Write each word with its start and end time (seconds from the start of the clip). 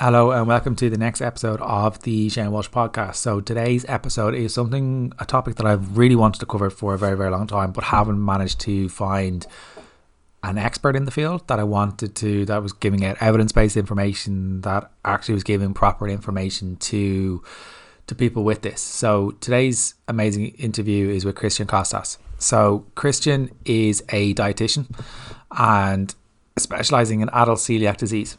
Hello 0.00 0.30
and 0.30 0.46
welcome 0.46 0.76
to 0.76 0.88
the 0.88 0.96
next 0.96 1.20
episode 1.20 1.60
of 1.60 2.00
the 2.02 2.28
Shane 2.28 2.52
Walsh 2.52 2.68
podcast. 2.68 3.16
So 3.16 3.40
today's 3.40 3.84
episode 3.88 4.32
is 4.32 4.54
something 4.54 5.12
a 5.18 5.26
topic 5.26 5.56
that 5.56 5.66
I've 5.66 5.98
really 5.98 6.14
wanted 6.14 6.38
to 6.38 6.46
cover 6.46 6.70
for 6.70 6.94
a 6.94 6.98
very 6.98 7.16
very 7.16 7.32
long 7.32 7.48
time, 7.48 7.72
but 7.72 7.82
haven't 7.82 8.24
managed 8.24 8.60
to 8.60 8.88
find 8.88 9.44
an 10.44 10.56
expert 10.56 10.94
in 10.94 11.04
the 11.04 11.10
field 11.10 11.48
that 11.48 11.58
I 11.58 11.64
wanted 11.64 12.14
to 12.14 12.44
that 12.44 12.62
was 12.62 12.72
giving 12.72 13.04
out 13.04 13.16
evidence 13.20 13.50
based 13.50 13.76
information 13.76 14.60
that 14.60 14.88
actually 15.04 15.34
was 15.34 15.42
giving 15.42 15.74
proper 15.74 16.06
information 16.06 16.76
to 16.76 17.42
to 18.06 18.14
people 18.14 18.44
with 18.44 18.62
this. 18.62 18.80
So 18.80 19.32
today's 19.40 19.94
amazing 20.06 20.50
interview 20.58 21.08
is 21.08 21.24
with 21.24 21.34
Cristian 21.34 21.66
Costas. 21.66 22.18
So 22.38 22.86
Cristian 22.94 23.50
is 23.64 24.04
a 24.10 24.32
dietitian 24.34 24.96
and 25.50 26.14
specializing 26.56 27.20
in 27.20 27.28
adult 27.30 27.58
celiac 27.58 27.96
disease. 27.96 28.38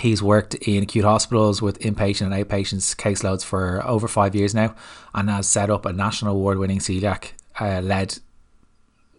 He's 0.00 0.22
worked 0.22 0.54
in 0.54 0.82
acute 0.82 1.04
hospitals 1.04 1.62
with 1.62 1.80
inpatient 1.80 2.32
and 2.32 2.34
outpatient 2.34 2.96
caseloads 2.96 3.44
for 3.44 3.84
over 3.86 4.06
five 4.06 4.34
years 4.34 4.54
now 4.54 4.74
and 5.14 5.30
has 5.30 5.48
set 5.48 5.70
up 5.70 5.86
a 5.86 5.92
national 5.92 6.34
award 6.34 6.58
winning 6.58 6.80
celiac 6.80 7.32
uh, 7.58 7.80
led 7.80 8.18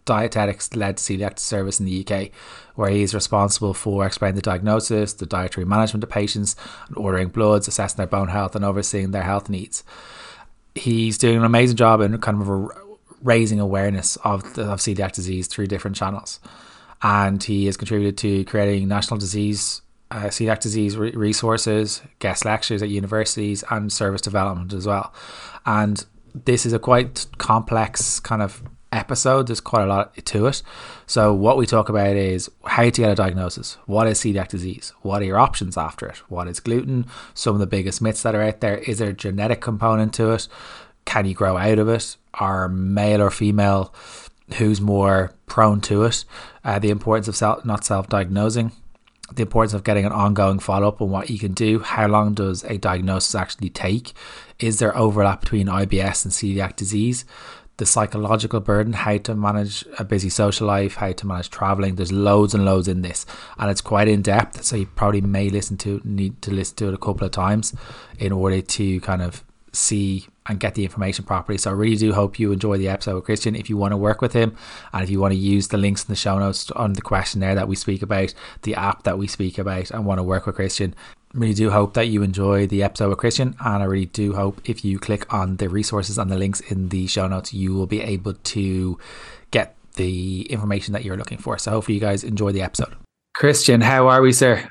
dietetics 0.08 0.76
led 0.76 0.98
celiac 0.98 1.38
service 1.38 1.80
in 1.80 1.86
the 1.86 2.06
UK, 2.08 2.32
where 2.76 2.90
he 2.90 3.04
is 3.04 3.14
responsible 3.14 3.76
for 3.76 4.06
explaining 4.06 4.36
the 4.36 4.42
diagnosis, 4.42 5.14
the 5.14 5.26
dietary 5.28 5.66
management 5.66 6.04
of 6.04 6.10
patients, 6.10 6.56
and 6.88 6.98
ordering 6.98 7.28
bloods, 7.28 7.68
assessing 7.68 7.98
their 7.98 8.08
bone 8.08 8.30
health, 8.30 8.56
and 8.56 8.66
overseeing 8.66 9.12
their 9.12 9.24
health 9.24 9.50
needs. 9.50 9.84
He's 10.74 11.18
doing 11.18 11.38
an 11.38 11.44
amazing 11.44 11.76
job 11.76 12.02
in 12.02 12.18
kind 12.20 12.42
of 12.42 12.72
raising 13.22 13.60
awareness 13.60 14.16
of, 14.18 14.54
the, 14.56 14.72
of 14.72 14.80
celiac 14.80 15.12
disease 15.12 15.48
through 15.48 15.68
different 15.68 15.98
channels. 15.98 16.40
And 17.02 17.44
he 17.44 17.66
has 17.66 17.78
contributed 17.78 18.18
to 18.20 18.46
creating 18.46 18.88
national 18.88 19.20
disease 19.20 19.82
uh, 20.12 20.26
celiac 20.26 20.60
disease 20.60 20.98
re- 20.98 21.12
resources, 21.12 22.02
guest 22.20 22.46
lectures 22.46 22.82
at 22.82 22.90
universities, 22.90 23.64
and 23.70 23.92
service 23.92 24.22
development 24.22 24.74
as 24.74 24.86
well. 24.86 25.14
And 25.66 26.06
this 26.34 26.66
is 26.66 26.74
a 26.74 26.80
quite 26.80 27.26
complex 27.38 28.20
kind 28.20 28.42
of 28.42 28.64
episode. 28.92 29.48
There's 29.48 29.62
quite 29.62 29.84
a 29.84 29.88
lot 29.88 30.16
to 30.16 30.48
it. 30.48 30.62
So 31.06 31.34
what 31.34 31.58
we 31.58 31.66
talk 31.66 31.90
about 31.90 32.16
is 32.16 32.50
how 32.66 32.84
to 32.84 32.92
get 32.92 33.12
a 33.12 33.16
diagnosis. 33.16 33.78
What 33.86 34.08
is 34.08 34.20
celiac 34.20 34.48
disease? 34.48 34.94
What 35.02 35.22
are 35.22 35.26
your 35.26 35.40
options 35.40 35.78
after 35.78 36.08
it? 36.08 36.18
What 36.30 36.48
is 36.48 36.60
gluten? 36.60 37.06
Some 37.34 37.56
of 37.56 37.60
the 37.60 37.68
biggest 37.68 38.02
myths 38.02 38.24
that 38.24 38.36
are 38.36 38.42
out 38.42 38.62
there. 38.62 38.78
Is 38.80 39.00
there 39.00 39.10
a 39.10 39.14
genetic 39.14 39.62
component 39.62 40.14
to 40.16 40.32
it? 40.32 40.48
Can 41.06 41.26
you 41.26 41.34
grow 41.34 41.58
out 41.58 41.80
of 41.80 41.90
it? 41.90 42.18
Are 42.36 42.70
male 42.70 43.22
or 43.22 43.32
female 43.32 43.94
who's 44.58 44.80
more 44.80 45.34
prone 45.46 45.82
to 45.82 46.04
it? 46.04 46.26
Uh, 46.64 46.80
the 46.80 46.90
importance 46.90 47.28
of 47.28 47.36
self, 47.36 47.66
not 47.66 47.84
self-diagnosing 47.84 48.72
the 49.34 49.44
importance 49.44 49.74
of 49.74 49.84
getting 49.84 50.06
an 50.06 50.12
ongoing 50.12 50.60
follow 50.60 50.88
up 50.88 51.02
on 51.02 51.10
what 51.10 51.30
you 51.30 51.38
can 51.38 51.54
do. 51.54 51.80
How 51.80 52.08
long 52.08 52.34
does 52.34 52.64
a 52.64 52.78
diagnosis 52.78 53.36
actually 53.36 53.70
take? 53.70 54.14
Is 54.60 54.80
there 54.80 54.98
overlap 54.98 55.42
between 55.42 55.68
IBS 55.68 56.24
and 56.26 56.34
celiac 56.34 56.76
disease? 56.76 57.26
The 57.78 57.86
psychological 57.86 58.60
burden, 58.60 58.94
how 58.94 59.18
to 59.18 59.36
manage 59.36 59.86
a 60.00 60.04
busy 60.04 60.30
social 60.30 60.66
life, 60.66 60.96
how 60.96 61.12
to 61.12 61.28
manage 61.28 61.52
traveling. 61.52 61.96
There's 61.96 62.12
loads 62.12 62.56
and 62.56 62.66
loads 62.66 62.88
in 62.88 63.04
this, 63.04 63.26
and 63.60 63.70
it's 63.70 63.82
quite 63.82 64.08
in 64.08 64.24
depth. 64.24 64.64
So 64.64 64.78
you 64.78 64.88
probably 64.88 65.22
may 65.22 65.50
listen 65.50 65.78
to 65.78 66.02
need 66.04 66.42
to 66.42 66.52
listen 66.52 66.76
to 66.78 66.88
it 66.88 66.96
a 66.96 66.98
couple 66.98 67.26
of 67.26 67.32
times 67.32 67.76
in 68.18 68.32
order 68.32 68.62
to 68.62 69.00
kind 69.02 69.22
of 69.22 69.44
see 69.74 70.26
and 70.48 70.60
get 70.60 70.76
the 70.76 70.84
information 70.84 71.26
properly. 71.26 71.58
So 71.58 71.72
I 71.72 71.74
really 71.74 71.96
do 71.96 72.14
hope 72.14 72.40
you 72.40 72.52
enjoy 72.52 72.78
the 72.78 72.90
episode 72.90 73.16
with 73.16 73.26
Cristian. 73.26 73.60
If 73.60 73.70
you 73.70 73.78
want 73.78 73.92
to 73.92 73.98
work 73.98 74.22
with 74.22 74.34
him 74.34 74.56
and 74.94 75.04
if 75.04 75.10
you 75.10 75.20
want 75.20 75.34
to 75.34 75.40
use 75.40 75.68
the 75.68 75.78
links 75.78 76.04
in 76.04 76.12
the 76.12 76.16
show 76.16 76.40
notes 76.40 76.72
on 76.72 76.94
the 76.94 77.02
questionnaire 77.02 77.56
that 77.56 77.68
we 77.68 77.76
speak 77.76 78.02
about, 78.02 78.34
the 78.64 78.76
app 78.76 79.04
that 79.04 79.18
we 79.18 79.28
speak 79.28 79.58
about, 79.58 79.92
and 79.92 80.06
want 80.06 80.20
to 80.20 80.24
work 80.24 80.46
with 80.46 80.58
Cristian, 80.58 80.94
really 81.34 81.54
do 81.54 81.70
hope 81.70 81.94
that 81.94 82.08
you 82.08 82.24
enjoy 82.24 82.68
the 82.68 82.84
episode 82.84 83.10
with 83.10 83.20
Cristian. 83.20 83.56
And 83.60 83.84
I 83.84 83.86
really 83.86 84.06
do 84.06 84.34
hope 84.34 84.62
if 84.66 84.84
you 84.86 85.00
click 85.00 85.32
on 85.34 85.58
the 85.58 85.70
resources 85.70 86.18
and 86.18 86.32
the 86.32 86.38
links 86.38 86.62
in 86.62 86.90
the 86.90 87.08
show 87.08 87.28
notes, 87.28 87.54
you 87.54 87.74
will 87.74 87.88
be 87.88 88.02
able 88.02 88.34
to 88.34 88.98
get 89.52 89.76
the 89.96 90.44
information 90.44 90.94
that 90.94 91.04
you're 91.04 91.18
looking 91.18 91.38
for. 91.38 91.58
So 91.58 91.72
hopefully 91.72 91.96
you 91.96 92.02
guys 92.02 92.24
enjoy 92.24 92.52
the 92.52 92.62
episode. 92.62 92.96
Cristian, 93.38 93.84
how 93.84 94.08
are 94.08 94.22
we, 94.22 94.32
sir? 94.32 94.70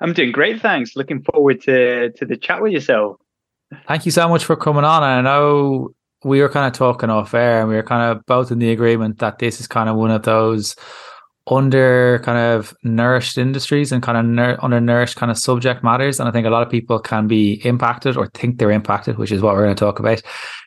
I'm 0.00 0.12
doing 0.12 0.32
great, 0.32 0.60
thanks. 0.60 0.94
Looking 0.94 1.22
forward 1.22 1.62
to 1.62 2.10
to 2.12 2.26
the 2.26 2.36
chat 2.36 2.62
with 2.62 2.72
yourself. 2.72 3.16
Thank 3.88 4.06
you 4.06 4.12
so 4.12 4.28
much 4.28 4.44
for 4.44 4.56
coming 4.56 4.84
on. 4.84 5.02
I 5.02 5.20
know 5.20 5.90
we 6.24 6.40
were 6.40 6.48
kind 6.48 6.66
of 6.66 6.72
talking 6.72 7.10
off 7.10 7.34
air 7.34 7.60
and 7.60 7.68
we 7.68 7.74
were 7.74 7.82
kind 7.82 8.10
of 8.10 8.24
both 8.26 8.50
in 8.50 8.58
the 8.58 8.70
agreement 8.70 9.18
that 9.18 9.38
this 9.38 9.60
is 9.60 9.66
kind 9.66 9.88
of 9.88 9.96
one 9.96 10.10
of 10.10 10.22
those 10.22 10.76
under 11.48 12.20
kind 12.24 12.38
of 12.38 12.74
nourished 12.82 13.38
industries 13.38 13.92
and 13.92 14.02
kind 14.02 14.18
of 14.18 14.24
ner- 14.24 14.58
undernourished 14.62 15.16
kind 15.16 15.30
of 15.30 15.38
subject 15.38 15.84
matters. 15.84 16.18
And 16.18 16.28
I 16.28 16.32
think 16.32 16.46
a 16.46 16.50
lot 16.50 16.62
of 16.62 16.70
people 16.70 16.98
can 16.98 17.26
be 17.26 17.54
impacted 17.64 18.16
or 18.16 18.28
think 18.28 18.58
they're 18.58 18.70
impacted, 18.70 19.18
which 19.18 19.32
is 19.32 19.42
what 19.42 19.54
we're 19.54 19.64
going 19.64 19.76
to 19.76 19.84
talk 19.84 19.98
about. 19.98 20.22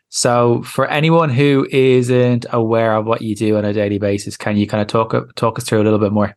So, 0.09 0.63
for 0.63 0.87
anyone 0.87 1.29
who 1.29 1.67
isn't 1.69 2.45
aware 2.51 2.95
of 2.95 3.05
what 3.05 3.21
you 3.21 3.35
do 3.35 3.57
on 3.57 3.65
a 3.65 3.73
daily 3.73 3.99
basis, 3.99 4.37
can 4.37 4.57
you 4.57 4.65
kind 4.65 4.81
of 4.81 4.87
talk 4.87 5.35
talk 5.35 5.59
us 5.59 5.65
through 5.65 5.81
a 5.81 5.83
little 5.83 5.99
bit 5.99 6.11
more? 6.11 6.35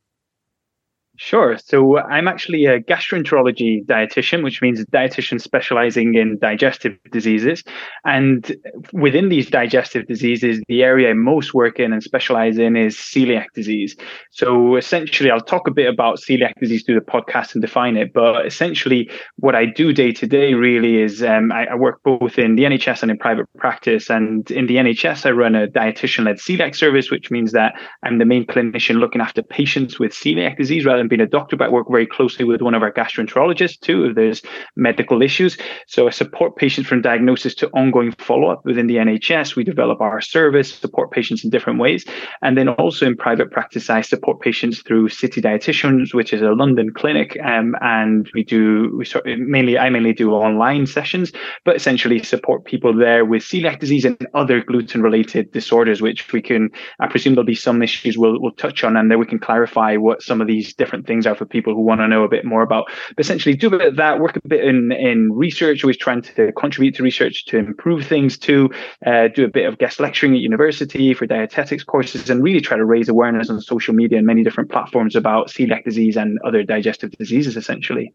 Sure. 1.18 1.58
So 1.58 1.98
I'm 1.98 2.26
actually 2.26 2.64
a 2.64 2.80
gastroenterology 2.80 3.84
dietitian, 3.84 4.42
which 4.42 4.62
means 4.62 4.80
a 4.80 4.86
dietitian 4.86 5.40
specializing 5.40 6.14
in 6.14 6.38
digestive 6.38 6.96
diseases. 7.10 7.62
And 8.06 8.56
within 8.94 9.28
these 9.28 9.50
digestive 9.50 10.06
diseases, 10.06 10.62
the 10.68 10.82
area 10.82 11.10
I 11.10 11.12
most 11.12 11.52
work 11.52 11.78
in 11.78 11.92
and 11.92 12.02
specialize 12.02 12.56
in 12.56 12.76
is 12.76 12.96
celiac 12.96 13.46
disease. 13.54 13.94
So 14.30 14.76
essentially, 14.76 15.30
I'll 15.30 15.40
talk 15.40 15.68
a 15.68 15.70
bit 15.70 15.86
about 15.86 16.18
celiac 16.18 16.54
disease 16.58 16.82
through 16.82 16.94
the 16.94 17.06
podcast 17.06 17.54
and 17.54 17.60
define 17.60 17.98
it. 17.98 18.14
But 18.14 18.46
essentially, 18.46 19.10
what 19.36 19.54
I 19.54 19.66
do 19.66 19.92
day 19.92 20.12
to 20.12 20.26
day 20.26 20.54
really 20.54 21.02
is 21.02 21.22
um, 21.22 21.52
I, 21.52 21.66
I 21.66 21.74
work 21.74 22.00
both 22.04 22.38
in 22.38 22.56
the 22.56 22.62
NHS 22.62 23.02
and 23.02 23.10
in 23.10 23.18
private 23.18 23.46
practice. 23.58 24.08
And 24.08 24.50
in 24.50 24.66
the 24.66 24.76
NHS, 24.76 25.26
I 25.26 25.30
run 25.32 25.54
a 25.54 25.66
dietitian 25.66 26.24
led 26.24 26.38
celiac 26.38 26.74
service, 26.74 27.10
which 27.10 27.30
means 27.30 27.52
that 27.52 27.74
I'm 28.02 28.16
the 28.16 28.24
main 28.24 28.46
clinician 28.46 28.98
looking 28.98 29.20
after 29.20 29.42
patients 29.42 29.98
with 29.98 30.12
celiac 30.12 30.56
disease 30.56 30.86
rather 30.86 30.98
than 30.98 31.11
being 31.12 31.20
a 31.20 31.26
doctor, 31.26 31.56
but 31.56 31.66
I 31.66 31.70
work 31.70 31.88
very 31.90 32.06
closely 32.06 32.44
with 32.44 32.62
one 32.62 32.72
of 32.72 32.82
our 32.82 32.90
gastroenterologists 32.90 33.80
too 33.80 34.06
if 34.06 34.14
there's 34.14 34.40
medical 34.76 35.20
issues. 35.20 35.58
So 35.86 36.06
I 36.06 36.10
support 36.10 36.56
patients 36.56 36.86
from 36.88 37.02
diagnosis 37.02 37.54
to 37.56 37.68
ongoing 37.70 38.12
follow 38.12 38.48
up 38.48 38.64
within 38.64 38.86
the 38.86 38.96
NHS. 38.96 39.54
We 39.54 39.64
develop 39.64 40.00
our 40.00 40.22
service, 40.22 40.74
support 40.74 41.10
patients 41.10 41.44
in 41.44 41.50
different 41.50 41.78
ways. 41.78 42.06
And 42.40 42.56
then 42.56 42.68
also 42.68 43.06
in 43.06 43.16
private 43.16 43.50
practice, 43.50 43.90
I 43.90 44.00
support 44.00 44.40
patients 44.40 44.80
through 44.80 45.10
City 45.10 45.42
Dietitians, 45.42 46.14
which 46.14 46.32
is 46.32 46.40
a 46.40 46.52
London 46.52 46.92
clinic. 46.94 47.36
Um, 47.44 47.74
and 47.82 48.30
we 48.32 48.42
do, 48.42 48.90
we 48.96 49.04
sort 49.04 49.26
of, 49.26 49.38
mainly, 49.38 49.78
I 49.78 49.90
mainly 49.90 50.14
do 50.14 50.32
online 50.32 50.86
sessions, 50.86 51.30
but 51.66 51.76
essentially 51.76 52.22
support 52.22 52.64
people 52.64 52.96
there 52.96 53.26
with 53.26 53.42
celiac 53.42 53.80
disease 53.80 54.06
and 54.06 54.16
other 54.32 54.62
gluten 54.62 55.02
related 55.02 55.52
disorders, 55.52 56.00
which 56.00 56.32
we 56.32 56.40
can, 56.40 56.70
I 57.00 57.06
presume 57.06 57.34
there'll 57.34 57.44
be 57.44 57.54
some 57.54 57.82
issues 57.82 58.16
we'll, 58.16 58.40
we'll 58.40 58.52
touch 58.52 58.82
on 58.82 58.96
and 58.96 59.10
then 59.10 59.18
we 59.18 59.26
can 59.26 59.38
clarify 59.38 59.96
what 59.96 60.22
some 60.22 60.40
of 60.40 60.46
these 60.46 60.72
different 60.74 60.91
things 61.06 61.26
are 61.26 61.34
for 61.34 61.46
people 61.46 61.74
who 61.74 61.80
want 61.80 62.00
to 62.00 62.08
know 62.08 62.24
a 62.24 62.28
bit 62.28 62.44
more 62.44 62.62
about. 62.62 62.86
But 63.16 63.24
essentially, 63.24 63.56
do 63.56 63.68
a 63.68 63.70
bit 63.70 63.88
of 63.88 63.96
that, 63.96 64.20
work 64.20 64.36
a 64.36 64.48
bit 64.48 64.64
in 64.64 64.92
in 64.92 65.32
research, 65.32 65.82
always 65.82 65.96
trying 65.96 66.22
to 66.22 66.52
contribute 66.52 66.94
to 66.96 67.02
research 67.02 67.46
to 67.46 67.58
improve 67.58 68.06
things 68.06 68.36
too. 68.38 68.70
Uh, 69.06 69.28
do 69.28 69.44
a 69.44 69.48
bit 69.48 69.66
of 69.66 69.78
guest 69.78 70.00
lecturing 70.00 70.34
at 70.34 70.40
university 70.40 71.14
for 71.14 71.26
dietetics 71.26 71.84
courses, 71.84 72.28
and 72.28 72.42
really 72.42 72.60
try 72.60 72.76
to 72.76 72.84
raise 72.84 73.08
awareness 73.08 73.50
on 73.50 73.60
social 73.60 73.94
media 73.94 74.18
and 74.18 74.26
many 74.26 74.42
different 74.42 74.70
platforms 74.70 75.16
about 75.16 75.48
celiac 75.48 75.84
disease 75.84 76.16
and 76.16 76.38
other 76.44 76.62
digestive 76.62 77.10
diseases, 77.12 77.56
essentially. 77.56 78.14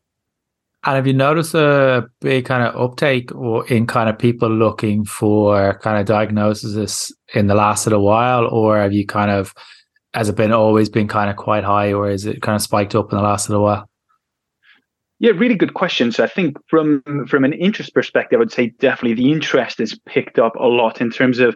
And 0.83 0.95
have 0.95 1.07
you 1.07 1.13
noticed 1.13 1.53
a 1.53 2.07
big 2.21 2.45
kind 2.45 2.63
of 2.63 2.75
uptake 2.79 3.31
in 3.69 3.87
kind 3.87 4.09
of 4.09 4.17
people 4.17 4.49
looking 4.49 5.03
for 5.03 5.79
kind 5.79 5.99
of 5.99 6.05
diagnosis 6.05 7.11
in 7.33 7.47
the 7.47 7.55
last 7.55 7.85
little 7.85 8.05
while, 8.05 8.47
or 8.47 8.79
have 8.79 8.93
you 8.93 9.05
kind 9.05 9.31
of 9.31 9.53
has 10.17 10.29
it 10.29 10.35
been 10.35 10.51
always 10.51 10.89
been 10.89 11.07
kind 11.07 11.29
of 11.29 11.35
quite 11.35 11.63
high, 11.63 11.94
or 11.94 12.09
is 12.09 12.25
it 12.25 12.41
kind 12.41 12.55
of 12.55 12.61
spiked 12.61 12.95
up 12.95 13.11
in 13.11 13.17
the 13.17 13.23
last 13.23 13.50
little 13.50 13.63
while? 13.63 13.88
Yeah, 15.19 15.31
really 15.31 15.55
good 15.55 15.75
question. 15.75 16.11
So 16.11 16.23
I 16.23 16.28
think 16.28 16.58
from 16.67 17.03
from 17.28 17.43
an 17.43 17.53
interest 17.53 17.93
perspective, 17.93 18.37
I 18.37 18.40
would 18.40 18.52
say 18.52 18.73
definitely 18.79 19.14
the 19.14 19.31
interest 19.31 19.78
has 19.78 19.97
picked 20.08 20.40
up 20.40 20.55
a 20.55 20.66
lot 20.66 21.02
in 21.02 21.11
terms 21.11 21.37
of 21.37 21.55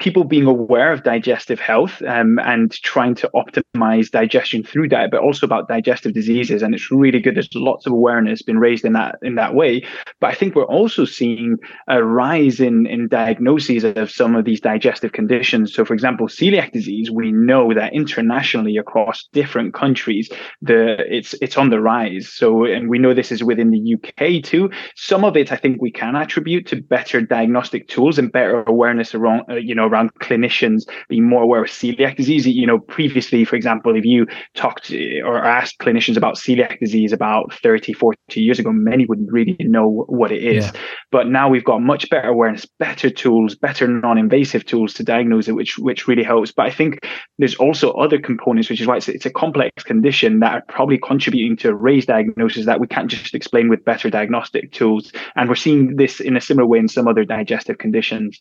people 0.00 0.24
being 0.24 0.46
aware 0.46 0.92
of 0.92 1.04
digestive 1.04 1.60
health 1.60 2.02
um, 2.02 2.38
and 2.40 2.72
trying 2.82 3.14
to 3.14 3.30
optimize 3.34 4.10
digestion 4.10 4.64
through 4.64 4.88
diet, 4.88 5.10
but 5.10 5.20
also 5.20 5.46
about 5.46 5.68
digestive 5.68 6.14
diseases. 6.14 6.62
And 6.62 6.74
it's 6.74 6.90
really 6.90 7.20
good. 7.20 7.36
There's 7.36 7.54
lots 7.54 7.86
of 7.86 7.92
awareness 7.92 8.42
been 8.42 8.58
raised 8.58 8.84
in 8.84 8.94
that 8.94 9.18
in 9.22 9.36
that 9.36 9.54
way. 9.54 9.84
But 10.18 10.30
I 10.30 10.34
think 10.34 10.54
we're 10.54 10.64
also 10.64 11.04
seeing 11.04 11.58
a 11.86 12.02
rise 12.02 12.60
in 12.60 12.86
in 12.86 13.08
diagnoses 13.08 13.84
of 13.84 14.10
some 14.10 14.34
of 14.34 14.44
these 14.44 14.60
digestive 14.60 15.12
conditions. 15.12 15.72
So, 15.74 15.84
for 15.84 15.94
example, 15.94 16.26
celiac 16.26 16.72
disease. 16.72 17.10
We 17.10 17.30
know 17.30 17.74
that 17.74 17.92
internationally 17.92 18.78
across 18.78 19.28
different 19.32 19.74
countries, 19.74 20.30
the 20.62 20.96
it's 21.14 21.34
it's 21.42 21.58
on 21.58 21.70
the 21.70 21.80
rise. 21.80 22.28
So, 22.28 22.64
and 22.64 22.88
we 22.88 22.98
know 22.98 23.12
this 23.12 23.30
is 23.30 23.44
within 23.44 23.70
the 23.70 23.94
UK 23.96 24.42
too. 24.42 24.70
Some 24.96 25.24
of 25.24 25.36
it, 25.36 25.52
I 25.52 25.56
think, 25.56 25.82
we 25.82 25.90
can 25.90 26.16
attribute 26.16 26.66
to 26.68 26.80
better 26.80 27.20
diagnostic 27.20 27.88
tools 27.88 28.18
and 28.18 28.32
better 28.32 28.64
awareness 28.66 29.14
around 29.14 29.42
uh, 29.50 29.56
you 29.56 29.74
know 29.74 29.89
around 29.90 30.14
clinicians 30.20 30.88
being 31.08 31.28
more 31.28 31.42
aware 31.42 31.62
of 31.64 31.70
celiac 31.70 32.16
disease. 32.16 32.46
You 32.46 32.66
know, 32.66 32.78
previously, 32.78 33.44
for 33.44 33.56
example, 33.56 33.96
if 33.96 34.04
you 34.04 34.26
talked 34.54 34.90
or 34.90 35.44
asked 35.44 35.78
clinicians 35.78 36.16
about 36.16 36.36
celiac 36.36 36.78
disease 36.78 37.12
about 37.12 37.52
30, 37.54 37.92
40 37.92 38.18
years 38.40 38.58
ago, 38.58 38.72
many 38.72 39.06
wouldn't 39.06 39.32
really 39.32 39.56
know 39.60 40.04
what 40.08 40.32
it 40.32 40.42
is. 40.42 40.66
Yeah. 40.66 40.72
But 41.10 41.28
now 41.28 41.48
we've 41.48 41.64
got 41.64 41.82
much 41.82 42.08
better 42.10 42.28
awareness, 42.28 42.66
better 42.78 43.10
tools, 43.10 43.54
better 43.54 43.88
non-invasive 43.88 44.64
tools 44.64 44.94
to 44.94 45.04
diagnose 45.04 45.48
it, 45.48 45.52
which 45.52 45.78
which 45.78 46.06
really 46.06 46.22
helps. 46.22 46.52
But 46.52 46.66
I 46.66 46.70
think 46.70 47.00
there's 47.38 47.54
also 47.56 47.92
other 47.92 48.18
components, 48.18 48.70
which 48.70 48.80
is 48.80 48.86
why 48.86 48.96
it's, 48.96 49.08
it's 49.08 49.26
a 49.26 49.30
complex 49.30 49.82
condition 49.82 50.40
that 50.40 50.52
are 50.52 50.62
probably 50.68 50.98
contributing 50.98 51.56
to 51.58 51.70
a 51.70 51.74
raised 51.74 52.08
diagnosis 52.08 52.66
that 52.66 52.80
we 52.80 52.86
can't 52.86 53.10
just 53.10 53.34
explain 53.34 53.68
with 53.68 53.84
better 53.84 54.10
diagnostic 54.10 54.72
tools. 54.72 55.12
And 55.36 55.48
we're 55.48 55.54
seeing 55.54 55.96
this 55.96 56.20
in 56.20 56.36
a 56.36 56.40
similar 56.40 56.66
way 56.66 56.78
in 56.78 56.88
some 56.88 57.08
other 57.08 57.24
digestive 57.24 57.78
conditions. 57.78 58.40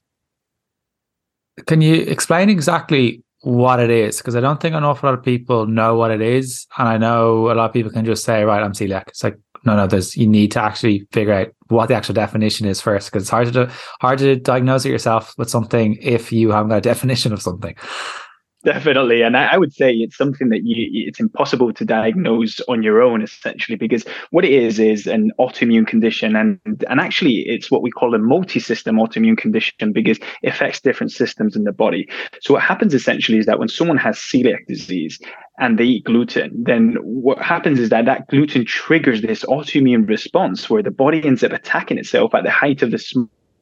Can 1.67 1.81
you 1.81 1.95
explain 1.95 2.49
exactly 2.49 3.23
what 3.41 3.79
it 3.79 3.89
is? 3.89 4.17
Because 4.17 4.35
I 4.35 4.41
don't 4.41 4.59
think 4.59 4.75
an 4.75 4.83
awful 4.83 5.09
lot 5.09 5.17
of 5.17 5.23
people 5.23 5.65
know 5.65 5.95
what 5.95 6.11
it 6.11 6.21
is. 6.21 6.67
And 6.77 6.87
I 6.87 6.97
know 6.97 7.51
a 7.51 7.53
lot 7.53 7.65
of 7.65 7.73
people 7.73 7.91
can 7.91 8.05
just 8.05 8.23
say, 8.23 8.43
right, 8.43 8.61
I'm 8.61 8.73
celiac. 8.73 9.07
It's 9.07 9.23
like, 9.23 9.37
no, 9.65 9.75
no, 9.75 9.87
there's, 9.87 10.15
you 10.15 10.27
need 10.27 10.51
to 10.53 10.61
actually 10.61 11.07
figure 11.11 11.33
out 11.33 11.47
what 11.67 11.87
the 11.87 11.95
actual 11.95 12.15
definition 12.15 12.65
is 12.65 12.79
first, 12.81 13.11
because 13.11 13.23
it's 13.23 13.29
hard 13.29 13.51
to, 13.53 13.71
hard 14.01 14.19
to 14.19 14.35
diagnose 14.37 14.85
it 14.85 14.89
yourself 14.89 15.33
with 15.37 15.49
something 15.49 15.97
if 16.01 16.31
you 16.31 16.51
haven't 16.51 16.69
got 16.69 16.77
a 16.77 16.81
definition 16.93 17.33
of 17.33 17.41
something. 17.41 17.75
Definitely, 18.65 19.21
and 19.21 19.37
I, 19.37 19.53
I, 19.53 19.57
would 19.57 19.71
say 19.71 19.93
it's 19.93 20.17
something 20.17 20.49
that 20.49 20.65
you 20.65 21.07
it's 21.07 21.21
impossible 21.21 21.71
to 21.71 21.85
diagnose 21.85 22.59
on 22.67 22.83
your 22.83 23.01
own, 23.01 23.21
essentially, 23.21 23.77
because 23.77 24.03
what 24.31 24.43
it 24.43 24.51
is 24.51 24.79
is 24.79 25.07
an 25.07 25.31
autoimmune 25.39 25.87
condition, 25.87 26.35
and 26.35 26.59
and 26.89 26.99
actually 26.99 27.47
it's 27.47 27.71
what 27.71 27.81
we 27.81 27.89
call 27.89 28.13
a 28.13 28.19
multi-system 28.19 28.97
autoimmune 28.97 29.37
condition 29.37 29.93
because 29.93 30.19
it 30.41 30.49
affects 30.49 30.81
different 30.81 31.13
systems 31.13 31.55
in 31.55 31.63
the 31.63 31.71
body. 31.71 32.09
So 32.41 32.55
what 32.55 32.63
happens 32.63 32.93
essentially 32.93 33.37
is 33.37 33.45
that 33.45 33.59
when 33.59 33.69
someone 33.69 33.97
has 33.97 34.17
celiac 34.17 34.65
disease 34.67 35.19
and 35.57 35.79
they 35.79 35.85
eat 35.85 36.03
gluten, 36.03 36.51
then 36.65 36.97
what 37.01 37.41
happens 37.41 37.79
is 37.79 37.87
that 37.91 38.03
that 38.07 38.27
gluten 38.27 38.65
triggers 38.65 39.21
this 39.21 39.45
autoimmune 39.45 40.05
response 40.05 40.69
where 40.69 40.83
the 40.83 40.91
body 40.91 41.23
ends 41.23 41.45
up 41.45 41.53
attacking 41.53 41.97
itself 41.97 42.35
at 42.35 42.43
the 42.43 42.51
height 42.51 42.81
of 42.81 42.91
the 42.91 42.99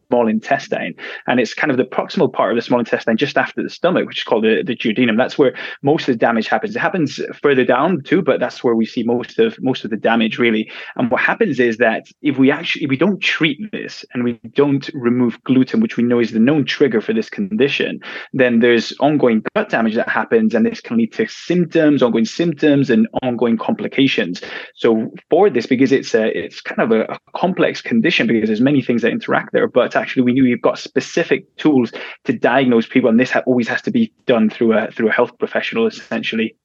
small 0.09 0.27
intestine. 0.27 0.93
And 1.27 1.39
it's 1.39 1.53
kind 1.53 1.71
of 1.71 1.77
the 1.77 1.83
proximal 1.83 2.31
part 2.31 2.51
of 2.51 2.55
the 2.55 2.61
small 2.61 2.79
intestine 2.79 3.17
just 3.17 3.37
after 3.37 3.61
the 3.61 3.69
stomach, 3.69 4.07
which 4.07 4.19
is 4.19 4.23
called 4.23 4.43
the, 4.43 4.63
the 4.65 4.75
duodenum. 4.75 5.17
That's 5.17 5.37
where 5.37 5.55
most 5.81 6.07
of 6.07 6.13
the 6.13 6.19
damage 6.19 6.47
happens. 6.47 6.75
It 6.75 6.79
happens 6.79 7.19
further 7.41 7.65
down 7.65 8.01
too, 8.03 8.21
but 8.21 8.39
that's 8.39 8.63
where 8.63 8.75
we 8.75 8.85
see 8.85 9.03
most 9.03 9.39
of 9.39 9.57
most 9.61 9.83
of 9.83 9.89
the 9.89 9.97
damage 9.97 10.37
really. 10.37 10.71
And 10.95 11.11
what 11.11 11.21
happens 11.21 11.59
is 11.59 11.77
that 11.77 12.07
if 12.21 12.37
we 12.37 12.51
actually 12.51 12.85
if 12.85 12.89
we 12.89 12.97
don't 12.97 13.19
treat 13.19 13.59
this 13.71 14.05
and 14.13 14.23
we 14.23 14.39
don't 14.53 14.89
remove 14.93 15.41
gluten, 15.43 15.79
which 15.79 15.97
we 15.97 16.03
know 16.03 16.19
is 16.19 16.31
the 16.31 16.39
known 16.39 16.65
trigger 16.65 17.01
for 17.01 17.13
this 17.13 17.29
condition, 17.29 17.99
then 18.33 18.59
there's 18.59 18.93
ongoing 18.99 19.43
gut 19.55 19.69
damage 19.69 19.95
that 19.95 20.09
happens, 20.09 20.53
and 20.53 20.65
this 20.65 20.81
can 20.81 20.97
lead 20.97 21.13
to 21.13 21.27
symptoms, 21.27 22.01
ongoing 22.01 22.25
symptoms, 22.25 22.89
and 22.89 23.07
ongoing 23.23 23.57
complications. 23.57 24.41
So 24.75 25.11
for 25.29 25.49
this, 25.49 25.65
because 25.65 25.91
it's 25.91 26.13
a 26.13 26.37
it's 26.37 26.61
kind 26.61 26.81
of 26.81 26.91
a, 26.91 27.03
a 27.13 27.19
complex 27.35 27.81
condition 27.81 28.27
because 28.27 28.47
there's 28.47 28.61
many 28.61 28.81
things 28.81 29.01
that 29.01 29.11
interact 29.11 29.53
there, 29.53 29.67
but 29.67 29.96
actually 29.97 30.23
we 30.23 30.33
knew 30.33 30.45
you've 30.45 30.61
got 30.61 30.79
specific 30.79 31.55
tools 31.57 31.91
to 32.25 32.33
diagnose 32.33 32.87
people, 32.87 33.09
and 33.09 33.19
this 33.19 33.31
ha- 33.31 33.43
always 33.45 33.67
has 33.67 33.81
to 33.83 33.91
be 33.91 34.13
done 34.25 34.49
through 34.49 34.77
a 34.77 34.91
through 34.91 35.09
a 35.09 35.11
health 35.11 35.37
professional, 35.37 35.87
essentially. 35.87 36.55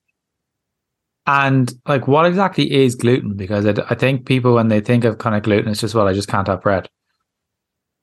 And 1.26 1.72
like, 1.86 2.08
what 2.08 2.26
exactly 2.26 2.72
is 2.72 2.94
gluten? 2.94 3.36
Because 3.36 3.66
I, 3.66 3.74
I 3.90 3.94
think 3.94 4.26
people, 4.26 4.54
when 4.54 4.68
they 4.68 4.80
think 4.80 5.04
of 5.04 5.18
kind 5.18 5.36
of 5.36 5.42
gluten, 5.42 5.70
it's 5.70 5.80
just 5.80 5.94
well, 5.94 6.08
I 6.08 6.12
just 6.12 6.28
can't 6.28 6.48
have 6.48 6.62
bread. 6.62 6.88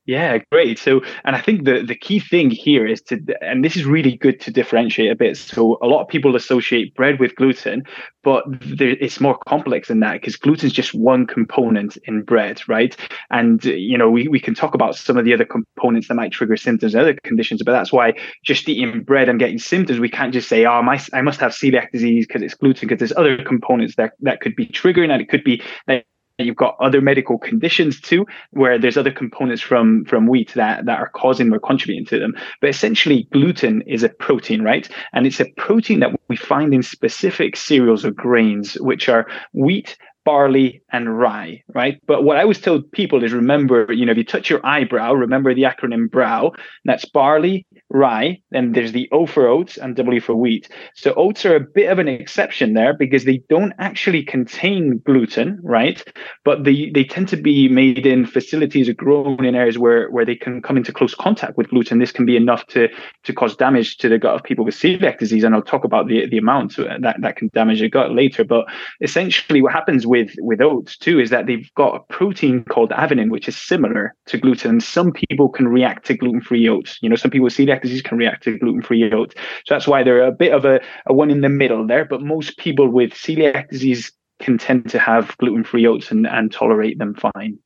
Yeah, 0.09 0.39
great. 0.51 0.79
So, 0.79 1.01
and 1.23 1.35
I 1.35 1.41
think 1.41 1.65
the, 1.65 1.83
the 1.83 1.94
key 1.94 2.19
thing 2.19 2.50
here 2.50 2.88
is 2.88 3.00
to, 3.03 3.21
and 3.41 3.63
this 3.63 3.75
is 3.75 3.85
really 3.85 4.17
good 4.17 4.39
to 4.39 4.50
differentiate 4.50 5.11
a 5.11 5.15
bit. 5.15 5.38
So, 5.38 5.77
a 5.83 5.85
lot 5.85 6.01
of 6.01 6.07
people 6.07 6.35
associate 6.35 6.95
bread 6.95 7.19
with 7.19 7.35
gluten, 7.35 7.83
but 8.23 8.44
there, 8.59 8.95
it's 9.00 9.19
more 9.19 9.38
complex 9.47 9.88
than 9.89 10.00
that 10.00 10.13
because 10.13 10.35
gluten 10.35 10.65
is 10.65 10.73
just 10.73 10.95
one 10.95 11.27
component 11.27 11.95
in 12.06 12.23
bread, 12.23 12.59
right? 12.67 12.97
And, 13.29 13.63
you 13.63 14.00
know, 14.00 14.09
we, 14.09 14.27
we 14.27 14.39
can 14.39 14.56
talk 14.56 14.73
about 14.73 14.95
some 14.95 15.15
of 15.15 15.25
the 15.25 15.33
other 15.35 15.45
components 15.45 16.07
that 16.07 16.15
might 16.15 16.31
trigger 16.31 16.57
symptoms 16.57 16.95
and 16.95 17.03
other 17.03 17.15
conditions, 17.23 17.61
but 17.63 17.73
that's 17.73 17.94
why 17.94 18.15
just 18.44 18.67
eating 18.67 19.03
bread 19.03 19.29
and 19.29 19.38
getting 19.38 19.59
symptoms, 19.59 20.00
we 20.00 20.09
can't 20.09 20.33
just 20.33 20.50
say, 20.50 20.65
oh, 20.65 20.81
my, 20.81 21.00
I 21.13 21.21
must 21.21 21.39
have 21.39 21.51
celiac 21.51 21.91
disease 21.91 22.25
because 22.25 22.41
it's 22.41 22.56
gluten, 22.56 22.88
because 22.88 22.97
there's 22.97 23.15
other 23.15 23.44
components 23.44 23.94
that, 23.97 24.13
that 24.21 24.41
could 24.41 24.56
be 24.56 24.65
triggering 24.65 25.11
and 25.11 25.21
it 25.21 25.29
could 25.29 25.44
be 25.44 25.61
that 25.85 26.03
You've 26.39 26.56
got 26.56 26.77
other 26.80 27.01
medical 27.01 27.38
conditions 27.38 28.00
too, 28.00 28.25
where 28.51 28.80
there's 28.80 28.97
other 28.97 29.12
components 29.12 29.62
from 29.62 30.06
from 30.06 30.27
wheat 30.27 30.53
that 30.53 30.86
that 30.86 31.00
are 31.00 31.09
causing 31.09 31.51
or 31.53 31.59
contributing 31.59 32.06
to 32.07 32.19
them. 32.19 32.33
But 32.62 32.69
essentially, 32.69 33.27
gluten 33.31 33.81
is 33.83 34.03
a 34.03 34.09
protein, 34.09 34.62
right? 34.62 34.89
And 35.13 35.27
it's 35.27 35.39
a 35.39 35.51
protein 35.57 36.00
that 36.00 36.12
we 36.27 36.36
find 36.36 36.74
in 36.74 36.83
specific 36.83 37.56
cereals 37.56 38.06
or 38.06 38.12
grains, 38.12 38.75
which 38.75 39.09
are 39.09 39.27
wheat, 39.53 39.97
barley, 40.25 40.81
and 40.91 41.18
rye, 41.18 41.63
right? 41.74 42.00
But 42.06 42.24
what 42.24 42.38
I 42.38 42.42
always 42.42 42.62
tell 42.62 42.81
people 42.81 43.24
is 43.24 43.33
remember, 43.33 43.92
you 43.92 44.06
know, 44.06 44.12
if 44.12 44.18
you 44.18 44.24
touch 44.24 44.50
your 44.50 44.65
eyebrow, 44.65 45.13
remember 45.13 45.53
the 45.53 45.63
acronym 45.63 46.09
BROW. 46.09 46.53
That's 46.85 47.06
barley, 47.06 47.65
rye, 47.89 48.39
then 48.51 48.74
there's 48.74 48.91
the 48.91 49.09
O 49.12 49.25
for 49.25 49.47
oats 49.47 49.77
and 49.77 49.95
W 49.95 50.21
for 50.21 50.36
wheat. 50.36 50.69
So 50.95 51.13
oats 51.15 51.45
are 51.45 51.56
a 51.56 51.59
bit 51.59 51.89
of 51.91 52.00
an 52.00 52.07
exception 52.07 52.74
there 52.74 52.94
because 52.94 53.25
they 53.25 53.41
don't 53.50 53.74
actually 53.80 54.24
contain 54.24 55.01
gluten, 55.06 55.59
right? 55.63 56.03
But 56.45 56.63
they, 56.63 56.91
they 56.94 57.03
tend 57.03 57.27
to 57.30 57.38
be 57.38 57.68
made 57.68 58.06
in 58.06 58.25
facilities 58.25 58.89
or 58.89 58.94
grown 58.94 59.44
in 59.44 59.56
areas 59.56 59.77
where, 59.77 60.09
where 60.12 60.25
they 60.25 60.36
can 60.36 60.62
come 60.62 60.77
into 60.77 60.94
close 60.94 61.15
contact 61.15 61.57
with 61.57 61.69
gluten. 61.69 62.00
This 62.00 62.12
can 62.12 62.25
be 62.25 62.38
enough 62.38 62.68
to, 62.68 62.89
to 63.24 63.33
cause 63.33 63.56
damage 63.56 63.97
to 63.97 64.09
the 64.09 64.19
gut 64.19 64.35
of 64.35 64.44
people 64.44 64.65
with 64.65 64.75
celiac 64.75 65.18
disease. 65.18 65.44
And 65.44 65.56
I'll 65.56 65.62
talk 65.62 65.83
about 65.83 66.07
the, 66.07 66.27
the 66.30 66.38
amount 66.38 66.77
that, 66.77 67.15
that 67.19 67.35
can 67.35 67.50
damage 67.53 67.80
the 67.80 67.89
gut 67.89 68.12
later. 68.12 68.44
But 68.44 68.65
essentially 69.01 69.62
what 69.62 69.74
happens 69.74 70.06
with, 70.06 70.31
with 70.39 70.62
oats 70.62 70.97
too 70.97 71.19
is 71.19 71.30
that 71.31 71.47
they've 71.47 71.69
got 71.75 71.95
a 71.95 72.13
protein 72.13 72.63
called 72.65 72.92
avenin, 72.92 73.31
which 73.31 73.47
is 73.47 73.57
similar 73.57 74.15
to 74.27 74.38
gluten. 74.38 74.80
Some 74.80 75.12
people 75.12 75.50
can 75.50 75.68
react 75.68 76.06
to 76.07 76.13
gluten-free 76.13 76.69
oats. 76.69 77.00
You 77.01 77.09
know, 77.09 77.15
some 77.15 77.31
people 77.31 77.45
with 77.45 77.56
celiac 77.56 77.79
disease 77.81 78.02
can 78.02 78.18
react 78.18 78.44
to 78.44 78.58
gluten-free 78.58 79.12
oats. 79.12 79.36
So 79.66 79.74
that's 79.74 79.88
why 79.88 80.04
they're 80.04 80.26
a 80.26 80.31
bit 80.31 80.54
of 80.54 80.66
a, 80.66 80.80
a 81.08 81.14
one 81.14 81.31
in 81.31 81.42
the 81.42 81.50
middle 81.50 81.86
there. 81.86 82.06
But 82.06 82.22
most 82.22 82.58
people 82.58 82.90
with 82.90 83.12
celiac 83.12 83.70
disease 83.70 84.12
can 84.40 84.58
tend 84.58 84.90
to 84.92 85.00
have 85.00 85.38
gluten-free 85.38 85.86
oats 85.86 86.12
and, 86.12 86.26
and 86.28 86.52
tolerate 86.52 86.98
them 86.98 87.16
fine. 87.16 87.60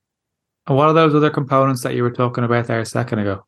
And 0.68 0.78
what 0.78 0.88
are 0.88 0.94
those 0.94 1.14
other 1.14 1.30
components 1.30 1.84
that 1.84 1.96
you 1.96 2.04
were 2.04 2.12
talking 2.12 2.44
about 2.44 2.68
there 2.68 2.80
a 2.80 2.86
second 2.86 3.20
ago? 3.20 3.46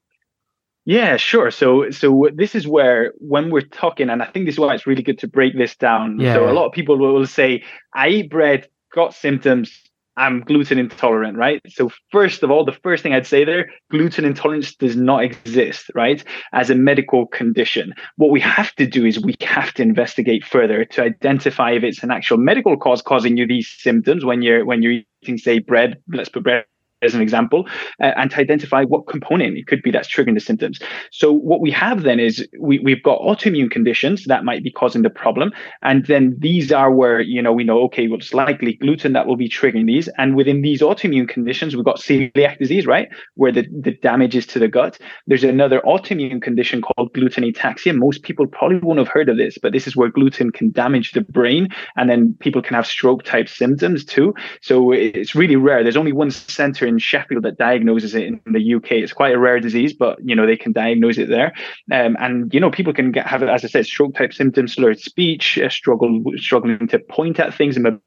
Yeah, 0.86 1.18
sure. 1.18 1.50
So, 1.50 1.90
so 1.90 2.30
this 2.34 2.54
is 2.54 2.68
where 2.68 3.14
when 3.18 3.50
we're 3.50 3.62
talking, 3.62 4.10
and 4.10 4.22
I 4.22 4.28
think 4.28 4.46
this 4.46 4.56
is 4.56 4.60
why 4.60 4.76
it's 4.76 4.86
really 4.86 5.02
good 5.02 5.18
to 5.20 5.28
break 5.28 5.58
this 5.58 5.76
down. 5.76 6.20
Yeah. 6.20 6.36
So, 6.36 6.50
a 6.50 6.54
lot 6.54 6.68
of 6.68 6.74
people 6.74 7.00
will 7.00 7.26
say, 7.26 7.64
"I 7.96 8.10
eat 8.10 8.30
bread, 8.30 8.70
got 8.94 9.16
symptoms, 9.16 9.82
I'm 10.18 10.42
gluten 10.42 10.78
intolerant, 10.78 11.38
right? 11.38 11.62
So, 11.68 11.92
first 12.12 12.44
of 12.44 12.52
all, 12.52 12.64
the 12.64 12.72
first 12.72 13.04
thing 13.04 13.14
I'd 13.14 13.28
say 13.28 13.44
there 13.44 13.70
gluten 13.92 14.26
intolerance 14.26 14.76
does 14.76 14.96
not 14.96 15.24
exist, 15.24 15.92
right? 15.94 16.24
As 16.54 16.70
a 16.70 16.76
medical 16.76 17.28
condition. 17.28 17.94
What 18.18 18.32
we 18.32 18.40
have 18.42 18.74
to 18.76 18.86
do 18.86 19.06
is 19.06 19.20
we 19.20 19.36
have 19.42 19.74
to 19.76 19.82
investigate 19.82 20.46
further 20.46 20.86
to 20.86 21.04
identify 21.04 21.72
if 21.72 21.84
it's 21.84 22.04
an 22.04 22.12
actual 22.12 22.38
medical 22.38 22.78
cause 22.78 23.02
causing 23.02 23.38
you 23.38 23.48
these 23.48 23.70
symptoms 23.70 24.24
when 24.24 24.42
you're 24.42 24.66
when 24.66 24.82
you're 24.82 25.02
eating, 25.22 25.38
say, 25.38 25.60
bread. 25.60 25.98
Let's 26.08 26.30
put 26.30 26.44
bread 26.44 26.66
as 27.02 27.14
an 27.14 27.22
example, 27.22 27.68
uh, 28.02 28.12
and 28.18 28.32
to 28.32 28.38
identify 28.38 28.84
what 28.84 29.08
component 29.08 29.58
it 29.58 29.68
could 29.68 29.82
be 29.82 29.92
that's 29.92 30.08
triggering 30.08 30.34
the 30.34 30.40
symptoms. 30.40 30.80
So 31.12 31.32
what 31.32 31.62
we 31.62 31.72
have 31.72 32.04
then 32.04 32.20
is 32.20 32.48
we, 32.60 32.80
we've 32.80 33.04
got 33.04 33.20
autoimmune 33.20 33.70
conditions 33.70 34.26
that 34.26 34.44
might 34.44 34.64
be 34.64 34.72
causing 34.72 35.02
the 35.02 35.10
problem. 35.10 35.52
And 35.82 36.06
then 36.06 36.36
these 36.40 36.72
are 36.72 36.92
where, 36.92 37.22
you 37.22 37.42
know, 37.42 37.54
we 37.54 37.64
know, 37.64 37.82
okay, 37.84 38.08
well, 38.08 38.20
it's 38.20 38.34
likely 38.34 38.74
gluten 38.74 39.14
that 39.14 39.28
will 39.28 39.36
be 39.36 39.50
triggering 39.50 39.86
these. 39.86 40.08
And 40.18 40.36
within 40.36 40.62
these 40.62 40.82
autoimmune 40.82 41.28
conditions, 41.28 41.76
we've 41.76 41.86
got 41.86 41.98
celiac 41.98 42.58
disease, 42.60 42.88
right? 42.88 43.10
Where 43.36 43.52
the, 43.52 43.68
the 43.82 43.92
damage 43.92 44.36
is 44.36 44.46
to 44.48 44.60
the 44.60 44.68
gut. 44.68 44.98
There's 45.28 45.44
another 45.44 45.82
autoimmune 45.82 46.42
condition 46.42 46.82
called 46.82 47.14
gluten 47.14 47.44
ataxia. 47.44 47.96
Most 47.96 48.24
people 48.24 48.48
probably 48.48 48.80
won't 48.80 49.00
have 49.00 49.08
heard 49.08 49.30
of 49.30 49.38
this, 49.38 49.58
but 49.58 49.74
this 49.74 49.88
is 49.88 49.96
where 49.96 50.10
gluten 50.10 50.52
can 50.52 50.72
damage 50.72 51.12
the 51.12 51.22
brain 51.22 51.70
and 51.96 52.10
then 52.10 52.36
people 52.40 52.62
can 52.62 52.76
have 52.76 52.88
stroke 52.88 53.24
type 53.24 53.50
symptoms 53.50 54.06
too. 54.06 54.34
So 54.62 54.92
it's 54.92 55.36
really 55.36 55.56
rare. 55.56 55.84
There's 55.84 55.98
only 55.98 56.14
one 56.14 56.32
center 56.32 56.85
in 56.86 56.96
in 56.96 57.00
Sheffield 57.00 57.44
that 57.44 57.58
diagnoses 57.58 58.16
it 58.16 58.24
in 58.26 58.40
the 58.46 58.76
UK. 58.76 58.92
It's 58.92 59.14
quite 59.14 59.36
a 59.36 59.40
rare 59.40 59.60
disease, 59.60 59.94
but 59.94 60.18
you 60.24 60.36
know 60.36 60.46
they 60.46 60.58
can 60.58 60.72
diagnose 60.72 61.18
it 61.18 61.30
there, 61.30 61.54
um, 61.92 62.18
and 62.20 62.54
you 62.54 62.60
know 62.60 62.72
people 62.72 62.94
can 62.94 63.12
get 63.12 63.28
have 63.28 63.44
as 63.44 63.64
I 63.64 63.68
said, 63.68 63.86
stroke 63.86 64.16
type 64.16 64.34
symptoms, 64.34 64.74
slurred 64.74 65.00
speech, 65.00 65.60
uh, 65.60 65.70
struggle 65.70 66.24
struggling 66.38 66.88
to 66.88 67.00
point 67.00 67.40
at 67.40 67.54
things, 67.54 67.78
and 67.78 68.00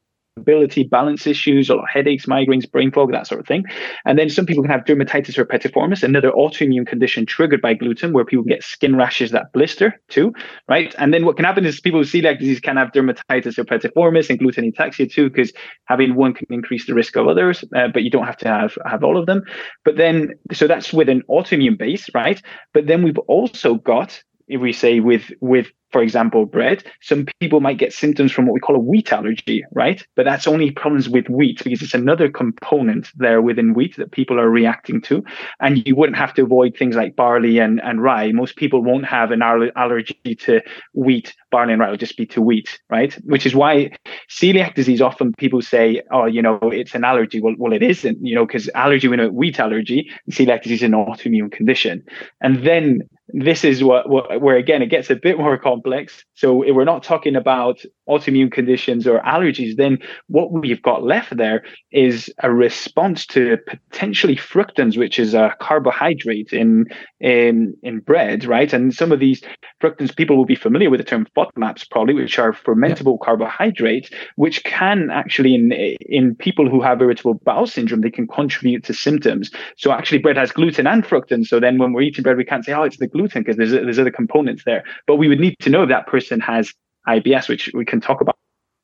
irritability, 0.47 0.83
balance 0.83 1.27
issues, 1.27 1.69
or 1.69 1.85
headaches, 1.87 2.25
migraines, 2.25 2.69
brain 2.69 2.91
fog, 2.91 3.11
that 3.11 3.27
sort 3.27 3.39
of 3.39 3.47
thing. 3.47 3.63
And 4.05 4.17
then 4.17 4.29
some 4.29 4.45
people 4.45 4.63
can 4.63 4.71
have 4.71 4.85
dermatitis 4.85 5.35
herpetiformis, 5.35 6.03
another 6.03 6.31
autoimmune 6.31 6.87
condition 6.87 7.25
triggered 7.25 7.61
by 7.61 7.73
gluten, 7.73 8.13
where 8.13 8.25
people 8.25 8.43
get 8.43 8.63
skin 8.63 8.95
rashes 8.95 9.31
that 9.31 9.51
blister 9.53 9.99
too, 10.09 10.33
right? 10.67 10.95
And 10.97 11.13
then 11.13 11.25
what 11.25 11.35
can 11.35 11.45
happen 11.45 11.65
is 11.65 11.79
people 11.79 11.99
with 11.99 12.09
celiac 12.09 12.39
disease 12.39 12.59
can 12.59 12.77
have 12.77 12.91
dermatitis 12.91 13.57
herpetiformis 13.57 14.29
and 14.29 14.39
gluten 14.39 14.71
ataxia 14.71 15.11
too, 15.11 15.29
because 15.29 15.51
having 15.85 16.15
one 16.15 16.33
can 16.33 16.47
increase 16.49 16.85
the 16.85 16.93
risk 16.93 17.15
of 17.15 17.27
others, 17.27 17.63
uh, 17.75 17.87
but 17.93 18.03
you 18.03 18.09
don't 18.09 18.25
have 18.25 18.37
to 18.37 18.47
have 18.47 18.77
have 18.85 19.03
all 19.03 19.17
of 19.17 19.25
them. 19.25 19.43
But 19.85 19.97
then, 19.97 20.31
so 20.53 20.67
that's 20.67 20.93
with 20.93 21.09
an 21.09 21.23
autoimmune 21.29 21.77
base, 21.77 22.09
right? 22.13 22.41
But 22.73 22.87
then 22.87 23.03
we've 23.03 23.17
also 23.19 23.75
got 23.75 24.21
if 24.49 24.59
we 24.61 24.73
say 24.73 24.99
with 24.99 25.31
with 25.39 25.67
for 25.91 26.03
example, 26.03 26.45
bread, 26.45 26.83
some 27.01 27.25
people 27.39 27.61
might 27.61 27.77
get 27.77 27.93
symptoms 27.93 28.31
from 28.31 28.45
what 28.45 28.53
we 28.53 28.59
call 28.59 28.75
a 28.75 28.79
wheat 28.79 29.11
allergy, 29.11 29.63
right? 29.73 30.05
But 30.15 30.25
that's 30.25 30.47
only 30.47 30.71
problems 30.71 31.09
with 31.09 31.29
wheat 31.29 31.63
because 31.63 31.81
it's 31.81 31.93
another 31.93 32.29
component 32.29 33.09
there 33.15 33.41
within 33.41 33.73
wheat 33.73 33.97
that 33.97 34.11
people 34.11 34.39
are 34.39 34.49
reacting 34.49 35.01
to. 35.03 35.23
And 35.59 35.85
you 35.87 35.95
wouldn't 35.95 36.17
have 36.17 36.33
to 36.35 36.43
avoid 36.43 36.77
things 36.77 36.95
like 36.95 37.15
barley 37.15 37.57
and, 37.57 37.81
and 37.83 38.03
rye. 38.03 38.31
Most 38.31 38.55
people 38.55 38.83
won't 38.83 39.05
have 39.05 39.31
an 39.31 39.41
allergy 39.41 40.35
to 40.41 40.61
wheat, 40.93 41.33
barley, 41.51 41.73
and 41.73 41.79
rye. 41.79 41.87
It'll 41.87 41.97
just 41.97 42.17
be 42.17 42.27
to 42.27 42.41
wheat, 42.41 42.79
right? 42.89 43.13
Which 43.25 43.47
is 43.47 43.55
why 43.55 43.91
celiac 44.29 44.75
disease 44.75 45.01
often 45.01 45.33
people 45.33 45.61
say, 45.61 46.03
oh, 46.11 46.25
you 46.25 46.43
know, 46.43 46.59
it's 46.61 46.93
an 46.93 47.03
allergy. 47.03 47.41
Well, 47.41 47.55
well, 47.57 47.73
it 47.73 47.81
isn't, 47.81 48.19
you 48.21 48.35
know, 48.35 48.45
because 48.45 48.69
allergy, 48.75 49.07
we 49.07 49.17
know 49.17 49.29
wheat 49.29 49.59
allergy, 49.59 50.11
celiac 50.29 50.61
disease 50.61 50.79
is 50.79 50.83
an 50.83 50.91
autoimmune 50.91 51.51
condition. 51.51 52.03
And 52.41 52.63
then 52.63 53.01
this 53.33 53.63
is 53.63 53.83
what, 53.83 54.09
what, 54.09 54.41
where 54.41 54.57
again 54.57 54.81
it 54.81 54.87
gets 54.87 55.09
a 55.09 55.15
bit 55.15 55.37
more 55.37 55.57
complex. 55.57 56.23
So 56.33 56.53
we're 56.73 56.85
not 56.85 57.03
talking 57.03 57.35
about 57.35 57.81
autoimmune 58.09 58.51
conditions 58.51 59.07
or 59.07 59.19
allergies 59.21 59.75
then 59.75 59.97
what 60.27 60.51
we've 60.51 60.81
got 60.81 61.03
left 61.03 61.35
there 61.37 61.63
is 61.91 62.31
a 62.43 62.51
response 62.51 63.25
to 63.25 63.57
potentially 63.67 64.35
fructans 64.35 64.97
which 64.97 65.19
is 65.19 65.33
a 65.33 65.55
carbohydrate 65.59 66.51
in 66.51 66.85
in 67.19 67.73
in 67.83 67.99
bread 67.99 68.45
right 68.45 68.73
and 68.73 68.93
some 68.93 69.11
of 69.11 69.19
these 69.19 69.41
fructans 69.81 70.15
people 70.15 70.35
will 70.35 70.45
be 70.45 70.55
familiar 70.55 70.89
with 70.89 70.99
the 70.99 71.03
term 71.03 71.27
FODMAPs 71.35 71.89
probably 71.89 72.13
which 72.13 72.39
are 72.39 72.53
fermentable 72.53 73.17
yeah. 73.19 73.25
carbohydrates 73.25 74.09
which 74.35 74.63
can 74.63 75.09
actually 75.11 75.55
in 75.55 75.71
in 76.01 76.35
people 76.35 76.69
who 76.69 76.81
have 76.81 77.01
irritable 77.01 77.35
bowel 77.45 77.67
syndrome 77.67 78.01
they 78.01 78.11
can 78.11 78.27
contribute 78.27 78.83
to 78.83 78.93
symptoms 78.93 79.51
so 79.77 79.91
actually 79.91 80.17
bread 80.17 80.37
has 80.37 80.51
gluten 80.51 80.87
and 80.87 81.03
fructans 81.03 81.47
so 81.47 81.59
then 81.59 81.77
when 81.77 81.93
we're 81.93 82.01
eating 82.01 82.23
bread 82.23 82.37
we 82.37 82.45
can't 82.45 82.65
say 82.65 82.73
oh 82.73 82.83
it's 82.83 82.97
the 82.97 83.07
gluten 83.07 83.41
because 83.41 83.57
there's 83.57 83.71
there's 83.71 83.99
other 83.99 84.11
components 84.11 84.63
there. 84.65 84.83
But 85.07 85.15
we 85.15 85.27
would 85.27 85.39
need 85.39 85.55
to 85.59 85.69
know 85.69 85.83
if 85.83 85.89
that 85.89 86.07
person 86.07 86.39
has 86.41 86.73
IBS, 87.07 87.49
which 87.49 87.71
we 87.73 87.85
can 87.85 88.01
talk 88.01 88.21
about 88.21 88.35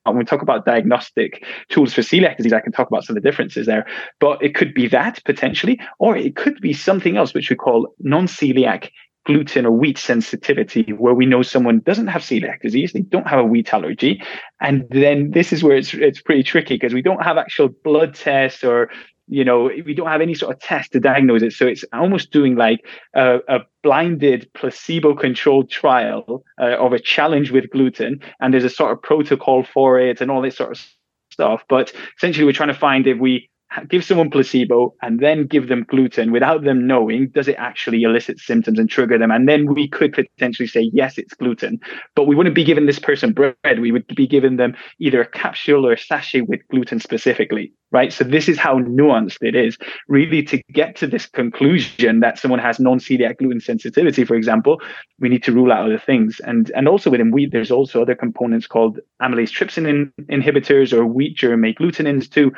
when 0.04 0.18
we 0.18 0.24
talk 0.24 0.42
about 0.42 0.64
diagnostic 0.64 1.44
tools 1.68 1.92
for 1.92 2.00
celiac 2.00 2.36
disease, 2.36 2.52
I 2.52 2.60
can 2.60 2.72
talk 2.72 2.88
about 2.88 3.04
some 3.04 3.16
of 3.16 3.22
the 3.22 3.28
differences 3.28 3.66
there. 3.66 3.86
But 4.20 4.42
it 4.42 4.54
could 4.54 4.72
be 4.72 4.88
that 4.88 5.22
potentially, 5.24 5.80
or 5.98 6.16
it 6.16 6.36
could 6.36 6.60
be 6.60 6.72
something 6.72 7.16
else, 7.16 7.34
which 7.34 7.50
we 7.50 7.56
call 7.56 7.88
non-celiac 8.00 8.90
gluten 9.26 9.66
or 9.66 9.72
wheat 9.72 9.98
sensitivity, 9.98 10.92
where 10.92 11.14
we 11.14 11.26
know 11.26 11.42
someone 11.42 11.80
doesn't 11.80 12.06
have 12.06 12.22
celiac 12.22 12.60
disease, 12.62 12.92
they 12.92 13.00
don't 13.00 13.26
have 13.26 13.40
a 13.40 13.44
wheat 13.44 13.74
allergy, 13.74 14.22
and 14.60 14.84
then 14.90 15.32
this 15.32 15.52
is 15.52 15.64
where 15.64 15.76
it's 15.76 15.92
it's 15.94 16.22
pretty 16.22 16.44
tricky 16.44 16.74
because 16.74 16.94
we 16.94 17.02
don't 17.02 17.24
have 17.24 17.36
actual 17.36 17.68
blood 17.82 18.14
tests 18.14 18.62
or 18.62 18.88
you 19.28 19.44
know 19.44 19.70
we 19.84 19.94
don't 19.94 20.06
have 20.06 20.20
any 20.20 20.34
sort 20.34 20.54
of 20.54 20.60
test 20.60 20.92
to 20.92 21.00
diagnose 21.00 21.42
it. 21.42 21.52
So 21.52 21.66
it's 21.66 21.84
almost 21.92 22.30
doing 22.30 22.56
like 22.56 22.84
a, 23.14 23.38
a 23.48 23.60
blinded 23.82 24.50
placebo 24.54 25.14
controlled 25.14 25.70
trial 25.70 26.44
uh, 26.60 26.76
of 26.76 26.92
a 26.92 26.98
challenge 26.98 27.50
with 27.50 27.70
gluten 27.70 28.20
and 28.40 28.54
there's 28.54 28.64
a 28.64 28.70
sort 28.70 28.92
of 28.92 29.02
protocol 29.02 29.64
for 29.64 29.98
it 29.98 30.20
and 30.20 30.30
all 30.30 30.42
this 30.42 30.56
sort 30.56 30.72
of 30.72 30.84
stuff. 31.30 31.64
But 31.68 31.92
essentially 32.16 32.44
we're 32.44 32.52
trying 32.52 32.68
to 32.68 32.74
find 32.74 33.06
if 33.06 33.18
we 33.18 33.50
give 33.88 34.04
someone 34.04 34.30
placebo 34.30 34.94
and 35.02 35.20
then 35.20 35.46
give 35.46 35.68
them 35.68 35.84
gluten 35.88 36.32
without 36.32 36.64
them 36.64 36.86
knowing 36.86 37.28
does 37.28 37.48
it 37.48 37.56
actually 37.58 38.02
elicit 38.02 38.38
symptoms 38.38 38.78
and 38.78 38.88
trigger 38.88 39.18
them? 39.18 39.30
And 39.30 39.48
then 39.48 39.72
we 39.72 39.88
could 39.88 40.12
potentially 40.12 40.66
say 40.66 40.90
yes 40.92 41.18
it's 41.18 41.34
gluten. 41.34 41.80
But 42.14 42.26
we 42.26 42.34
wouldn't 42.34 42.54
be 42.54 42.64
giving 42.64 42.86
this 42.86 42.98
person 42.98 43.32
bread. 43.32 43.80
We 43.80 43.92
would 43.92 44.06
be 44.14 44.26
giving 44.26 44.56
them 44.56 44.74
either 44.98 45.20
a 45.20 45.28
capsule 45.28 45.86
or 45.86 45.92
a 45.92 45.98
sachet 45.98 46.42
with 46.42 46.60
gluten 46.68 47.00
specifically 47.00 47.72
right? 47.92 48.12
So 48.12 48.24
this 48.24 48.48
is 48.48 48.58
how 48.58 48.78
nuanced 48.80 49.38
it 49.42 49.54
is. 49.54 49.78
Really 50.08 50.42
to 50.44 50.60
get 50.72 50.96
to 50.96 51.06
this 51.06 51.26
conclusion 51.26 52.20
that 52.20 52.38
someone 52.38 52.60
has 52.60 52.80
non-celiac 52.80 53.38
gluten 53.38 53.60
sensitivity 53.60 54.24
for 54.24 54.34
example 54.34 54.80
we 55.20 55.28
need 55.28 55.42
to 55.44 55.52
rule 55.52 55.72
out 55.72 55.86
other 55.86 55.98
things. 55.98 56.40
And 56.40 56.70
and 56.74 56.88
also 56.88 57.10
within 57.10 57.30
wheat 57.30 57.52
there's 57.52 57.70
also 57.70 58.02
other 58.02 58.14
components 58.14 58.66
called 58.66 58.98
amylase 59.22 59.50
trypsin 59.50 59.88
in, 59.88 60.12
inhibitors 60.28 60.92
or 60.92 61.06
wheat 61.06 61.36
germ 61.36 61.62
agglutinins 61.62 62.30
too 62.30 62.52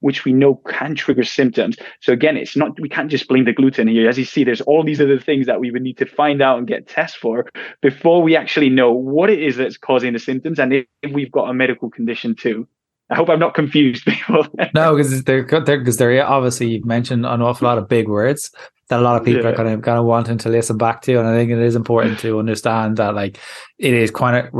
which 0.00 0.24
we 0.24 0.32
know 0.32 0.56
can 0.66 0.94
trigger 0.94 1.24
symptoms. 1.24 1.76
So 2.00 2.12
again, 2.12 2.36
it's 2.36 2.56
not 2.56 2.78
we 2.80 2.88
can't 2.88 3.10
just 3.10 3.28
blame 3.28 3.44
the 3.44 3.52
gluten 3.52 3.88
here. 3.88 4.08
As 4.08 4.18
you 4.18 4.24
see, 4.24 4.44
there's 4.44 4.60
all 4.62 4.84
these 4.84 5.00
other 5.00 5.18
things 5.18 5.46
that 5.46 5.60
we 5.60 5.70
would 5.70 5.82
need 5.82 5.98
to 5.98 6.06
find 6.06 6.42
out 6.42 6.58
and 6.58 6.66
get 6.66 6.88
tests 6.88 7.16
for 7.16 7.46
before 7.80 8.22
we 8.22 8.36
actually 8.36 8.70
know 8.70 8.92
what 8.92 9.30
it 9.30 9.42
is 9.42 9.56
that's 9.56 9.76
causing 9.76 10.12
the 10.12 10.18
symptoms 10.18 10.58
and 10.58 10.72
if 10.72 10.86
we've 11.12 11.32
got 11.32 11.50
a 11.50 11.54
medical 11.54 11.90
condition 11.90 12.34
too. 12.34 12.66
I 13.10 13.14
hope 13.14 13.28
I'm 13.28 13.38
not 13.38 13.54
confused 13.54 14.04
people. 14.06 14.46
no, 14.74 14.96
because 14.96 15.22
they're 15.24 15.42
because 15.42 15.96
they're 15.98 16.26
obviously 16.26 16.68
you've 16.68 16.86
mentioned 16.86 17.26
an 17.26 17.42
awful 17.42 17.66
lot 17.66 17.78
of 17.78 17.88
big 17.88 18.08
words 18.08 18.50
that 18.88 19.00
a 19.00 19.02
lot 19.02 19.20
of 19.20 19.24
people 19.24 19.42
yeah. 19.42 19.50
are 19.50 19.54
kind 19.54 19.68
of 19.68 19.82
kind 19.82 19.98
of 19.98 20.04
wanting 20.04 20.38
to 20.38 20.48
listen 20.48 20.78
back 20.78 21.02
to, 21.02 21.18
and 21.18 21.28
I 21.28 21.34
think 21.34 21.50
it 21.50 21.58
is 21.58 21.76
important 21.76 22.18
to 22.20 22.38
understand 22.38 22.96
that 22.96 23.14
like 23.14 23.38
it 23.78 23.94
is 23.94 24.10
quite 24.10 24.36
a 24.36 24.50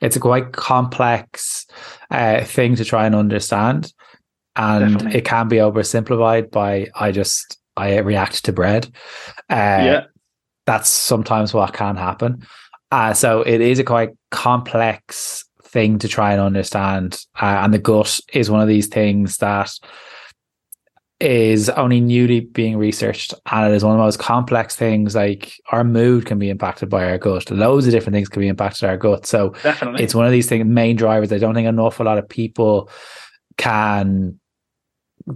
it's 0.00 0.16
a 0.16 0.20
quite 0.20 0.52
complex 0.52 1.66
uh, 2.10 2.44
thing 2.44 2.76
to 2.76 2.84
try 2.84 3.06
and 3.06 3.14
understand 3.14 3.92
and 4.56 4.92
Definitely. 4.94 5.18
it 5.18 5.24
can 5.24 5.48
be 5.48 5.56
oversimplified 5.56 6.50
by 6.50 6.88
I 6.94 7.12
just 7.12 7.58
I 7.76 7.98
react 7.98 8.44
to 8.44 8.52
bread. 8.52 8.86
Uh, 9.50 9.82
yeah, 9.84 10.04
that's 10.66 10.88
sometimes 10.88 11.52
what 11.52 11.72
can 11.72 11.96
happen. 11.96 12.46
Uh, 12.90 13.12
so 13.14 13.42
it 13.42 13.60
is 13.60 13.78
a 13.78 13.84
quite 13.84 14.10
complex 14.30 15.44
thing 15.64 15.98
to 15.98 16.08
try 16.08 16.32
and 16.32 16.40
understand, 16.40 17.18
uh, 17.40 17.46
and 17.62 17.74
the 17.74 17.78
gut 17.78 18.20
is 18.32 18.50
one 18.50 18.60
of 18.60 18.68
these 18.68 18.86
things 18.86 19.38
that 19.38 19.72
is 21.20 21.70
only 21.70 22.00
newly 22.00 22.40
being 22.40 22.76
researched 22.76 23.32
and 23.50 23.72
it 23.72 23.74
is 23.74 23.84
one 23.84 23.92
of 23.92 23.98
the 23.98 24.04
most 24.04 24.18
complex 24.18 24.74
things 24.74 25.14
like 25.14 25.54
our 25.70 25.84
mood 25.84 26.26
can 26.26 26.38
be 26.40 26.50
impacted 26.50 26.90
by 26.90 27.08
our 27.08 27.18
gut 27.18 27.50
loads 27.50 27.86
of 27.86 27.92
different 27.92 28.14
things 28.14 28.28
can 28.28 28.40
be 28.40 28.48
impacted 28.48 28.82
by 28.82 28.88
our 28.88 28.96
gut 28.96 29.24
so 29.24 29.50
Definitely. 29.62 30.02
it's 30.02 30.14
one 30.14 30.26
of 30.26 30.32
these 30.32 30.48
things 30.48 30.66
main 30.66 30.96
drivers 30.96 31.32
i 31.32 31.38
don't 31.38 31.54
think 31.54 31.68
an 31.68 31.78
awful 31.78 32.04
lot 32.04 32.18
of 32.18 32.28
people 32.28 32.90
can 33.56 34.38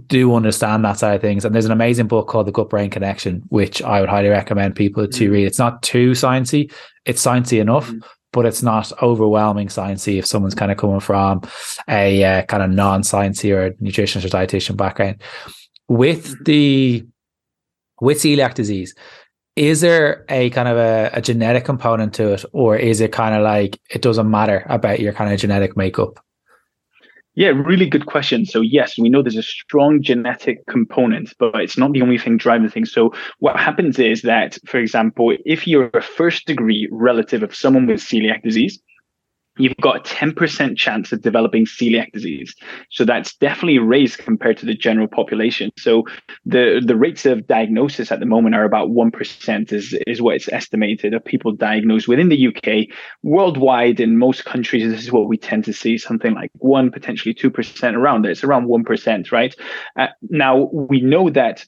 do 0.07 0.35
understand 0.35 0.85
that 0.85 0.99
side 0.99 1.15
of 1.15 1.21
things. 1.21 1.45
And 1.45 1.53
there's 1.53 1.65
an 1.65 1.71
amazing 1.71 2.07
book 2.07 2.27
called 2.27 2.47
The 2.47 2.51
Gut 2.51 2.69
Brain 2.69 2.89
Connection, 2.89 3.41
which 3.49 3.81
I 3.81 3.99
would 3.99 4.09
highly 4.09 4.29
recommend 4.29 4.75
people 4.75 5.07
to 5.07 5.29
mm 5.29 5.31
read. 5.31 5.47
It's 5.47 5.59
not 5.59 5.81
too 5.81 6.11
sciencey, 6.11 6.71
it's 7.05 7.25
sciencey 7.25 7.59
enough. 7.59 7.89
mm 7.89 8.01
But 8.31 8.45
it's 8.45 8.61
not 8.61 8.91
overwhelming 9.01 9.69
sciencey 9.69 10.19
if 10.19 10.25
someone's 10.27 10.53
kind 10.53 10.71
of 10.71 10.77
coming 10.77 10.99
from 10.99 11.41
a 11.87 12.23
uh, 12.23 12.43
kind 12.43 12.61
of 12.61 12.69
non-sciencey 12.69 13.51
or 13.51 13.71
nutritionist 13.81 14.25
or 14.25 14.29
dietitian 14.29 14.77
background. 14.77 15.21
With 15.87 16.27
mm 16.27 16.45
the 16.45 17.05
with 18.01 18.19
celiac 18.19 18.53
disease, 18.53 18.93
is 19.55 19.81
there 19.81 20.25
a 20.29 20.51
kind 20.51 20.67
of 20.67 20.77
a, 20.77 21.09
a 21.13 21.21
genetic 21.21 21.65
component 21.65 22.13
to 22.13 22.33
it, 22.33 22.45
or 22.53 22.77
is 22.77 23.01
it 23.01 23.11
kind 23.11 23.35
of 23.35 23.41
like 23.41 23.79
it 23.89 24.01
doesn't 24.01 24.29
matter 24.29 24.63
about 24.69 24.99
your 24.99 25.11
kind 25.11 25.33
of 25.33 25.39
genetic 25.39 25.75
makeup? 25.75 26.23
Yeah, 27.39 27.53
really 27.55 27.85
good 27.85 28.05
question. 28.05 28.45
So 28.45 28.59
yes, 28.59 28.97
we 28.97 29.07
know 29.07 29.21
there's 29.21 29.37
a 29.37 29.43
strong 29.43 30.01
genetic 30.01 30.65
component, 30.67 31.33
but 31.39 31.55
it's 31.55 31.77
not 31.77 31.93
the 31.93 32.01
only 32.01 32.17
thing 32.17 32.35
driving 32.35 32.67
things. 32.67 32.91
So 32.91 33.13
what 33.37 33.57
happens 33.57 33.97
is 33.97 34.23
that, 34.23 34.57
for 34.65 34.77
example, 34.77 35.33
if 35.45 35.65
you're 35.65 35.89
a 35.93 36.01
first 36.01 36.47
degree 36.47 36.89
relative 36.91 37.41
of 37.41 37.55
someone 37.55 37.87
with 37.87 38.01
celiac 38.01 38.43
disease, 38.43 38.77
you've 39.59 39.75
got 39.81 39.97
a 39.97 40.15
10% 40.15 40.77
chance 40.77 41.11
of 41.11 41.21
developing 41.21 41.65
celiac 41.65 42.11
disease. 42.13 42.55
So 42.89 43.05
that's 43.05 43.35
definitely 43.35 43.79
raised 43.79 44.17
compared 44.19 44.57
to 44.59 44.65
the 44.65 44.73
general 44.73 45.07
population. 45.07 45.71
So 45.77 46.05
the, 46.45 46.81
the 46.83 46.95
rates 46.95 47.25
of 47.25 47.45
diagnosis 47.45 48.11
at 48.11 48.19
the 48.19 48.25
moment 48.25 48.55
are 48.55 48.63
about 48.63 48.89
1% 48.89 49.73
is, 49.73 49.95
is 50.07 50.21
what 50.21 50.35
it's 50.35 50.49
estimated 50.49 51.13
of 51.13 51.23
people 51.23 51.51
diagnosed 51.51 52.07
within 52.07 52.29
the 52.29 52.47
UK. 52.47 52.95
Worldwide, 53.21 53.99
in 53.99 54.17
most 54.17 54.45
countries, 54.45 54.89
this 54.89 55.03
is 55.03 55.11
what 55.11 55.27
we 55.27 55.37
tend 55.37 55.65
to 55.65 55.73
see 55.73 55.97
something 55.97 56.33
like 56.33 56.51
1, 56.55 56.91
potentially 56.91 57.35
2% 57.35 57.93
around 57.93 58.23
there. 58.23 58.31
It's 58.31 58.43
around 58.43 58.67
1%, 58.67 59.31
right? 59.31 59.55
Uh, 59.97 60.07
now, 60.29 60.69
we 60.71 61.01
know 61.01 61.29
that 61.29 61.65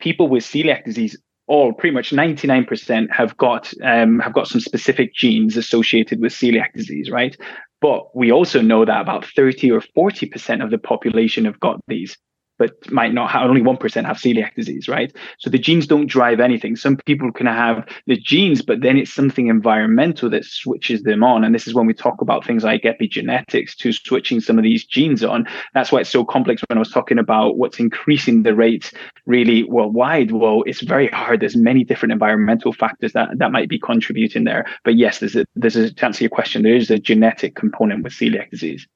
people 0.00 0.28
with 0.28 0.42
celiac 0.42 0.84
disease 0.84 1.16
all 1.46 1.72
pretty 1.72 1.94
much 1.94 2.10
99% 2.10 3.10
have 3.10 3.36
got 3.36 3.72
um, 3.82 4.18
have 4.20 4.32
got 4.32 4.48
some 4.48 4.60
specific 4.60 5.14
genes 5.14 5.56
associated 5.56 6.20
with 6.20 6.32
celiac 6.32 6.72
disease, 6.74 7.10
right? 7.10 7.36
But 7.80 8.16
we 8.16 8.32
also 8.32 8.62
know 8.62 8.84
that 8.84 9.00
about 9.00 9.26
30 9.26 9.70
or 9.70 9.80
40% 9.80 10.64
of 10.64 10.70
the 10.70 10.78
population 10.78 11.44
have 11.44 11.60
got 11.60 11.80
these. 11.86 12.16
But 12.58 12.90
might 12.90 13.12
not 13.12 13.30
have 13.30 13.48
only 13.48 13.62
1% 13.62 14.04
have 14.04 14.16
celiac 14.16 14.54
disease, 14.54 14.88
right? 14.88 15.14
So 15.38 15.50
the 15.50 15.58
genes 15.58 15.86
don't 15.86 16.06
drive 16.06 16.40
anything. 16.40 16.76
Some 16.76 16.96
people 16.96 17.32
can 17.32 17.46
have 17.46 17.86
the 18.06 18.16
genes, 18.16 18.62
but 18.62 18.80
then 18.80 18.96
it's 18.96 19.12
something 19.12 19.48
environmental 19.48 20.30
that 20.30 20.44
switches 20.44 21.02
them 21.02 21.24
on. 21.24 21.44
And 21.44 21.54
this 21.54 21.66
is 21.66 21.74
when 21.74 21.86
we 21.86 21.94
talk 21.94 22.20
about 22.20 22.44
things 22.44 22.64
like 22.64 22.82
epigenetics 22.82 23.76
to 23.76 23.92
switching 23.92 24.40
some 24.40 24.58
of 24.58 24.64
these 24.64 24.84
genes 24.84 25.24
on. 25.24 25.46
That's 25.74 25.90
why 25.90 26.00
it's 26.00 26.10
so 26.10 26.24
complex 26.24 26.62
when 26.68 26.78
I 26.78 26.80
was 26.80 26.90
talking 26.90 27.18
about 27.18 27.56
what's 27.56 27.80
increasing 27.80 28.42
the 28.42 28.54
rates 28.54 28.92
really 29.26 29.64
worldwide. 29.64 30.32
Well, 30.32 30.62
it's 30.66 30.82
very 30.82 31.08
hard. 31.08 31.40
There's 31.40 31.56
many 31.56 31.84
different 31.84 32.12
environmental 32.12 32.72
factors 32.72 33.12
that, 33.12 33.38
that 33.38 33.52
might 33.52 33.68
be 33.68 33.78
contributing 33.78 34.44
there. 34.44 34.66
But 34.84 34.96
yes, 34.96 35.18
there's 35.18 35.36
a, 35.36 35.44
there's 35.56 35.76
a, 35.76 35.92
to 35.92 36.04
answer 36.04 36.24
your 36.24 36.30
question, 36.30 36.62
there 36.62 36.76
is 36.76 36.90
a 36.90 36.98
genetic 36.98 37.54
component 37.56 38.02
with 38.04 38.12
celiac 38.12 38.50
disease 38.50 38.86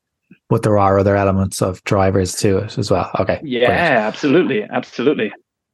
but 0.48 0.62
there 0.62 0.78
are 0.78 0.98
other 0.98 1.16
elements 1.16 1.62
of 1.62 1.82
drivers 1.84 2.34
to 2.36 2.58
it 2.58 2.78
as 2.78 2.90
well. 2.90 3.10
Okay. 3.18 3.40
Yeah, 3.42 3.66
great. 3.66 3.78
absolutely. 3.78 4.62
Absolutely. 4.62 5.32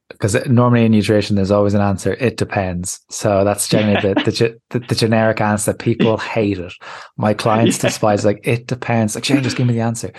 Because 0.09 0.35
normally 0.47 0.85
in 0.85 0.91
nutrition, 0.91 1.35
there's 1.35 1.49
always 1.49 1.73
an 1.73 1.81
answer. 1.81 2.13
It 2.13 2.37
depends. 2.37 2.99
So 3.09 3.43
that's 3.43 3.67
generally 3.67 3.99
the, 4.01 4.13
the, 4.13 4.59
the, 4.69 4.79
the, 4.87 4.93
generic 4.93 5.41
answer. 5.41 5.73
People 5.73 6.17
hate 6.17 6.59
it. 6.59 6.73
My 7.17 7.33
clients 7.33 7.77
yeah. 7.83 7.89
despise 7.89 8.23
like 8.23 8.39
it 8.43 8.67
depends. 8.67 9.15
Like 9.15 9.25
Shane, 9.25 9.41
just 9.41 9.57
give 9.57 9.65
me 9.65 9.73
the 9.73 9.81
answer. 9.81 10.11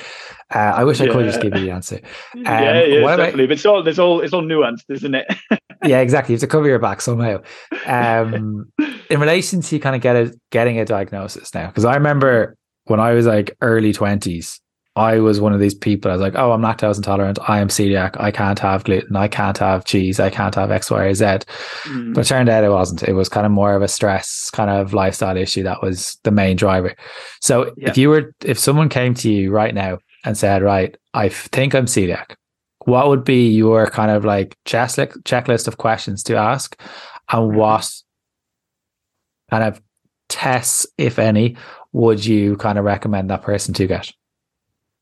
Uh, 0.52 0.58
I 0.58 0.82
wish 0.82 1.00
I 1.00 1.06
could 1.06 1.24
just 1.24 1.40
give 1.40 1.54
you 1.54 1.60
the 1.66 1.70
answer. 1.70 2.00
Um, 2.34 2.42
yeah, 2.44 2.84
yeah, 2.84 3.00
definitely. 3.00 3.44
About, 3.44 3.48
but 3.48 3.50
it's 3.52 3.66
all 3.66 3.82
there's 3.82 3.98
all 3.98 4.20
it's 4.20 4.32
all 4.32 4.42
nuanced, 4.42 4.84
isn't 4.88 5.14
it? 5.14 5.26
yeah, 5.84 6.00
exactly. 6.00 6.32
You 6.32 6.36
have 6.36 6.40
to 6.40 6.46
cover 6.46 6.66
your 6.66 6.78
back 6.78 7.00
somehow. 7.00 7.42
Um, 7.86 8.72
in 9.08 9.20
relation 9.20 9.62
to 9.62 9.78
kind 9.78 9.96
of 9.96 10.02
get 10.02 10.16
a, 10.16 10.34
getting 10.50 10.78
a 10.78 10.84
diagnosis 10.84 11.54
now, 11.54 11.68
because 11.68 11.84
I 11.84 11.94
remember 11.94 12.55
when 12.86 13.00
I 13.00 13.12
was 13.12 13.26
like 13.26 13.56
early 13.60 13.92
20s, 13.92 14.60
I 14.96 15.18
was 15.18 15.40
one 15.40 15.52
of 15.52 15.60
these 15.60 15.74
people. 15.74 16.10
I 16.10 16.14
was 16.14 16.22
like, 16.22 16.36
oh, 16.36 16.52
I'm 16.52 16.62
lactose 16.62 16.96
intolerant. 16.96 17.38
I 17.46 17.60
am 17.60 17.68
celiac. 17.68 18.18
I 18.18 18.30
can't 18.30 18.58
have 18.58 18.84
gluten. 18.84 19.14
I 19.14 19.28
can't 19.28 19.58
have 19.58 19.84
cheese. 19.84 20.18
I 20.18 20.30
can't 20.30 20.54
have 20.54 20.70
X, 20.70 20.90
Y, 20.90 21.04
or 21.04 21.14
Z. 21.14 21.24
Mm. 21.24 22.14
But 22.14 22.22
it 22.22 22.28
turned 22.28 22.48
out 22.48 22.64
it 22.64 22.70
wasn't. 22.70 23.02
It 23.02 23.12
was 23.12 23.28
kind 23.28 23.44
of 23.44 23.52
more 23.52 23.74
of 23.74 23.82
a 23.82 23.88
stress 23.88 24.50
kind 24.50 24.70
of 24.70 24.94
lifestyle 24.94 25.36
issue 25.36 25.62
that 25.64 25.82
was 25.82 26.18
the 26.22 26.30
main 26.30 26.56
driver. 26.56 26.96
So 27.42 27.74
yeah. 27.76 27.90
if 27.90 27.98
you 27.98 28.08
were, 28.08 28.34
if 28.42 28.58
someone 28.58 28.88
came 28.88 29.12
to 29.16 29.30
you 29.30 29.50
right 29.50 29.74
now 29.74 29.98
and 30.24 30.36
said, 30.36 30.62
right, 30.62 30.96
I 31.12 31.28
think 31.28 31.74
I'm 31.74 31.86
celiac, 31.86 32.34
what 32.86 33.08
would 33.08 33.22
be 33.22 33.50
your 33.50 33.88
kind 33.88 34.10
of 34.10 34.24
like 34.24 34.56
checklist 34.64 35.22
checklist 35.24 35.68
of 35.68 35.76
questions 35.76 36.22
to 36.22 36.36
ask 36.36 36.80
and 37.30 37.50
mm-hmm. 37.50 37.58
what 37.58 37.92
kind 39.50 39.62
of 39.62 39.82
tests, 40.28 40.86
if 40.96 41.18
any, 41.18 41.56
would 41.96 42.26
you 42.26 42.56
kind 42.58 42.78
of 42.78 42.84
recommend 42.84 43.30
that 43.30 43.40
person 43.40 43.72
to 43.72 43.86
get? 43.86 44.12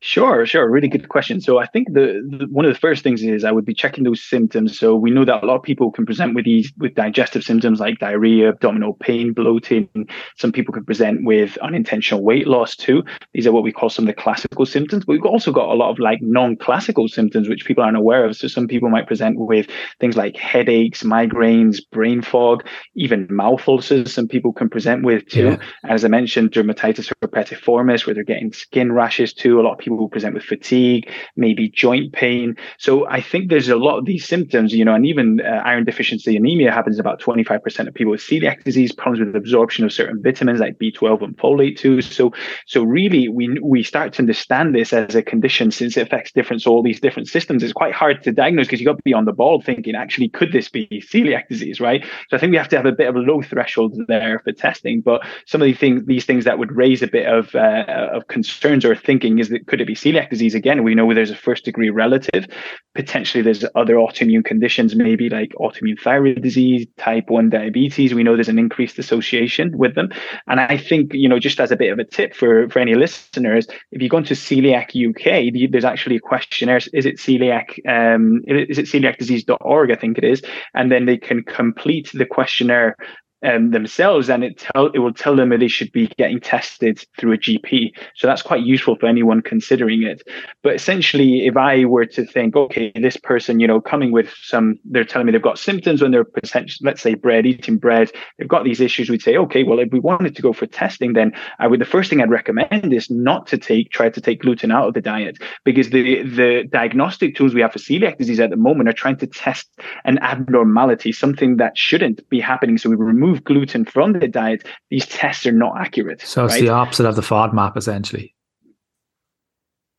Sure, 0.07 0.45
sure. 0.45 0.69
Really 0.69 0.89
good 0.89 1.09
question. 1.09 1.41
So 1.41 1.57
I 1.59 1.65
think 1.65 1.91
the, 1.91 2.21
the, 2.29 2.47
one 2.51 2.67
of 2.67 2.75
the 2.75 2.79
first 2.79 3.03
things 3.03 3.23
is 3.23 3.43
I 3.43 3.53
would 3.53 3.65
be 3.65 3.73
checking 3.73 4.05
those 4.05 4.23
symptoms. 4.23 4.79
So 4.79 4.95
we 4.95 5.11
know 5.11 5.25
that 5.25 5.43
a 5.43 5.47
lot 5.47 5.57
of 5.57 5.63
people 5.63 5.91
can 5.91 6.05
present 6.05 6.35
with 6.35 6.45
these 6.45 6.71
with 6.77 6.95
digestive 6.95 7.43
symptoms 7.43 7.81
like 7.81 8.01
diarrhea, 8.01 8.51
abdominal 8.51 8.93
pain, 8.93 9.33
bloating. 9.33 9.89
Some 10.37 10.53
people 10.53 10.75
can 10.75 10.85
present 10.85 11.25
with 11.25 11.57
unintentional 11.63 12.23
weight 12.23 12.47
loss 12.47 12.77
too. 12.77 13.03
These 13.33 13.47
are 13.47 13.53
what 13.53 13.63
we 13.63 13.73
call 13.73 13.89
some 13.89 14.07
of 14.07 14.15
the 14.15 14.21
classical 14.21 14.67
symptoms. 14.67 15.07
But 15.07 15.15
we've 15.15 15.25
also 15.25 15.53
got 15.53 15.71
a 15.71 15.73
lot 15.75 15.91
of 15.91 15.99
like 15.99 16.19
non-classical 16.21 17.09
symptoms 17.09 17.49
which 17.49 17.65
people 17.65 17.83
aren't 17.83 17.97
aware 17.97 18.27
of. 18.27 18.37
So 18.37 18.47
some 18.47 18.69
people 18.69 18.91
might 18.91 19.07
present 19.07 19.39
with 19.39 19.69
things 20.01 20.19
like 20.19 20.37
headaches, 20.37 21.03
migraines, 21.03 21.79
brain 21.93 22.21
fog, 22.21 22.67
even 22.95 23.27
mouth 23.31 23.67
ulcers. 23.67 24.13
Some 24.13 24.29
people 24.29 24.53
can 24.53 24.69
present 24.69 25.03
with 25.03 25.27
too. 25.29 25.45
Yeah. 25.45 25.57
As 25.89 26.05
I 26.05 26.09
mentioned, 26.09 26.51
dermatitis 26.51 27.11
herpetiformis, 27.23 28.05
where 28.05 28.13
they're 28.13 28.23
getting 28.23 28.53
skin 28.53 28.93
rashes 28.93 29.33
too. 29.33 29.59
A 29.59 29.63
lot 29.63 29.73
of 29.73 29.79
people 29.79 29.94
people 29.95 30.09
present 30.09 30.35
with 30.35 30.45
fatigue, 30.45 31.11
maybe 31.37 31.69
joint 31.69 32.13
pain. 32.13 32.57
So 32.79 33.07
I 33.07 33.21
think 33.21 33.49
there's 33.49 33.69
a 33.69 33.77
lot 33.77 33.99
of 33.99 34.05
these 34.05 34.27
symptoms, 34.27 34.73
you 34.73 34.85
know, 34.85 34.95
and 34.95 35.07
even 35.07 35.41
uh, 35.41 35.63
iron 35.65 35.85
deficiency 35.85 36.37
anemia 36.37 36.73
happens 36.73 36.99
about 36.99 37.21
25% 37.21 37.89
of 37.89 37.95
people 37.95 38.11
with 38.11 38.21
celiac 38.21 38.65
disease, 38.65 38.93
problems 38.93 39.27
with 39.27 39.37
absorption 39.37 39.85
of 39.85 39.93
certain 39.93 40.23
vitamins 40.23 40.61
like 40.61 40.79
B12 40.79 41.23
and 41.23 41.37
folate 41.37 41.77
too. 41.79 42.03
So, 42.03 42.33
so 42.67 42.83
really 42.83 43.29
we, 43.29 43.59
we 43.61 43.83
start 43.83 44.13
to 44.15 44.23
understand 44.23 44.75
this 44.75 44.93
as 44.93 45.15
a 45.15 45.23
condition 45.23 45.71
since 45.71 45.97
it 45.97 46.03
affects 46.03 46.33
different, 46.33 46.63
so 46.63 46.73
all 46.73 46.83
these 46.83 47.01
different 47.01 47.29
systems. 47.29 47.63
It's 47.63 47.73
quite 47.73 47.95
hard 47.95 48.23
to 48.25 48.33
diagnose 48.33 48.67
because 48.67 48.81
you 48.81 48.87
got 48.87 48.97
to 48.97 49.03
be 49.03 49.15
on 49.15 49.25
the 49.25 49.33
ball 49.33 49.61
thinking, 49.61 49.95
actually, 49.95 50.29
could 50.29 50.53
this 50.53 50.69
be 50.69 50.87
celiac 51.13 51.49
disease, 51.49 51.81
right? 51.81 52.05
So 52.29 52.37
I 52.37 52.41
think 52.41 52.51
we 52.51 52.57
have 52.57 52.69
to 52.69 52.77
have 52.77 52.87
a 52.87 52.93
bit 52.93 53.09
of 53.09 53.17
a 53.17 53.21
low 53.21 53.43
threshold 53.43 53.97
there 54.09 54.41
for 54.41 54.53
testing, 54.53 55.01
but 55.01 55.23
some 55.47 55.63
of 55.63 55.67
these 55.67 55.79
things, 55.79 56.05
these 56.07 56.25
things 56.25 56.45
that 56.45 56.59
would 56.59 56.73
raise 56.73 57.03
a 57.03 57.07
bit 57.07 57.27
of, 57.27 57.55
uh, 57.55 57.85
of 58.13 58.27
concerns 58.29 58.85
or 58.85 58.95
thinking 58.97 59.39
is 59.39 59.49
that 59.51 59.67
could 59.67 59.81
it 59.81 59.84
be 59.87 59.95
celiac 59.95 60.31
disease 60.31 60.55
again. 60.55 60.83
We 60.83 60.95
know 60.95 61.13
there's 61.15 61.31
a 61.31 61.37
first 61.37 61.65
degree 61.65 61.91
relative. 61.91 62.47
Potentially 62.95 63.43
there's 63.43 63.65
other 63.75 63.95
autoimmune 63.95 64.45
conditions 64.45 64.95
maybe 64.95 65.29
like 65.29 65.53
autoimmune 65.61 66.01
thyroid 66.01 66.43
disease 66.43 66.87
type 66.99 67.31
1 67.31 67.51
diabetes. 67.51 68.15
We 68.15 68.23
know 68.23 68.35
there's 68.35 68.49
an 68.49 68.59
increased 68.59 68.99
association 68.99 69.77
with 69.77 69.95
them. 69.95 70.11
And 70.49 70.61
i 70.61 70.77
think 70.77 71.13
you 71.15 71.29
know 71.29 71.39
just 71.39 71.61
as 71.61 71.71
a 71.71 71.77
bit 71.77 71.93
of 71.93 71.99
a 71.99 72.05
tip 72.05 72.35
for 72.35 72.69
for 72.69 72.79
any 72.79 72.95
listeners 72.95 73.67
if 73.93 74.03
you 74.03 74.09
go 74.09 74.19
into 74.19 74.35
celiac 74.35 74.89
uk 75.09 75.71
there's 75.71 75.85
actually 75.85 76.17
a 76.17 76.21
questionnaire. 76.21 76.77
Is 76.93 77.07
it 77.07 77.17
celiac 77.17 77.79
um 77.89 78.43
is 78.47 78.79
it 78.79 78.87
celiac 78.87 79.05
celiacdisease.org 79.05 79.91
i 79.91 79.95
think 79.95 80.19
it 80.19 80.25
is. 80.25 80.43
And 80.75 80.91
then 80.91 81.07
they 81.07 81.17
can 81.17 81.43
complete 81.43 82.11
the 82.13 82.27
questionnaire 82.27 82.97
um, 83.45 83.71
themselves, 83.71 84.29
and 84.29 84.43
it 84.43 84.59
tell 84.59 84.87
it 84.87 84.99
will 84.99 85.13
tell 85.13 85.37
them 85.37 85.51
that 85.51 85.61
they 85.61 85.69
should 85.69 85.93
be 85.93 86.09
getting 86.19 86.41
tested 86.41 87.05
through 87.19 87.35
a 87.35 87.39
GP. 87.39 87.93
So 88.17 88.27
that's 88.27 88.43
quite 88.43 88.63
useful 88.63 88.97
for 88.97 89.07
anyone 89.07 89.43
considering 89.43 90.03
it. 90.03 90.23
But 90.63 90.75
essentially, 90.75 91.47
if 91.47 91.57
I 91.57 91.85
were 91.85 92.07
to 92.07 92.25
think, 92.25 92.57
okay, 92.57 92.93
this 92.97 93.17
person, 93.17 93.61
you 93.61 93.67
know, 93.67 93.81
coming 93.81 94.11
with 94.11 94.33
some, 94.43 94.79
they're 94.85 95.05
telling 95.05 95.27
me 95.27 95.33
they've 95.33 95.43
got 95.43 95.59
symptoms 95.59 96.03
when 96.03 96.11
they're 96.11 96.25
potentially, 96.25 96.87
let's 96.87 97.03
say, 97.03 97.15
bread 97.15 97.47
eating 97.47 97.77
bread, 97.77 98.11
they've 98.39 98.49
got 98.49 98.65
these 98.65 98.81
issues. 98.81 99.11
We'd 99.11 99.23
say, 99.23 99.37
okay, 99.37 99.63
well, 99.63 99.79
if 99.79 99.93
we 99.93 100.01
wanted 100.01 100.35
to 100.37 100.43
go 100.43 100.53
for 100.53 100.67
testing, 100.67 101.13
then 101.13 101.33
I 101.59 101.67
would 101.67 101.85
the 101.85 101.91
first 101.91 102.09
thing 102.09 102.23
I'd 102.23 102.31
recommend 102.31 102.95
is 102.95 103.11
not 103.11 103.47
to 103.49 103.59
take 103.59 103.91
try 103.91 104.09
to 104.09 104.21
take 104.21 104.41
gluten 104.41 104.71
out 104.71 104.89
of 104.89 104.95
the 104.95 105.01
diet 105.01 105.37
because 105.65 105.91
the 105.91 106.23
the 106.23 106.65
diagnostic 106.71 107.37
tools 107.37 107.55
we 107.55 107.61
have 107.61 107.73
for 107.73 107.79
celiac 107.79 108.17
disease 108.17 108.41
at 108.41 108.49
the 108.49 108.57
moment 108.57 108.89
are 108.89 108.95
trying 108.95 109.19
to 109.19 109.27
test 109.27 109.69
an 110.05 110.19
abnormality, 110.21 111.13
something 111.13 111.59
that 111.59 111.77
shouldn't 111.77 112.27
be 112.31 112.41
happening. 112.41 112.79
So 112.79 112.89
we 112.89 112.97
remove 112.97 113.34
remove 113.35 113.45
gluten 113.45 113.85
from 113.85 114.13
their 114.13 114.29
diet, 114.29 114.67
these 114.91 115.07
tests 115.07 115.47
are 115.47 115.53
not 115.53 115.81
accurate. 115.81 116.21
So 116.23 116.45
it's 116.45 116.55
right? 116.55 116.63
the 116.63 116.71
opposite 116.71 117.07
of 117.07 117.17
the 117.17 117.23
FODMAP, 117.23 117.77
essentially. 117.77 118.35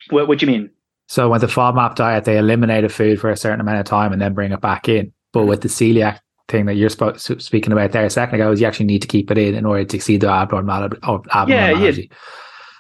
What, 0.10 0.28
what 0.28 0.40
do 0.40 0.46
you 0.46 0.52
mean? 0.52 0.70
So 1.08 1.30
with 1.30 1.42
the 1.42 1.48
FODMAP 1.48 1.96
diet, 1.96 2.26
they 2.26 2.38
eliminate 2.38 2.84
a 2.84 2.90
food 2.90 3.20
for 3.20 3.30
a 3.30 3.38
certain 3.38 3.62
amount 3.62 3.80
of 3.80 3.86
time 3.86 4.12
and 4.12 4.22
then 4.22 4.34
bring 4.34 4.52
it 4.52 4.62
back 4.62 4.90
in. 4.90 5.12
But 5.34 5.42
mm-hmm. 5.42 5.50
with 5.50 5.62
the 5.62 5.68
celiac 5.68 6.20
thing 6.48 6.66
that 6.66 6.76
you're 6.76 6.90
sp- 6.90 7.18
speaking 7.18 7.72
about 7.72 7.92
there 7.92 8.06
a 8.06 8.10
second 8.10 8.36
ago, 8.36 8.52
is 8.52 8.62
you 8.62 8.68
actually 8.68 8.86
need 8.88 9.02
to 9.02 9.08
keep 9.08 9.32
it 9.32 9.38
in 9.38 9.56
in 9.56 9.66
order 9.66 9.86
to 9.86 10.00
see 10.00 10.18
the 10.18 10.30
abnormality. 10.30 10.98
abnormality. 11.04 11.52
Yeah, 11.54 11.90
yeah. 11.90 12.18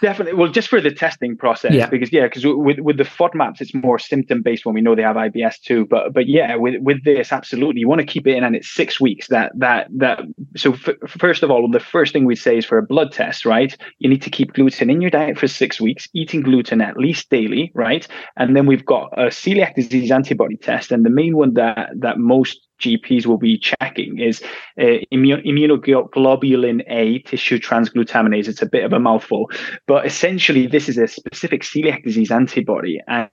Definitely. 0.01 0.34
Well, 0.34 0.49
just 0.49 0.67
for 0.67 0.81
the 0.81 0.91
testing 0.91 1.38
process, 1.38 1.73
yeah. 1.73 1.88
because 1.88 2.12
yeah, 2.12 2.23
because 2.23 2.45
with 2.45 2.79
with 2.79 2.97
the 2.97 3.03
FODMAPs, 3.03 3.62
it's 3.62 3.73
more 3.73 3.97
symptom 3.97 4.41
based 4.41 4.65
when 4.65 4.75
we 4.75 4.81
know 4.81 4.95
they 4.95 5.01
have 5.01 5.15
IBS 5.15 5.62
too. 5.62 5.86
But 5.86 6.13
but 6.13 6.27
yeah, 6.27 6.55
with 6.55 6.81
with 6.81 7.03
this, 7.03 7.31
absolutely, 7.31 7.79
you 7.79 7.88
want 7.88 8.01
to 8.01 8.08
keep 8.08 8.27
it 8.27 8.36
in, 8.36 8.43
and 8.43 8.55
it's 8.55 8.73
six 8.73 8.99
weeks. 8.99 9.27
That 9.29 9.51
that 9.55 9.88
that. 9.97 10.21
So 10.58 10.73
f- 10.73 10.95
first 11.08 11.43
of 11.43 11.51
all, 11.51 11.69
the 11.69 11.79
first 11.79 12.13
thing 12.13 12.25
we'd 12.25 12.36
say 12.36 12.58
is 12.58 12.65
for 12.65 12.77
a 12.77 12.84
blood 12.84 13.12
test, 13.12 13.45
right? 13.45 13.75
You 13.99 14.10
need 14.10 14.21
to 14.23 14.29
keep 14.29 14.53
gluten 14.53 14.89
in 14.89 15.01
your 15.01 15.12
diet 15.12 15.38
for 15.38 15.47
six 15.47 15.79
weeks, 15.79 16.08
eating 16.13 16.41
gluten 16.41 16.81
at 16.81 16.97
least 16.97 17.29
daily, 17.29 17.71
right? 17.73 18.05
And 18.36 18.55
then 18.55 18.65
we've 18.65 18.86
got 18.86 19.13
a 19.17 19.27
celiac 19.27 19.75
disease 19.75 20.12
antibody 20.12 20.58
test, 20.58 20.91
and 20.91 21.05
the 21.05 21.10
main 21.10 21.38
one 21.38 21.53
that 21.53 21.89
that 21.99 22.17
most 22.17 22.60
GPs 22.81 23.25
will 23.25 23.38
be 23.38 23.57
checking 23.57 24.19
is 24.19 24.41
uh, 24.79 24.99
immunoglobulin 25.11 26.83
A 26.88 27.19
tissue 27.19 27.59
transglutaminase. 27.59 28.47
It's 28.47 28.61
a 28.61 28.65
bit 28.65 28.83
of 28.83 28.93
a 28.93 28.99
mouthful, 28.99 29.49
but 29.88 30.05
essentially, 30.05 30.67
this 30.67 30.89
is 30.89 30.97
a 30.97 31.07
specific 31.07 31.63
celiac 31.63 32.03
disease 32.03 32.31
antibody. 32.31 32.99
And 33.07 33.29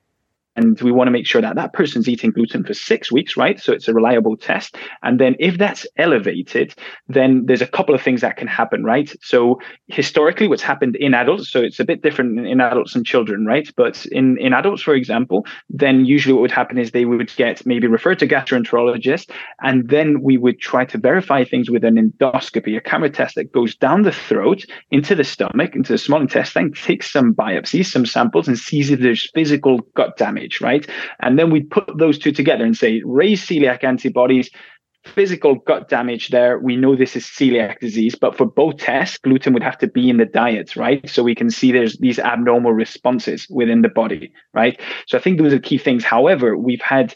and 0.56 0.78
we 0.80 0.92
want 0.92 1.08
to 1.08 1.12
make 1.12 1.26
sure 1.26 1.40
that 1.40 1.56
that 1.56 1.72
person's 1.72 2.08
eating 2.08 2.30
gluten 2.30 2.64
for 2.64 2.74
six 2.74 3.10
weeks, 3.10 3.36
right? 3.36 3.58
So 3.58 3.72
it's 3.72 3.88
a 3.88 3.94
reliable 3.94 4.36
test. 4.36 4.76
And 5.02 5.18
then 5.18 5.34
if 5.38 5.56
that's 5.56 5.86
elevated, 5.96 6.74
then 7.08 7.46
there's 7.46 7.62
a 7.62 7.66
couple 7.66 7.94
of 7.94 8.02
things 8.02 8.20
that 8.20 8.36
can 8.36 8.48
happen, 8.48 8.84
right? 8.84 9.14
So 9.22 9.60
historically, 9.88 10.48
what's 10.48 10.62
happened 10.62 10.96
in 10.96 11.14
adults, 11.14 11.50
so 11.50 11.60
it's 11.60 11.80
a 11.80 11.84
bit 11.84 12.02
different 12.02 12.46
in 12.46 12.60
adults 12.60 12.94
and 12.94 13.06
children, 13.06 13.46
right? 13.46 13.68
But 13.76 14.04
in, 14.06 14.36
in 14.38 14.52
adults, 14.52 14.82
for 14.82 14.94
example, 14.94 15.46
then 15.70 16.04
usually 16.04 16.34
what 16.34 16.42
would 16.42 16.50
happen 16.50 16.78
is 16.78 16.90
they 16.90 17.06
would 17.06 17.34
get 17.36 17.64
maybe 17.64 17.86
referred 17.86 18.18
to 18.18 18.28
gastroenterologist, 18.28 19.30
and 19.62 19.88
then 19.88 20.20
we 20.22 20.36
would 20.36 20.60
try 20.60 20.84
to 20.84 20.98
verify 20.98 21.44
things 21.44 21.70
with 21.70 21.84
an 21.84 21.96
endoscopy, 21.96 22.76
a 22.76 22.80
camera 22.80 23.10
test 23.10 23.36
that 23.36 23.52
goes 23.52 23.74
down 23.74 24.02
the 24.02 24.12
throat 24.12 24.64
into 24.90 25.14
the 25.14 25.24
stomach, 25.24 25.74
into 25.74 25.92
the 25.92 25.98
small 25.98 26.20
intestine, 26.20 26.72
takes 26.72 27.10
some 27.10 27.32
biopsies, 27.32 27.86
some 27.86 28.04
samples, 28.04 28.48
and 28.48 28.58
sees 28.58 28.90
if 28.90 29.00
there's 29.00 29.30
physical 29.34 29.80
gut 29.94 30.16
damage 30.16 30.41
right? 30.60 30.86
And 31.20 31.38
then 31.38 31.50
we 31.50 31.62
put 31.62 31.90
those 31.98 32.18
two 32.18 32.32
together 32.32 32.64
and 32.64 32.76
say, 32.76 33.02
raise 33.04 33.44
celiac 33.44 33.84
antibodies, 33.84 34.50
physical 35.04 35.56
gut 35.56 35.88
damage 35.88 36.28
there. 36.28 36.58
We 36.58 36.76
know 36.76 36.94
this 36.94 37.16
is 37.16 37.24
celiac 37.24 37.80
disease, 37.80 38.14
but 38.14 38.36
for 38.36 38.46
both 38.46 38.78
tests, 38.78 39.18
gluten 39.18 39.52
would 39.54 39.62
have 39.62 39.78
to 39.78 39.88
be 39.88 40.08
in 40.08 40.18
the 40.18 40.24
diet, 40.24 40.76
right? 40.76 41.08
So 41.08 41.22
we 41.22 41.34
can 41.34 41.50
see 41.50 41.72
there's 41.72 41.98
these 41.98 42.18
abnormal 42.18 42.72
responses 42.72 43.46
within 43.50 43.82
the 43.82 43.88
body, 43.88 44.32
right? 44.54 44.80
So 45.06 45.18
I 45.18 45.20
think 45.20 45.38
those 45.38 45.52
are 45.52 45.58
key 45.58 45.78
things. 45.78 46.04
However, 46.04 46.56
we've 46.56 46.80
had 46.80 47.14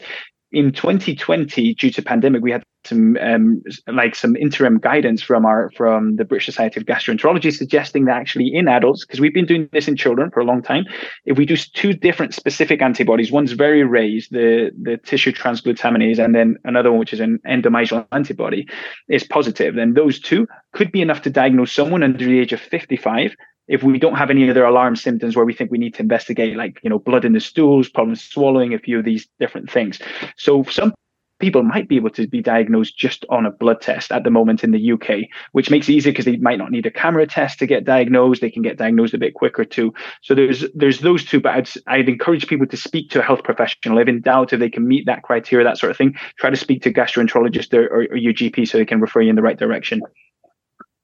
in 0.51 0.71
2020, 0.71 1.75
due 1.75 1.91
to 1.91 2.01
pandemic, 2.01 2.41
we 2.41 2.51
had 2.51 2.63
some 2.87 3.17
um, 3.17 3.61
like 3.87 4.15
some 4.15 4.35
interim 4.35 4.79
guidance 4.79 5.21
from 5.21 5.45
our 5.45 5.71
from 5.75 6.15
the 6.15 6.25
British 6.25 6.45
Society 6.45 6.79
of 6.79 6.85
Gastroenterology 6.85 7.53
suggesting 7.53 8.05
that 8.05 8.17
actually 8.17 8.53
in 8.53 8.67
adults, 8.67 9.05
because 9.05 9.19
we've 9.19 9.33
been 9.33 9.45
doing 9.45 9.69
this 9.71 9.87
in 9.87 9.95
children 9.95 10.31
for 10.31 10.39
a 10.39 10.45
long 10.45 10.61
time, 10.61 10.85
if 11.25 11.37
we 11.37 11.45
do 11.45 11.57
two 11.57 11.93
different 11.93 12.33
specific 12.33 12.81
antibodies, 12.81 13.31
one's 13.31 13.51
very 13.51 13.83
raised, 13.83 14.31
the 14.31 14.71
the 14.81 14.97
tissue 14.97 15.31
transglutaminase, 15.31 16.23
and 16.23 16.33
then 16.33 16.55
another 16.63 16.91
one 16.91 16.99
which 16.99 17.13
is 17.13 17.19
an 17.19 17.39
endomysial 17.47 18.07
antibody, 18.11 18.67
is 19.09 19.23
positive, 19.23 19.75
then 19.75 19.93
those 19.93 20.19
two 20.19 20.47
could 20.73 20.91
be 20.91 21.01
enough 21.01 21.21
to 21.21 21.29
diagnose 21.29 21.71
someone 21.71 22.03
under 22.03 22.25
the 22.25 22.39
age 22.39 22.53
of 22.53 22.61
55 22.61 23.35
if 23.67 23.83
we 23.83 23.99
don't 23.99 24.15
have 24.15 24.29
any 24.29 24.49
other 24.49 24.63
alarm 24.63 24.95
symptoms 24.95 25.35
where 25.35 25.45
we 25.45 25.53
think 25.53 25.71
we 25.71 25.77
need 25.77 25.93
to 25.95 26.01
investigate, 26.01 26.55
like 26.55 26.79
you 26.83 26.89
know, 26.89 26.99
blood 26.99 27.25
in 27.25 27.33
the 27.33 27.39
stools, 27.39 27.89
problems 27.89 28.23
swallowing, 28.23 28.73
a 28.73 28.79
few 28.79 28.99
of 28.99 29.05
these 29.05 29.27
different 29.39 29.69
things. 29.69 29.99
So 30.37 30.63
some 30.63 30.93
people 31.39 31.63
might 31.63 31.87
be 31.87 31.95
able 31.95 32.09
to 32.11 32.27
be 32.27 32.41
diagnosed 32.41 32.97
just 32.97 33.25
on 33.29 33.45
a 33.45 33.51
blood 33.51 33.81
test 33.81 34.11
at 34.11 34.23
the 34.23 34.29
moment 34.29 34.63
in 34.63 34.71
the 34.71 34.91
UK, 34.91 35.29
which 35.51 35.69
makes 35.69 35.87
it 35.87 35.93
easier 35.93 36.11
because 36.11 36.25
they 36.25 36.37
might 36.37 36.57
not 36.57 36.71
need 36.71 36.85
a 36.85 36.91
camera 36.91 37.27
test 37.27 37.59
to 37.59 37.67
get 37.67 37.83
diagnosed. 37.85 38.41
They 38.41 38.51
can 38.51 38.61
get 38.61 38.77
diagnosed 38.77 39.13
a 39.13 39.17
bit 39.17 39.33
quicker 39.33 39.65
too. 39.65 39.93
So 40.21 40.35
there's 40.35 40.65
there's 40.73 40.99
those 40.99 41.25
two, 41.25 41.39
but 41.39 41.53
I'd, 41.53 41.69
I'd 41.87 42.09
encourage 42.09 42.47
people 42.47 42.67
to 42.67 42.77
speak 42.77 43.09
to 43.11 43.19
a 43.19 43.23
health 43.23 43.43
professional. 43.43 43.97
If 43.97 44.07
in 44.07 44.21
doubt 44.21 44.53
if 44.53 44.59
they 44.59 44.69
can 44.69 44.87
meet 44.87 45.05
that 45.05 45.23
criteria, 45.23 45.65
that 45.65 45.77
sort 45.77 45.91
of 45.91 45.97
thing, 45.97 46.15
try 46.37 46.49
to 46.49 46.57
speak 46.57 46.81
to 46.83 46.89
a 46.89 46.93
gastroenterologist 46.93 47.73
or, 47.73 47.85
or, 47.87 48.01
or 48.11 48.17
your 48.17 48.33
GP 48.33 48.67
so 48.67 48.77
they 48.77 48.85
can 48.85 49.01
refer 49.01 49.21
you 49.21 49.29
in 49.29 49.35
the 49.35 49.41
right 49.41 49.57
direction. 49.57 50.01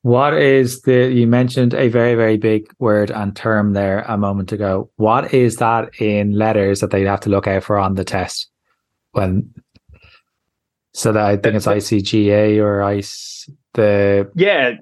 What 0.03 0.33
is 0.33 0.81
the, 0.81 1.09
you 1.13 1.27
mentioned 1.27 1.73
a 1.73 1.87
very, 1.87 2.15
very 2.15 2.35
big 2.35 2.69
word 2.77 3.09
and 3.09 3.33
term 3.33 3.71
there 3.71 4.01
a 4.01 4.17
moment 4.17 4.51
ago. 4.51 4.89
What 4.97 5.33
is 5.33 5.55
that 5.57 5.95
in 6.01 6.31
letters 6.33 6.81
that 6.81 6.91
they 6.91 7.03
have 7.03 7.21
to 7.21 7.29
look 7.29 7.47
out 7.47 7.63
for 7.63 7.77
on 7.77 7.95
the 7.95 8.03
test? 8.03 8.49
When, 9.13 9.53
so 10.93 11.11
that 11.11 11.25
I 11.25 11.37
think 11.37 11.55
it's 11.55 11.65
ICGA 11.65 12.61
or 12.61 12.83
ICE, 12.83 13.49
the. 13.73 14.31
Yeah, 14.35 14.73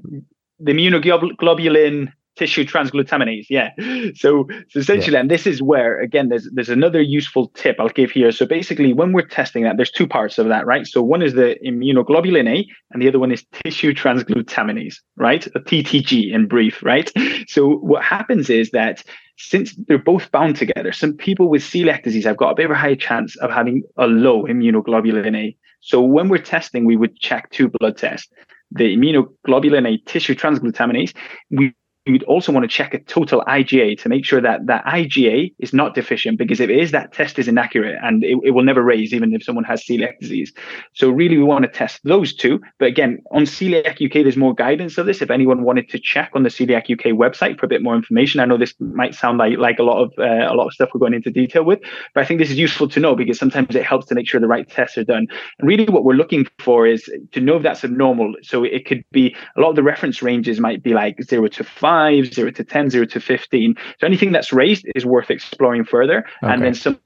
the 0.60 0.71
immunoglobulin 0.74 2.12
tissue 2.36 2.65
transglutaminase. 2.65 3.47
Yeah. 3.50 3.71
So, 4.15 4.47
so 4.69 4.80
essentially, 4.80 5.13
yeah. 5.13 5.21
and 5.21 5.32
this 5.32 5.45
is 5.45 5.62
where 5.62 6.00
again 6.00 6.30
there's 6.30 6.50
there's 6.54 6.69
another 6.69 7.02
useful 7.02 7.50
tip 7.56 7.78
I'll 7.80 7.89
give 7.89 8.12
here. 8.12 8.32
So 8.32 8.45
basically, 8.45 8.93
when 8.93 9.13
we're 9.13 9.28
testing 9.28 9.63
that, 9.63 9.78
there's 9.78 9.91
two 9.91 10.08
parts 10.08 10.38
of 10.38 10.47
that, 10.47 10.65
right? 10.65 10.86
So 10.88 11.02
one 11.02 11.21
is 11.21 11.34
the 11.34 11.56
immunoglobulin 11.65 12.50
A, 12.50 12.67
and 12.91 13.02
the 13.02 13.08
other 13.08 13.19
one 13.19 13.32
is 13.32 13.45
tissue 13.63 13.93
transglutaminase, 13.93 14.95
right? 15.17 15.45
A 15.47 15.60
TTG 15.60 16.34
in 16.34 16.47
brief, 16.47 16.82
right? 16.84 17.12
So 17.47 17.78
what 17.78 18.04
happens 18.04 18.50
is 18.50 18.71
that 18.71 19.04
since 19.38 19.76
they're 19.88 19.97
both 19.97 20.32
bound 20.32 20.56
together, 20.56 20.91
some 20.91 21.13
people 21.13 21.50
with 21.50 21.63
celiac 21.63 22.04
disease 22.04 22.26
have 22.26 22.38
got 22.38 22.52
a 22.52 22.56
bit 22.56 22.65
of 22.65 22.71
a 22.71 22.76
higher 22.76 22.95
chance 22.95 23.36
of 23.38 23.52
having 23.52 23.84
a 23.97 24.08
low 24.08 24.43
immunoglobulin 24.43 25.36
A. 25.36 25.58
So 25.82 26.02
when 26.02 26.30
we're 26.30 26.38
testing, 26.38 26.86
we 26.86 26.96
would 26.96 27.20
check 27.20 27.50
two 27.52 27.70
blood 27.70 27.98
tests 27.98 28.32
the 28.72 28.96
immunoglobulin 28.96 29.88
A 29.88 29.98
tissue 30.10 30.36
transglutaminase, 30.36 31.13
we 31.50 31.74
you'd 32.06 32.24
also 32.24 32.52
want 32.52 32.64
to 32.64 32.68
check 32.68 32.94
a 32.96 33.00
total 33.00 33.42
IgA 33.48 34.02
to 34.02 34.10
make 34.10 34.26
sure 34.26 34.42
that 34.42 34.66
that 34.66 34.84
IgA 34.86 35.54
is 35.60 35.72
not 35.72 35.94
deficient 35.94 36.40
because 36.40 36.60
if 36.60 36.70
it 36.70 36.80
is, 36.80 36.92
that 36.92 37.14
test 37.14 37.38
is 37.38 37.48
inaccurate 37.48 37.98
and 38.02 38.24
it, 38.24 38.38
it 38.44 38.52
will 38.52 38.64
never 38.64 38.82
raise 38.82 39.14
even 39.14 39.36
if 39.36 39.44
someone 39.44 39.64
has 39.64 39.84
celiac 39.84 40.18
disease. 40.20 40.52
So 40.94 41.12
really 41.12 41.38
we 41.38 41.44
want 41.44 41.64
to 41.64 41.70
test 41.70 42.00
those 42.04 42.34
two. 42.34 42.60
But 42.80 42.88
again, 42.88 43.20
on 43.32 43.44
Celiac 43.44 44.04
UK, 44.04 44.24
there's 44.24 44.38
more 44.38 44.56
guidance 44.56 44.98
of 44.98 45.06
this. 45.06 45.22
If 45.22 45.30
anyone 45.30 45.64
wanted 45.64 45.90
to 45.90 46.00
check 46.00 46.32
on 46.34 46.42
the 46.42 46.50
Celiac 46.50 46.92
UK 46.92 47.16
website 47.16 47.60
for 47.60 47.68
a 47.68 47.70
bit 47.70 47.84
more 47.84 47.96
information, 47.96 48.40
I 48.40 48.46
know 48.46 48.58
this 48.58 48.74
might 48.80 49.14
sound 49.14 49.38
like, 49.38 49.60
like 49.60 49.78
a 49.78 49.84
lot 49.84 50.02
of 50.02 50.12
uh, 50.18 50.52
a 50.52 50.56
lot 50.56 50.68
of 50.68 50.74
stuff 50.74 50.90
we're 50.94 51.00
going 51.00 51.14
into 51.14 51.30
detail 51.30 51.64
with, 51.64 51.80
but 52.16 52.24
I 52.24 52.26
think 52.26 52.40
this 52.40 52.50
is 52.50 52.58
useful 52.58 52.88
to 52.90 53.00
know 53.00 53.16
because 53.16 53.38
sometimes 53.38 53.76
it 53.76 53.86
helps 53.86 54.08
to 54.08 54.16
make 54.16 54.28
sure 54.28 54.40
the 54.40 54.48
right 54.48 54.68
tests 54.68 54.98
are 54.98 55.04
done. 55.04 55.28
And 55.60 55.68
really 55.68 55.86
what 55.86 56.04
we're 56.04 56.16
looking 56.16 56.48
for 56.58 56.88
is 56.88 57.10
to 57.34 57.40
know 57.40 57.58
if 57.58 57.64
that's 57.64 57.84
abnormal. 57.84 58.34
So 58.42 58.64
it 58.64 58.88
could 58.88 59.04
be 59.12 59.36
a 59.56 59.62
lot 59.62 59.70
of 59.70 59.76
the 59.76 59.84
reference 59.84 60.24
ranges 60.24 60.60
might 60.60 60.82
be 60.82 60.94
like 60.94 61.22
zero 61.22 61.48
to 61.48 61.64
five 61.64 61.90
5, 61.91 62.34
0 62.34 62.51
to 62.51 62.63
10, 62.63 62.89
0 62.89 63.06
to 63.06 63.19
15. 63.19 63.75
So 63.99 64.08
anything 64.08 64.32
that's 64.32 64.54
raised 64.54 64.86
is 64.95 65.06
worth 65.06 65.30
exploring 65.30 65.84
further. 65.84 66.19
Okay. 66.41 66.54
And 66.54 66.63
then 66.63 66.73
some 66.73 66.97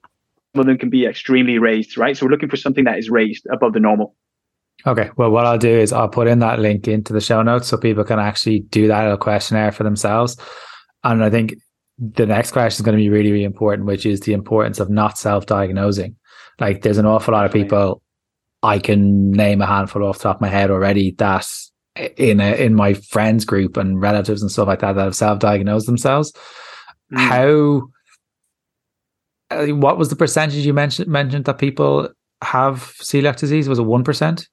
of 0.53 0.65
them 0.67 0.77
can 0.77 0.91
be 0.91 1.05
extremely 1.07 1.57
raised, 1.57 1.97
right? 1.97 2.15
So 2.15 2.25
we're 2.25 2.31
looking 2.31 2.49
for 2.49 2.57
something 2.57 2.83
that 2.83 2.99
is 2.99 3.09
raised 3.09 3.47
above 3.51 3.73
the 3.73 3.79
normal. 3.79 4.15
Okay. 4.85 5.09
Well, 5.17 5.31
what 5.31 5.47
I'll 5.47 5.57
do 5.57 5.69
is 5.69 5.91
I'll 5.91 6.07
put 6.07 6.27
in 6.27 6.37
that 6.39 6.59
link 6.59 6.87
into 6.87 7.13
the 7.13 7.21
show 7.21 7.41
notes 7.41 7.67
so 7.67 7.77
people 7.77 8.03
can 8.03 8.19
actually 8.19 8.59
do 8.59 8.87
that 8.87 9.01
little 9.01 9.17
questionnaire 9.17 9.71
for 9.71 9.83
themselves. 9.83 10.37
And 11.03 11.23
I 11.23 11.31
think 11.31 11.55
the 11.97 12.27
next 12.27 12.51
question 12.51 12.81
is 12.81 12.85
going 12.85 12.97
to 12.97 13.03
be 13.03 13.09
really, 13.09 13.31
really 13.31 13.43
important, 13.43 13.87
which 13.87 14.05
is 14.05 14.19
the 14.19 14.33
importance 14.33 14.79
of 14.79 14.91
not 14.91 15.17
self 15.17 15.47
diagnosing. 15.47 16.15
Like, 16.59 16.83
there's 16.83 16.99
an 16.99 17.07
awful 17.07 17.33
lot 17.33 17.45
of 17.45 17.51
people, 17.51 18.03
I 18.61 18.77
can 18.77 19.31
name 19.31 19.61
a 19.61 19.65
handful 19.65 20.03
off 20.03 20.19
the 20.19 20.23
top 20.23 20.37
of 20.37 20.41
my 20.41 20.47
head 20.47 20.69
already 20.69 21.15
that 21.17 21.47
in 22.17 22.39
a, 22.39 22.55
in 22.55 22.75
my 22.75 22.93
friends 22.93 23.45
group 23.45 23.77
and 23.77 24.01
relatives 24.01 24.41
and 24.41 24.51
stuff 24.51 24.67
like 24.67 24.79
that 24.79 24.93
that 24.93 25.03
have 25.03 25.15
self-diagnosed 25.15 25.85
themselves. 25.85 26.33
Mm. 27.13 27.19
How? 27.19 27.89
Uh, 29.51 29.75
what 29.75 29.97
was 29.97 30.09
the 30.09 30.15
percentage 30.15 30.65
you 30.65 30.73
mentioned 30.73 31.07
mentioned 31.07 31.45
that 31.45 31.59
people 31.59 32.09
have 32.41 32.93
celiac 33.01 33.37
disease? 33.37 33.69
Was 33.69 33.79
it 33.79 33.83
one 33.83 34.03
percent? 34.03 34.47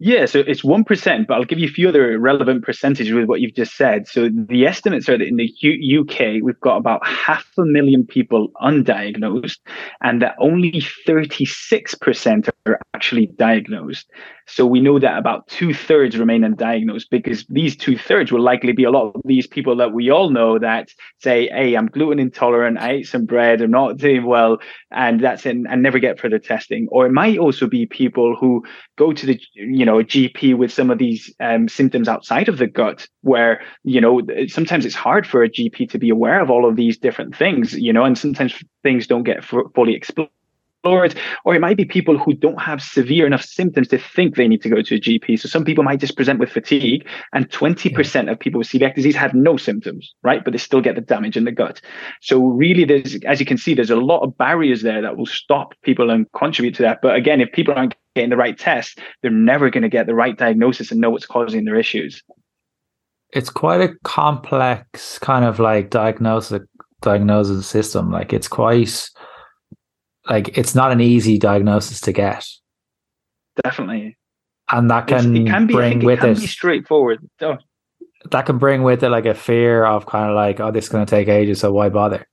Yeah, 0.00 0.26
so 0.26 0.44
it's 0.46 0.62
1%, 0.62 1.26
but 1.26 1.34
I'll 1.34 1.44
give 1.44 1.58
you 1.58 1.66
a 1.66 1.72
few 1.72 1.88
other 1.88 2.16
relevant 2.20 2.62
percentages 2.62 3.12
with 3.12 3.24
what 3.24 3.40
you've 3.40 3.56
just 3.56 3.76
said. 3.76 4.06
So 4.06 4.28
the 4.28 4.64
estimates 4.64 5.08
are 5.08 5.18
that 5.18 5.26
in 5.26 5.36
the 5.36 5.52
U- 5.58 6.02
UK, 6.02 6.40
we've 6.40 6.60
got 6.60 6.76
about 6.76 7.04
half 7.04 7.44
a 7.58 7.64
million 7.64 8.06
people 8.06 8.52
undiagnosed, 8.62 9.58
and 10.00 10.22
that 10.22 10.36
only 10.38 10.84
36% 11.04 12.48
are 12.66 12.78
actually 12.94 13.26
diagnosed. 13.26 14.08
So 14.48 14.66
we 14.66 14.80
know 14.80 14.98
that 14.98 15.18
about 15.18 15.46
two 15.46 15.74
thirds 15.74 16.16
remain 16.16 16.40
undiagnosed 16.40 17.10
because 17.10 17.44
these 17.48 17.76
two 17.76 17.98
thirds 17.98 18.32
will 18.32 18.40
likely 18.40 18.72
be 18.72 18.84
a 18.84 18.90
lot 18.90 19.14
of 19.14 19.20
these 19.24 19.46
people 19.46 19.76
that 19.76 19.92
we 19.92 20.10
all 20.10 20.30
know 20.30 20.58
that 20.58 20.88
say, 21.18 21.48
Hey, 21.48 21.74
I'm 21.74 21.86
gluten 21.86 22.18
intolerant. 22.18 22.78
I 22.78 22.92
ate 22.92 23.06
some 23.06 23.26
bread. 23.26 23.60
I'm 23.60 23.70
not 23.70 23.98
doing 23.98 24.24
well. 24.24 24.58
And 24.90 25.20
that's 25.20 25.44
it. 25.44 25.56
And 25.68 25.82
never 25.82 25.98
get 25.98 26.18
further 26.18 26.38
testing. 26.38 26.88
Or 26.90 27.06
it 27.06 27.12
might 27.12 27.38
also 27.38 27.66
be 27.66 27.86
people 27.86 28.36
who 28.40 28.64
go 28.96 29.12
to 29.12 29.26
the, 29.26 29.38
you 29.52 29.84
know, 29.84 29.98
a 29.98 30.04
GP 30.04 30.56
with 30.56 30.72
some 30.72 30.90
of 30.90 30.98
these 30.98 31.32
um, 31.40 31.68
symptoms 31.68 32.08
outside 32.08 32.48
of 32.48 32.56
the 32.56 32.66
gut 32.66 33.06
where, 33.20 33.60
you 33.84 34.00
know, 34.00 34.22
sometimes 34.46 34.86
it's 34.86 34.94
hard 34.94 35.26
for 35.26 35.42
a 35.42 35.50
GP 35.50 35.90
to 35.90 35.98
be 35.98 36.08
aware 36.08 36.40
of 36.40 36.50
all 36.50 36.66
of 36.66 36.76
these 36.76 36.96
different 36.96 37.36
things, 37.36 37.74
you 37.74 37.92
know, 37.92 38.04
and 38.04 38.16
sometimes 38.16 38.54
things 38.82 39.06
don't 39.06 39.24
get 39.24 39.44
fully 39.44 39.94
explored 39.94 40.30
explored, 40.78 41.14
or 41.44 41.54
it 41.54 41.60
might 41.60 41.76
be 41.76 41.84
people 41.84 42.18
who 42.18 42.32
don't 42.32 42.60
have 42.60 42.82
severe 42.82 43.26
enough 43.26 43.42
symptoms 43.42 43.88
to 43.88 43.98
think 43.98 44.36
they 44.36 44.48
need 44.48 44.62
to 44.62 44.68
go 44.68 44.82
to 44.82 44.96
a 44.96 45.00
GP. 45.00 45.38
So 45.38 45.48
some 45.48 45.64
people 45.64 45.84
might 45.84 46.00
just 46.00 46.16
present 46.16 46.38
with 46.38 46.50
fatigue, 46.50 47.06
and 47.32 47.48
20% 47.50 48.24
yeah. 48.24 48.30
of 48.30 48.38
people 48.38 48.58
with 48.58 48.68
celiac 48.68 48.94
disease 48.94 49.16
have 49.16 49.34
no 49.34 49.56
symptoms, 49.56 50.14
right? 50.22 50.44
But 50.44 50.52
they 50.52 50.58
still 50.58 50.80
get 50.80 50.94
the 50.94 51.00
damage 51.00 51.36
in 51.36 51.44
the 51.44 51.52
gut. 51.52 51.80
So 52.20 52.44
really, 52.44 52.84
there's, 52.84 53.16
as 53.26 53.40
you 53.40 53.46
can 53.46 53.58
see, 53.58 53.74
there's 53.74 53.90
a 53.90 53.96
lot 53.96 54.22
of 54.22 54.36
barriers 54.38 54.82
there 54.82 55.02
that 55.02 55.16
will 55.16 55.26
stop 55.26 55.74
people 55.82 56.10
and 56.10 56.30
contribute 56.32 56.74
to 56.76 56.82
that. 56.82 57.00
But 57.02 57.16
again, 57.16 57.40
if 57.40 57.52
people 57.52 57.74
aren't 57.74 57.94
getting 58.14 58.30
the 58.30 58.36
right 58.36 58.58
test, 58.58 59.00
they're 59.22 59.30
never 59.30 59.70
going 59.70 59.82
to 59.82 59.88
get 59.88 60.06
the 60.06 60.14
right 60.14 60.36
diagnosis 60.36 60.90
and 60.90 61.00
know 61.00 61.10
what's 61.10 61.26
causing 61.26 61.64
their 61.64 61.76
issues. 61.76 62.22
It's 63.30 63.50
quite 63.50 63.82
a 63.82 63.94
complex 64.04 65.18
kind 65.18 65.44
of 65.44 65.58
like 65.58 65.90
diagnosis 65.90 66.60
diagnosis 67.02 67.66
system. 67.66 68.10
Like 68.10 68.32
it's 68.32 68.48
quite 68.48 69.08
like 70.28 70.56
it's 70.56 70.74
not 70.74 70.92
an 70.92 71.00
easy 71.00 71.38
diagnosis 71.38 72.00
to 72.02 72.12
get. 72.12 72.46
Definitely. 73.62 74.16
And 74.70 74.90
that 74.90 75.06
can, 75.06 75.34
it 75.34 75.46
can 75.46 75.66
be, 75.66 75.74
bring 75.74 76.04
with 76.04 76.22
it, 76.22 76.42
it 76.42 76.48
straightforward. 76.48 77.26
Oh. 77.40 77.56
That 78.30 78.46
can 78.46 78.58
bring 78.58 78.82
with 78.82 79.02
it 79.02 79.08
like 79.08 79.24
a 79.24 79.34
fear 79.34 79.84
of 79.84 80.06
kind 80.06 80.28
of 80.28 80.36
like, 80.36 80.60
oh, 80.60 80.70
this 80.70 80.84
is 80.84 80.90
going 80.90 81.06
to 81.06 81.10
take 81.10 81.28
ages, 81.28 81.60
so 81.60 81.72
why 81.72 81.88
bother? 81.88 82.26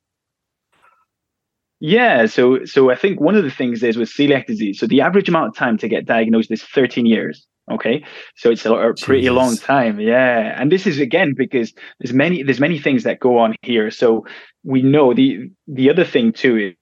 Yeah, 1.79 2.25
so 2.25 2.65
so 2.65 2.89
I 2.89 2.95
think 2.95 3.19
one 3.19 3.36
of 3.36 3.43
the 3.43 3.51
things 3.51 3.84
is 3.84 3.97
with 3.97 4.10
celiac 4.10 4.47
disease. 4.47 4.79
So 4.79 4.88
the 4.88 5.01
average 5.01 5.29
amount 5.29 5.49
of 5.49 5.55
time 5.55 5.77
to 5.79 5.88
get 5.88 6.05
diagnosed 6.05 6.51
is 6.51 6.63
13 6.63 7.05
years. 7.05 7.45
Okay, 7.71 8.03
so 8.36 8.51
it's 8.51 8.65
a, 8.65 8.73
a 8.73 8.93
pretty 8.93 9.23
Jesus. 9.23 9.36
long 9.36 9.58
time. 9.58 9.99
Yeah, 9.99 10.60
and 10.60 10.71
this 10.71 10.86
is 10.86 10.99
again 10.99 11.34
because 11.36 11.73
there's 11.99 12.13
many 12.13 12.43
there's 12.43 12.60
many 12.60 12.79
things 12.79 13.03
that 13.03 13.19
go 13.19 13.38
on 13.39 13.55
here. 13.62 13.91
So 13.91 14.25
we 14.63 14.81
know 14.81 15.13
the 15.13 15.49
the 15.67 15.89
other 15.89 16.05
thing 16.05 16.31
too 16.31 16.73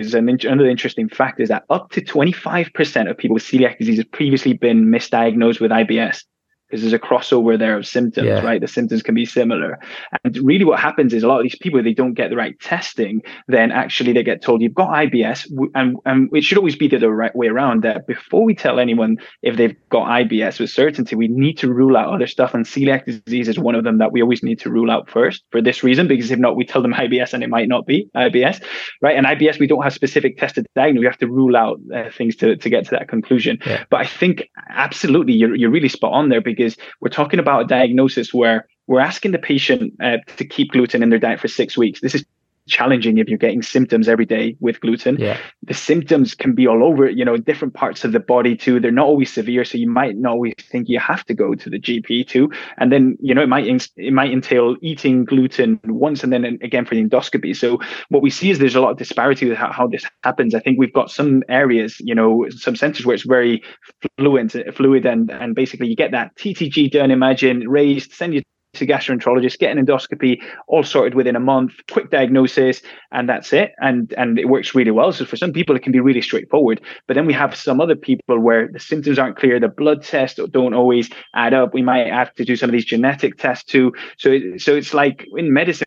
is 0.00 0.14
an, 0.14 0.28
another 0.28 0.68
interesting 0.68 1.08
fact 1.08 1.40
is 1.40 1.48
that 1.48 1.64
up 1.70 1.90
to 1.92 2.00
25% 2.00 3.10
of 3.10 3.18
people 3.18 3.34
with 3.34 3.42
celiac 3.42 3.78
disease 3.78 3.98
have 3.98 4.10
previously 4.10 4.52
been 4.52 4.86
misdiagnosed 4.86 5.60
with 5.60 5.70
IBS. 5.70 6.24
Because 6.70 6.82
there's 6.82 6.92
a 6.92 6.98
crossover 6.98 7.58
there 7.58 7.76
of 7.76 7.86
symptoms, 7.86 8.28
yeah. 8.28 8.40
right? 8.40 8.60
The 8.60 8.68
symptoms 8.68 9.02
can 9.02 9.14
be 9.14 9.26
similar. 9.26 9.78
And 10.24 10.36
really 10.38 10.64
what 10.64 10.78
happens 10.78 11.12
is 11.12 11.22
a 11.22 11.28
lot 11.28 11.38
of 11.38 11.42
these 11.42 11.58
people, 11.58 11.82
they 11.82 11.94
don't 11.94 12.14
get 12.14 12.30
the 12.30 12.36
right 12.36 12.58
testing, 12.60 13.22
then 13.48 13.72
actually 13.72 14.12
they 14.12 14.22
get 14.22 14.42
told 14.42 14.62
you've 14.62 14.74
got 14.74 14.90
IBS. 14.90 15.50
And, 15.74 15.96
and 16.04 16.28
it 16.32 16.44
should 16.44 16.58
always 16.58 16.76
be 16.76 16.86
the 16.86 17.10
right 17.10 17.34
way 17.34 17.48
around 17.48 17.82
that 17.82 18.06
before 18.06 18.44
we 18.44 18.54
tell 18.54 18.78
anyone 18.78 19.16
if 19.42 19.56
they've 19.56 19.76
got 19.88 20.06
IBS 20.06 20.60
with 20.60 20.70
certainty, 20.70 21.16
we 21.16 21.28
need 21.28 21.58
to 21.58 21.72
rule 21.72 21.96
out 21.96 22.14
other 22.14 22.26
stuff. 22.26 22.54
And 22.54 22.64
celiac 22.64 23.04
disease 23.04 23.48
is 23.48 23.58
one 23.58 23.74
of 23.74 23.84
them 23.84 23.98
that 23.98 24.12
we 24.12 24.22
always 24.22 24.42
need 24.42 24.60
to 24.60 24.70
rule 24.70 24.90
out 24.90 25.10
first 25.10 25.42
for 25.50 25.60
this 25.60 25.82
reason, 25.82 26.06
because 26.06 26.30
if 26.30 26.38
not, 26.38 26.56
we 26.56 26.64
tell 26.64 26.82
them 26.82 26.94
IBS 26.94 27.32
and 27.32 27.42
it 27.42 27.50
might 27.50 27.68
not 27.68 27.86
be 27.86 28.08
IBS, 28.16 28.62
right? 29.02 29.16
And 29.16 29.26
IBS, 29.26 29.58
we 29.58 29.66
don't 29.66 29.82
have 29.82 29.92
specific 29.92 30.38
tested 30.38 30.66
diagnosis. 30.74 31.00
We 31.00 31.06
have 31.06 31.18
to 31.18 31.28
rule 31.28 31.56
out 31.56 31.80
uh, 31.94 32.10
things 32.10 32.36
to, 32.36 32.56
to 32.56 32.70
get 32.70 32.84
to 32.84 32.90
that 32.92 33.08
conclusion. 33.08 33.58
Yeah. 33.66 33.84
But 33.90 34.00
I 34.00 34.06
think 34.06 34.48
absolutely 34.68 35.32
you're, 35.32 35.54
you're 35.54 35.70
really 35.70 35.88
spot 35.88 36.12
on 36.12 36.28
there 36.28 36.40
because 36.40 36.59
we're 37.00 37.08
talking 37.08 37.38
about 37.38 37.62
a 37.62 37.66
diagnosis 37.66 38.32
where 38.32 38.68
we're 38.86 39.00
asking 39.00 39.32
the 39.32 39.38
patient 39.38 39.94
uh, 40.02 40.18
to 40.36 40.44
keep 40.44 40.72
gluten 40.72 41.02
in 41.02 41.10
their 41.10 41.18
diet 41.18 41.40
for 41.40 41.48
six 41.48 41.76
weeks. 41.76 42.00
This 42.00 42.14
is 42.14 42.24
challenging 42.68 43.18
if 43.18 43.28
you're 43.28 43.38
getting 43.38 43.62
symptoms 43.62 44.08
every 44.08 44.26
day 44.26 44.56
with 44.60 44.80
gluten. 44.80 45.16
Yeah. 45.18 45.38
The 45.62 45.74
symptoms 45.74 46.34
can 46.34 46.54
be 46.54 46.66
all 46.66 46.84
over, 46.84 47.08
you 47.08 47.24
know, 47.24 47.36
different 47.36 47.74
parts 47.74 48.04
of 48.04 48.12
the 48.12 48.20
body 48.20 48.56
too. 48.56 48.80
They're 48.80 48.90
not 48.90 49.06
always 49.06 49.32
severe, 49.32 49.64
so 49.64 49.78
you 49.78 49.88
might 49.88 50.16
not 50.16 50.32
always 50.32 50.54
think 50.60 50.88
you 50.88 50.98
have 50.98 51.24
to 51.26 51.34
go 51.34 51.54
to 51.54 51.70
the 51.70 51.80
GP 51.80 52.28
too. 52.28 52.50
And 52.78 52.92
then, 52.92 53.16
you 53.20 53.34
know, 53.34 53.42
it 53.42 53.48
might 53.48 53.66
it 53.96 54.12
might 54.12 54.32
entail 54.32 54.76
eating 54.80 55.24
gluten 55.24 55.80
once 55.84 56.22
and 56.22 56.32
then 56.32 56.44
again 56.44 56.84
for 56.84 56.94
the 56.94 57.04
endoscopy. 57.04 57.56
So 57.56 57.78
what 58.08 58.22
we 58.22 58.30
see 58.30 58.50
is 58.50 58.58
there's 58.58 58.76
a 58.76 58.80
lot 58.80 58.90
of 58.90 58.98
disparity 58.98 59.48
with 59.48 59.58
how, 59.58 59.72
how 59.72 59.86
this 59.86 60.04
happens. 60.22 60.54
I 60.54 60.60
think 60.60 60.78
we've 60.78 60.92
got 60.92 61.10
some 61.10 61.42
areas, 61.48 61.98
you 62.00 62.14
know, 62.14 62.46
some 62.50 62.76
centers 62.76 63.04
where 63.06 63.14
it's 63.14 63.26
very 63.26 63.62
fluent, 64.16 64.54
fluid, 64.74 65.06
and 65.06 65.30
and 65.30 65.54
basically 65.54 65.88
you 65.88 65.96
get 65.96 66.12
that 66.12 66.36
TTG 66.36 66.90
done, 66.90 67.10
imagine 67.10 67.68
raised, 67.68 68.12
send 68.12 68.34
you 68.34 68.42
to 68.74 68.86
gastroenterologist, 68.86 69.58
get 69.58 69.76
an 69.76 69.84
endoscopy, 69.84 70.40
all 70.68 70.82
sorted 70.82 71.14
within 71.14 71.36
a 71.36 71.40
month, 71.40 71.72
quick 71.90 72.10
diagnosis, 72.10 72.82
and 73.10 73.28
that's 73.28 73.52
it. 73.52 73.72
And 73.78 74.12
and 74.16 74.38
it 74.38 74.48
works 74.48 74.74
really 74.74 74.90
well. 74.90 75.12
So 75.12 75.24
for 75.24 75.36
some 75.36 75.52
people, 75.52 75.74
it 75.76 75.82
can 75.82 75.92
be 75.92 76.00
really 76.00 76.22
straightforward. 76.22 76.80
But 77.06 77.14
then 77.14 77.26
we 77.26 77.32
have 77.32 77.54
some 77.56 77.80
other 77.80 77.96
people 77.96 78.38
where 78.38 78.68
the 78.68 78.80
symptoms 78.80 79.18
aren't 79.18 79.36
clear, 79.36 79.58
the 79.58 79.68
blood 79.68 80.02
tests 80.02 80.38
don't 80.50 80.74
always 80.74 81.10
add 81.34 81.54
up. 81.54 81.74
We 81.74 81.82
might 81.82 82.06
have 82.06 82.32
to 82.34 82.44
do 82.44 82.56
some 82.56 82.70
of 82.70 82.72
these 82.72 82.84
genetic 82.84 83.38
tests 83.38 83.64
too. 83.64 83.92
So 84.18 84.30
it, 84.30 84.60
so 84.60 84.74
it's 84.76 84.94
like 84.94 85.26
in 85.36 85.52
medicine 85.52 85.86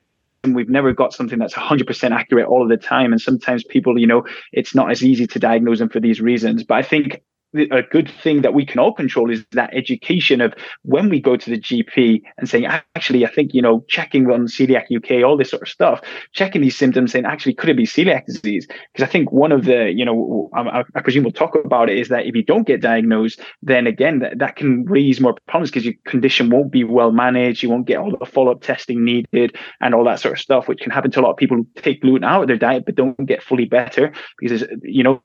we've 0.52 0.70
never 0.70 0.92
got 0.92 1.14
something 1.14 1.40
that's 1.40 1.54
100% 1.54 2.12
accurate 2.12 2.48
all 2.48 2.62
of 2.62 2.68
the 2.68 2.76
time 2.76 3.14
and 3.14 3.22
sometimes 3.22 3.64
people 3.64 3.98
you 3.98 4.06
know 4.06 4.26
it's 4.52 4.76
not 4.76 4.92
as 4.92 5.02
easy 5.02 5.26
to 5.26 5.40
diagnose 5.40 5.80
them 5.80 5.88
for 5.88 6.02
these 6.02 6.20
reasons 6.20 6.66
but 6.66 6.76
i 6.76 6.82
think 6.82 7.22
a 7.56 7.82
good 7.84 8.10
thing 8.10 8.42
that 8.42 8.54
we 8.54 8.66
can 8.66 8.80
all 8.80 8.94
control 8.94 9.30
is 9.30 9.46
that 9.52 9.74
education 9.74 10.42
of 10.42 10.54
when 10.84 11.10
we 11.10 11.20
go 11.20 11.36
to 11.36 11.50
the 11.50 11.60
GP 11.60 12.22
and 12.38 12.50
saying, 12.50 12.66
actually, 12.66 13.26
I 13.26 13.30
think, 13.30 13.54
you 13.54 13.62
know, 13.62 13.86
checking 13.88 14.30
on 14.32 14.48
celiac 14.48 14.86
UK, 14.96 15.24
all 15.24 15.38
this 15.38 15.50
sort 15.50 15.62
of 15.62 15.70
stuff, 15.70 16.02
checking 16.32 16.62
these 16.62 16.76
symptoms, 16.76 17.12
saying, 17.12 17.26
actually, 17.26 17.54
could 17.54 17.70
it 17.70 17.78
be 17.78 17.86
celiac 17.86 18.26
disease? 18.26 18.68
Because 18.68 19.08
I 19.08 19.12
think 19.12 19.32
one 19.32 19.52
of 19.52 19.66
the, 19.66 19.92
you 19.96 20.06
know, 20.06 20.50
I, 20.54 20.84
I, 20.96 21.02
presume 21.02 21.24
we'll 21.24 21.32
talk 21.32 21.56
about 21.56 21.90
it 21.90 21.98
is 21.98 22.10
that 22.10 22.26
if 22.26 22.36
you 22.36 22.44
don't 22.44 22.68
get 22.68 22.82
diagnosed, 22.82 23.40
then 23.62 23.88
again, 23.88 24.20
that, 24.20 24.40
that 24.40 24.56
can 24.56 24.86
raise 24.86 25.20
more 25.20 25.36
problems 25.48 25.70
because 25.70 25.86
your 25.86 25.96
condition 26.06 26.50
won't 26.50 26.72
be 26.72 26.84
well 26.84 27.12
managed. 27.12 27.64
You 27.64 27.70
won't 27.70 27.88
get 27.88 27.98
all 27.98 28.16
the 28.18 28.26
follow 28.26 28.52
up 28.52 28.62
testing 28.62 29.04
needed 29.04 29.56
and 29.82 29.94
all 29.94 30.04
that 30.06 30.20
sort 30.20 30.34
of 30.34 30.42
stuff, 30.42 30.68
which 30.68 30.80
can 30.80 30.92
happen 30.92 31.12
to 31.12 31.20
a 31.20 31.24
lot 31.24 31.32
of 31.32 31.38
people 31.38 31.58
who 31.58 31.68
take 31.76 32.02
gluten 32.02 32.24
out 32.24 32.42
of 32.42 32.48
their 32.48 32.58
diet 32.58 32.86
but 32.86 32.96
don't 32.96 33.26
get 33.26 33.44
fully 33.44 33.66
better 33.66 34.12
because, 34.40 34.64
you 34.82 35.04
know, 35.04 35.22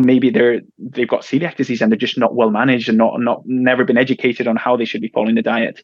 maybe 0.00 0.30
they're 0.30 0.60
they've 0.78 1.08
got 1.08 1.22
celiac 1.22 1.56
disease 1.56 1.80
and 1.80 1.90
they're 1.90 1.98
just 1.98 2.18
not 2.18 2.34
well 2.34 2.50
managed 2.50 2.88
and 2.88 2.98
not 2.98 3.20
not 3.20 3.42
never 3.44 3.84
been 3.84 3.98
educated 3.98 4.46
on 4.46 4.56
how 4.56 4.76
they 4.76 4.84
should 4.84 5.00
be 5.00 5.08
following 5.08 5.34
the 5.34 5.42
diet. 5.42 5.82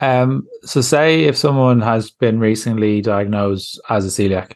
Um, 0.00 0.46
so 0.62 0.80
say 0.80 1.24
if 1.24 1.36
someone 1.36 1.80
has 1.80 2.10
been 2.10 2.38
recently 2.38 3.00
diagnosed 3.00 3.80
as 3.88 4.04
a 4.04 4.08
celiac, 4.08 4.52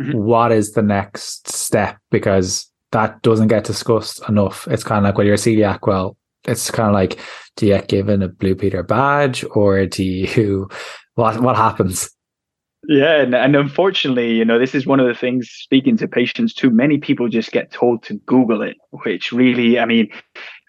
mm-hmm. 0.00 0.16
what 0.16 0.52
is 0.52 0.72
the 0.72 0.82
next 0.82 1.48
step? 1.48 1.98
Because 2.10 2.70
that 2.92 3.22
doesn't 3.22 3.48
get 3.48 3.64
discussed 3.64 4.20
enough. 4.28 4.68
It's 4.68 4.84
kind 4.84 4.98
of 4.98 5.04
like, 5.04 5.18
well, 5.18 5.26
you're 5.26 5.34
a 5.34 5.38
celiac. 5.38 5.80
Well, 5.86 6.16
it's 6.46 6.70
kind 6.70 6.88
of 6.88 6.94
like, 6.94 7.18
do 7.56 7.66
you 7.66 7.74
get 7.74 7.88
given 7.88 8.22
a 8.22 8.28
Blue 8.28 8.54
Peter 8.54 8.82
badge 8.82 9.44
or 9.50 9.86
do 9.86 10.04
you, 10.04 10.68
what, 11.14 11.40
what 11.40 11.56
happens? 11.56 12.10
Yeah, 12.88 13.20
and, 13.20 13.34
and 13.34 13.56
unfortunately, 13.56 14.32
you 14.32 14.44
know, 14.44 14.58
this 14.58 14.74
is 14.74 14.86
one 14.86 15.00
of 15.00 15.06
the 15.06 15.14
things 15.14 15.50
speaking 15.50 15.96
to 15.98 16.08
patients 16.08 16.54
too. 16.54 16.70
Many 16.70 16.96
people 16.98 17.28
just 17.28 17.52
get 17.52 17.70
told 17.70 18.02
to 18.04 18.14
Google 18.26 18.62
it, 18.62 18.78
which 18.90 19.32
really, 19.32 19.78
I 19.78 19.84
mean, 19.84 20.08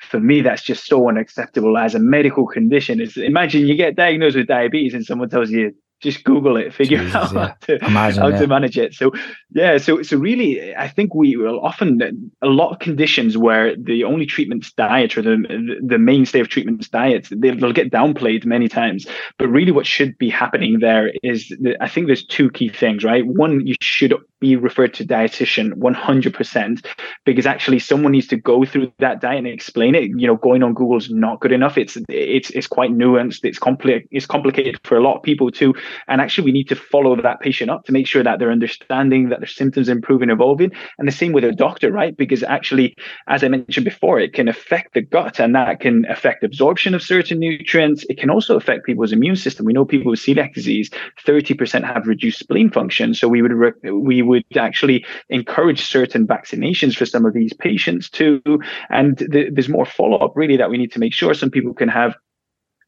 for 0.02 0.20
me, 0.20 0.42
that's 0.42 0.62
just 0.62 0.86
so 0.86 1.08
unacceptable 1.08 1.78
as 1.78 1.96
a 1.96 2.00
medical 2.00 2.46
condition. 2.46 3.00
Is 3.00 3.16
imagine 3.16 3.66
you 3.66 3.76
get 3.76 3.96
diagnosed 3.96 4.36
with 4.36 4.48
diabetes 4.48 4.94
and 4.94 5.06
someone 5.06 5.30
tells 5.30 5.52
you 5.52 5.74
just 6.02 6.24
Google 6.24 6.58
it, 6.58 6.74
figure 6.74 6.98
Jesus, 6.98 7.16
out 7.16 7.34
yeah. 7.34 7.40
how, 7.40 7.54
to, 7.62 7.86
Imagine, 7.86 8.22
how 8.22 8.28
yeah. 8.30 8.40
to 8.40 8.48
manage 8.48 8.78
it. 8.78 8.94
So 8.94 9.12
yeah, 9.52 9.78
so 9.78 10.02
so 10.02 10.18
really, 10.18 10.76
I 10.76 10.88
think 10.88 11.14
we 11.14 11.38
will 11.38 11.60
often 11.62 12.32
a 12.42 12.48
lot 12.48 12.72
of 12.72 12.80
conditions 12.80 13.38
where 13.38 13.76
the 13.76 14.04
only 14.04 14.26
treatment's 14.26 14.72
diet 14.74 15.18
or 15.18 15.22
the 15.22 15.80
the 15.86 15.98
mainstay 15.98 16.40
of 16.40 16.50
treatment's 16.50 16.90
diet, 16.90 17.28
they'll 17.32 17.74
get 17.74 17.92
downplayed 17.92 18.46
many 18.46 18.68
times. 18.68 19.06
But 19.38 19.48
really, 19.48 19.72
what 19.72 19.86
should 19.86 20.18
be 20.18 20.30
happening 20.30 20.80
there 20.80 21.12
is 21.24 21.56
I 21.80 21.88
think 21.88 22.08
there's 22.08 22.26
two 22.26 22.50
key 22.50 22.70
things, 22.70 23.04
right? 23.04 23.26
One, 23.26 23.66
you 23.66 23.76
should 23.80 24.14
be 24.42 24.56
referred 24.58 24.94
to 24.96 25.06
dietitian 25.06 25.74
100% 25.76 26.86
because 27.26 27.46
actually 27.46 27.80
someone 27.80 28.12
needs 28.12 28.28
to 28.28 28.38
go 28.38 28.66
through 28.66 28.92
that 29.00 29.22
diet 29.22 29.40
and 29.40 29.48
explain 29.48 29.96
it. 29.96 30.12
You 30.18 30.28
know, 30.28 30.36
going 30.36 30.64
on 30.64 30.74
Google 30.74 30.98
is 30.98 31.10
not 31.10 31.40
good 31.40 31.54
enough. 31.54 31.78
It's 31.78 31.98
it's 32.10 32.50
it's 32.52 32.68
quite 32.68 32.92
nuanced. 32.92 33.42
It's 33.44 33.60
compli- 33.60 34.08
It's 34.12 34.26
complicated 34.26 34.80
for 34.84 34.98
a 34.98 35.04
lot 35.04 35.18
of 35.18 35.24
people 35.24 35.52
too 35.52 35.74
and 36.08 36.22
actually, 36.22 36.46
we 36.46 36.52
need 36.52 36.70
to 36.70 36.76
follow 36.76 37.16
that 37.22 37.40
patient 37.42 37.72
up 37.72 37.86
to 37.86 37.92
make 37.92 38.08
sure 38.08 38.24
that 38.24 38.40
they're 38.40 38.52
understanding 38.52 39.30
that 39.30 39.40
their 39.40 39.48
symptoms 39.48 39.90
improve 39.90 40.22
and 40.22 40.32
evolving. 40.32 40.72
And 40.98 41.08
the 41.08 41.12
same 41.12 41.32
with 41.34 41.44
a 41.44 41.52
doctor, 41.52 41.92
right? 41.92 42.16
Because 42.16 42.44
actually, 42.44 42.96
as 43.28 43.44
I 43.44 43.48
mentioned 43.48 43.86
before, 43.86 44.20
it 44.20 44.34
can 44.34 44.48
affect 44.48 44.94
the 44.94 45.02
gut 45.02 45.40
and 45.40 45.56
that 45.56 45.80
can 45.80 46.06
affect 46.10 46.44
absorption 46.44 46.94
of 46.94 47.02
certain 47.02 47.40
nutrients. 47.40 48.06
It 48.10 48.18
can 48.18 48.30
also 48.30 48.56
affect 48.56 48.86
people's 48.86 49.14
immune 49.14 49.36
system. 49.36 49.66
We 49.66 49.74
know 49.74 49.86
people 49.86 50.12
with 50.12 50.20
celiac 50.20 50.54
disease, 50.54 50.90
30% 51.26 51.84
have 51.86 52.08
reduced 52.08 52.40
spleen 52.40 52.70
function. 52.70 53.14
So 53.14 53.28
we 53.28 53.42
would, 53.42 53.54
re- 53.54 53.92
we 53.92 54.22
would 54.22 54.31
actually 54.56 55.06
encourage 55.30 55.82
certain 55.82 56.28
vaccinations 56.28 56.96
for 56.96 57.06
some 57.06 57.26
of 57.26 57.34
these 57.34 57.54
patients 57.54 58.10
too. 58.10 58.42
And 58.90 59.18
th- 59.18 59.50
there's 59.54 59.70
more 59.70 59.86
follow 59.86 60.18
up 60.18 60.34
really 60.36 60.58
that 60.58 60.70
we 60.70 60.78
need 60.78 60.92
to 60.94 61.00
make 61.00 61.14
sure 61.14 61.34
some 61.34 61.52
people 61.52 61.74
can 61.74 61.90
have 61.90 62.16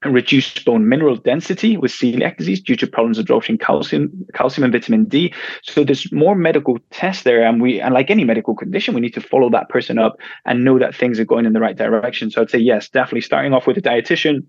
reduced 0.05 0.65
bone 0.65 0.87
mineral 0.87 1.15
density 1.15 1.77
with 1.77 1.91
celiac 1.91 2.37
disease 2.37 2.61
due 2.61 2.75
to 2.75 2.87
problems 2.87 3.17
absorbing 3.17 3.57
calcium, 3.57 4.11
calcium 4.33 4.63
and 4.63 4.73
vitamin 4.73 5.05
D. 5.05 5.33
So 5.63 5.83
there's 5.83 6.11
more 6.11 6.35
medical 6.35 6.77
tests 6.91 7.23
there, 7.23 7.43
and 7.43 7.61
we 7.61 7.79
and 7.79 7.93
like 7.93 8.09
any 8.09 8.23
medical 8.23 8.55
condition, 8.55 8.93
we 8.93 9.01
need 9.01 9.13
to 9.13 9.21
follow 9.21 9.49
that 9.51 9.69
person 9.69 9.97
up 9.97 10.17
and 10.45 10.63
know 10.63 10.79
that 10.79 10.95
things 10.95 11.19
are 11.19 11.25
going 11.25 11.45
in 11.45 11.53
the 11.53 11.59
right 11.59 11.77
direction. 11.77 12.31
So 12.31 12.41
I'd 12.41 12.49
say 12.49 12.59
yes, 12.59 12.89
definitely 12.89 13.21
starting 13.21 13.53
off 13.53 13.67
with 13.67 13.77
a 13.77 13.81
dietitian, 13.81 14.45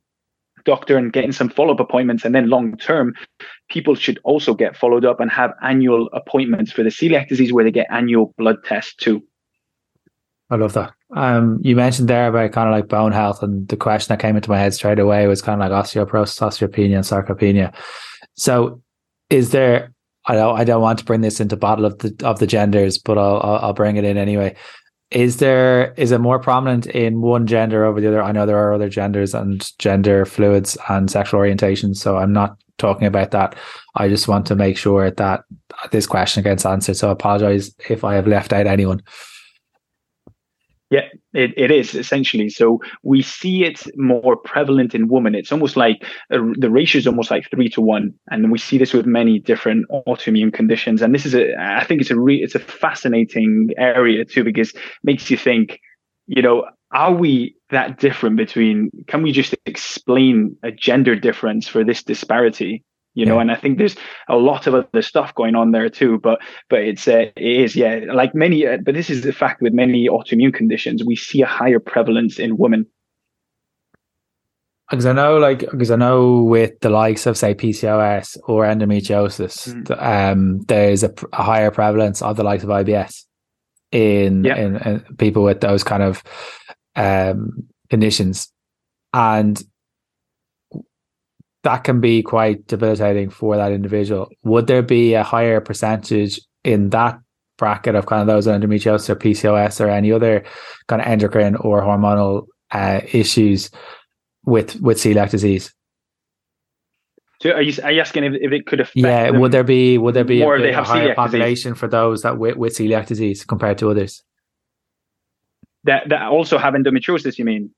doctor, 0.64 0.96
and 0.96 1.12
getting 1.12 1.32
some 1.32 1.48
follow-up 1.48 1.80
appointments, 1.80 2.24
and 2.24 2.34
then 2.34 2.48
long 2.48 2.76
term, 2.76 3.14
people 3.68 3.94
should 3.94 4.18
also 4.24 4.54
get 4.54 4.76
followed 4.76 5.04
up 5.04 5.20
and 5.20 5.30
have 5.30 5.52
annual 5.62 6.08
appointments 6.12 6.72
for 6.72 6.82
the 6.82 6.90
celiac 6.90 7.28
disease 7.28 7.52
where 7.52 7.64
they 7.64 7.70
get 7.70 7.86
annual 7.90 8.34
blood 8.38 8.56
tests 8.64 8.94
too. 8.94 9.22
I 10.50 10.56
love 10.56 10.74
that. 10.74 10.92
Um, 11.16 11.58
you 11.62 11.74
mentioned 11.74 12.08
there 12.08 12.28
about 12.28 12.52
kind 12.52 12.68
of 12.68 12.74
like 12.74 12.88
bone 12.88 13.12
health, 13.12 13.42
and 13.42 13.66
the 13.68 13.76
question 13.76 14.12
that 14.12 14.20
came 14.20 14.36
into 14.36 14.50
my 14.50 14.58
head 14.58 14.74
straight 14.74 14.98
away 14.98 15.26
was 15.26 15.42
kind 15.42 15.62
of 15.62 15.70
like 15.70 15.84
osteoporosis, 15.84 16.40
osteopenia, 16.40 16.96
and 16.96 17.04
sarcopenia. 17.04 17.74
So, 18.34 18.82
is 19.30 19.50
there? 19.50 19.92
I 20.26 20.34
don't. 20.34 20.58
I 20.58 20.64
don't 20.64 20.82
want 20.82 20.98
to 20.98 21.04
bring 21.04 21.20
this 21.20 21.40
into 21.40 21.56
battle 21.56 21.84
of 21.84 21.98
the 21.98 22.14
of 22.24 22.38
the 22.38 22.46
genders, 22.46 22.98
but 22.98 23.18
I'll 23.18 23.40
I'll 23.42 23.72
bring 23.74 23.96
it 23.96 24.04
in 24.04 24.16
anyway. 24.16 24.56
Is 25.10 25.36
there 25.36 25.92
is 25.96 26.10
it 26.10 26.20
more 26.20 26.38
prominent 26.38 26.86
in 26.86 27.20
one 27.20 27.46
gender 27.46 27.84
over 27.84 28.00
the 28.00 28.08
other? 28.08 28.22
I 28.22 28.32
know 28.32 28.46
there 28.46 28.58
are 28.58 28.72
other 28.72 28.88
genders 28.88 29.34
and 29.34 29.70
gender 29.78 30.24
fluids 30.24 30.76
and 30.88 31.10
sexual 31.10 31.40
orientations, 31.40 31.96
so 31.96 32.16
I'm 32.16 32.32
not 32.32 32.56
talking 32.78 33.06
about 33.06 33.30
that. 33.30 33.54
I 33.94 34.08
just 34.08 34.26
want 34.26 34.46
to 34.46 34.56
make 34.56 34.76
sure 34.76 35.10
that 35.10 35.44
this 35.92 36.06
question 36.06 36.42
gets 36.42 36.66
answered. 36.66 36.96
So 36.96 37.08
I 37.08 37.12
apologize 37.12 37.74
if 37.88 38.02
I 38.02 38.14
have 38.14 38.26
left 38.26 38.52
out 38.52 38.66
anyone. 38.66 39.02
Yeah, 40.94 41.08
it, 41.32 41.52
it 41.56 41.70
is 41.72 41.94
essentially. 41.96 42.48
So 42.48 42.78
we 43.02 43.20
see 43.20 43.64
it 43.64 43.84
more 43.96 44.36
prevalent 44.36 44.94
in 44.94 45.08
women. 45.08 45.34
It's 45.34 45.50
almost 45.50 45.76
like 45.76 46.04
uh, 46.30 46.38
the 46.56 46.70
ratio 46.70 47.00
is 47.00 47.06
almost 47.08 47.32
like 47.32 47.50
three 47.50 47.68
to 47.70 47.80
one, 47.80 48.14
and 48.30 48.52
we 48.52 48.58
see 48.58 48.78
this 48.78 48.92
with 48.92 49.04
many 49.04 49.40
different 49.40 49.86
autoimmune 50.06 50.52
conditions. 50.52 51.02
And 51.02 51.12
this 51.12 51.26
is 51.26 51.34
a, 51.34 51.52
I 51.58 51.82
think 51.82 52.00
it's 52.00 52.12
a 52.12 52.20
re, 52.20 52.36
it's 52.40 52.54
a 52.54 52.60
fascinating 52.60 53.70
area 53.76 54.24
too 54.24 54.44
because 54.44 54.70
it 54.70 54.80
makes 55.02 55.30
you 55.30 55.36
think, 55.36 55.80
you 56.26 56.42
know, 56.42 56.64
are 56.92 57.12
we 57.12 57.56
that 57.70 57.98
different 57.98 58.36
between? 58.36 58.90
Can 59.08 59.22
we 59.22 59.32
just 59.32 59.56
explain 59.66 60.56
a 60.62 60.70
gender 60.70 61.16
difference 61.16 61.66
for 61.66 61.82
this 61.82 62.04
disparity? 62.04 62.84
You 63.14 63.24
know, 63.24 63.36
yeah. 63.36 63.42
and 63.42 63.50
I 63.52 63.54
think 63.54 63.78
there's 63.78 63.96
a 64.28 64.36
lot 64.36 64.66
of 64.66 64.74
other 64.74 65.02
stuff 65.02 65.34
going 65.34 65.54
on 65.54 65.70
there 65.70 65.88
too. 65.88 66.18
But 66.18 66.40
but 66.68 66.80
it's 66.80 67.06
uh, 67.06 67.26
it 67.36 67.60
is 67.60 67.76
yeah, 67.76 68.00
like 68.12 68.34
many. 68.34 68.66
Uh, 68.66 68.78
but 68.84 68.94
this 68.94 69.08
is 69.08 69.22
the 69.22 69.32
fact 69.32 69.62
with 69.62 69.72
many 69.72 70.08
autoimmune 70.08 70.52
conditions, 70.52 71.04
we 71.04 71.16
see 71.16 71.40
a 71.40 71.46
higher 71.46 71.78
prevalence 71.78 72.38
in 72.38 72.56
women. 72.56 72.86
because 74.90 75.06
I 75.06 75.12
know, 75.12 75.38
like, 75.38 75.60
because 75.60 75.92
I 75.92 75.96
know 75.96 76.42
with 76.42 76.78
the 76.80 76.90
likes 76.90 77.26
of 77.26 77.38
say 77.38 77.54
PCOS 77.54 78.36
or 78.48 78.64
endometriosis, 78.64 79.68
mm. 79.68 80.02
um, 80.02 80.60
there's 80.62 81.04
a, 81.04 81.14
a, 81.32 81.42
higher 81.42 81.70
prevalence 81.70 82.20
of 82.20 82.36
the 82.36 82.44
likes 82.44 82.64
of 82.64 82.68
IBS 82.68 83.24
in, 83.92 84.44
yeah. 84.44 84.56
in, 84.56 84.76
in 84.76 85.00
people 85.18 85.44
with 85.44 85.60
those 85.60 85.84
kind 85.84 86.02
of 86.02 86.22
um, 86.96 87.64
conditions, 87.90 88.52
and 89.12 89.62
that 91.64 91.82
can 91.82 92.00
be 92.00 92.22
quite 92.22 92.66
debilitating 92.66 93.30
for 93.30 93.56
that 93.56 93.72
individual. 93.72 94.30
Would 94.44 94.66
there 94.66 94.82
be 94.82 95.14
a 95.14 95.22
higher 95.22 95.60
percentage 95.60 96.40
in 96.62 96.90
that 96.90 97.18
bracket 97.56 97.94
of 97.94 98.06
kind 98.06 98.20
of 98.20 98.26
those 98.26 98.46
endometriosis 98.46 99.08
or 99.08 99.16
PCOS 99.16 99.80
or 99.80 99.88
any 99.88 100.12
other 100.12 100.44
kind 100.88 101.00
of 101.02 101.08
endocrine 101.08 101.56
or 101.56 101.82
hormonal 101.82 102.46
uh, 102.70 103.00
issues 103.12 103.70
with 104.44 104.80
with 104.80 104.98
celiac 104.98 105.30
disease? 105.30 105.72
So 107.40 107.50
are 107.50 107.62
you, 107.62 107.74
are 107.82 107.92
you 107.92 108.00
asking 108.00 108.24
if, 108.24 108.34
if 108.40 108.52
it 108.52 108.66
could 108.66 108.80
affect? 108.80 108.96
Yeah, 108.96 109.30
would 109.30 109.52
there 109.52 109.64
be 109.64 109.98
would 109.98 110.14
there 110.14 110.24
be 110.24 110.42
a, 110.42 110.80
a 110.80 110.82
higher 110.82 111.14
population 111.14 111.72
disease? 111.72 111.80
for 111.80 111.88
those 111.88 112.22
that 112.22 112.38
with, 112.38 112.56
with 112.56 112.76
celiac 112.76 113.06
disease 113.06 113.44
compared 113.44 113.78
to 113.78 113.90
others? 113.90 114.22
That 115.84 116.08
that 116.10 116.22
also 116.22 116.58
have 116.58 116.74
endometriosis, 116.74 117.38
you 117.38 117.44
mean? 117.44 117.70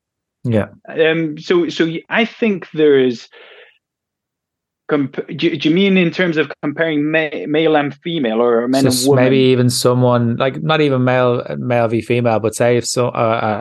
Yeah. 0.45 0.69
Um. 0.89 1.39
So 1.39 1.69
so 1.69 1.89
I 2.09 2.25
think 2.25 2.69
there's 2.73 3.29
Comp- 4.89 5.27
do, 5.27 5.57
do, 5.57 5.69
you 5.69 5.75
mean 5.75 5.97
in 5.97 6.13
terms 6.13 6.37
of 6.37 6.51
comparing 6.63 7.11
ma- 7.11 7.47
male 7.49 7.77
and 7.77 7.93
female 7.93 8.41
or 8.41 8.69
men 8.69 8.85
Just 8.85 9.03
and 9.03 9.11
women? 9.11 9.25
Maybe 9.25 9.39
even 9.39 9.69
someone 9.69 10.37
like 10.37 10.63
not 10.63 10.81
even 10.81 11.03
male 11.03 11.45
male 11.59 11.89
v 11.89 12.01
female, 12.01 12.39
but 12.39 12.55
say 12.55 12.77
if 12.77 12.87
so 12.87 13.09
uh, 13.09 13.11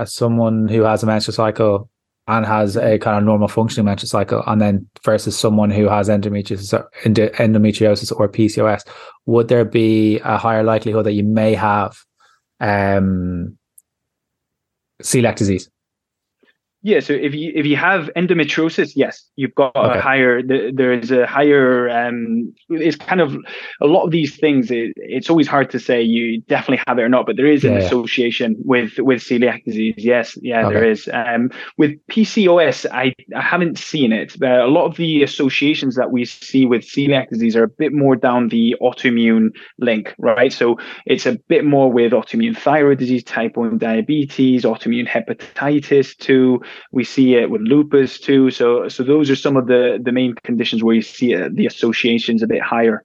uh, 0.01 0.05
someone 0.05 0.67
who 0.67 0.83
has 0.83 1.01
a 1.01 1.07
menstrual 1.07 1.33
cycle 1.33 1.89
and 2.27 2.45
has 2.45 2.77
a 2.77 2.99
kind 2.99 3.17
of 3.17 3.23
normal 3.23 3.47
functioning 3.47 3.85
menstrual 3.85 4.09
cycle, 4.09 4.43
and 4.45 4.61
then 4.61 4.87
versus 5.03 5.37
someone 5.37 5.71
who 5.71 5.89
has 5.89 6.09
endometriosis 6.09 6.73
or, 6.73 6.89
endometriosis 7.03 8.11
or 8.19 8.29
PCOS, 8.29 8.85
would 9.25 9.47
there 9.47 9.65
be 9.65 10.19
a 10.19 10.37
higher 10.37 10.63
likelihood 10.63 11.07
that 11.07 11.13
you 11.13 11.23
may 11.23 11.55
have 11.55 11.97
um, 12.59 13.57
celiac 15.01 15.37
disease? 15.37 15.69
Yeah, 16.85 16.99
so 16.99 17.13
if 17.13 17.33
you 17.33 17.51
if 17.55 17.65
you 17.65 17.77
have 17.77 18.11
endometriosis, 18.15 18.91
yes, 18.95 19.27
you've 19.35 19.55
got 19.55 19.75
okay. 19.75 19.97
a 19.97 20.01
higher. 20.03 20.43
There 20.43 20.93
is 20.93 21.09
a 21.09 21.25
higher. 21.25 21.89
Um, 21.89 22.53
it's 22.69 22.95
kind 22.95 23.21
of 23.21 23.35
a 23.81 23.87
lot 23.87 24.03
of 24.03 24.11
these 24.11 24.37
things. 24.37 24.69
It, 24.69 24.93
it's 24.97 25.27
always 25.27 25.47
hard 25.47 25.71
to 25.71 25.79
say 25.79 26.03
you 26.03 26.41
definitely 26.41 26.83
have 26.85 26.99
it 26.99 27.01
or 27.01 27.09
not, 27.09 27.25
but 27.25 27.37
there 27.37 27.47
is 27.47 27.63
yeah, 27.63 27.71
an 27.71 27.77
yeah. 27.77 27.85
association 27.87 28.55
with 28.59 28.99
with 28.99 29.23
celiac 29.23 29.65
disease. 29.65 29.95
Yes, 29.97 30.37
yeah, 30.43 30.67
okay. 30.67 30.73
there 30.75 30.87
is. 30.87 31.09
Um, 31.11 31.49
with 31.79 31.93
PCOS, 32.05 32.85
I 32.91 33.15
I 33.35 33.41
haven't 33.41 33.79
seen 33.79 34.11
it. 34.11 34.35
But 34.37 34.51
a 34.51 34.67
lot 34.67 34.85
of 34.85 34.95
the 34.95 35.23
associations 35.23 35.95
that 35.95 36.11
we 36.11 36.23
see 36.23 36.67
with 36.67 36.83
celiac 36.83 37.29
disease 37.29 37.55
are 37.55 37.63
a 37.63 37.67
bit 37.67 37.93
more 37.93 38.15
down 38.15 38.49
the 38.49 38.75
autoimmune 38.79 39.55
link, 39.79 40.13
right? 40.19 40.53
So 40.53 40.77
it's 41.07 41.25
a 41.25 41.39
bit 41.47 41.65
more 41.65 41.91
with 41.91 42.11
autoimmune 42.11 42.55
thyroid 42.55 42.99
disease, 42.99 43.23
type 43.23 43.57
one 43.57 43.79
diabetes, 43.79 44.65
autoimmune 44.65 45.07
hepatitis 45.07 46.15
too 46.15 46.61
we 46.91 47.03
see 47.03 47.35
it 47.35 47.49
with 47.49 47.61
lupus 47.61 48.19
too. 48.19 48.51
So, 48.51 48.87
so 48.87 49.03
those 49.03 49.29
are 49.29 49.35
some 49.35 49.57
of 49.57 49.67
the 49.67 49.99
the 50.01 50.11
main 50.11 50.35
conditions 50.43 50.83
where 50.83 50.95
you 50.95 51.01
see 51.01 51.33
it, 51.33 51.55
the 51.55 51.65
associations 51.65 52.41
a 52.43 52.47
bit 52.47 52.61
higher. 52.61 53.03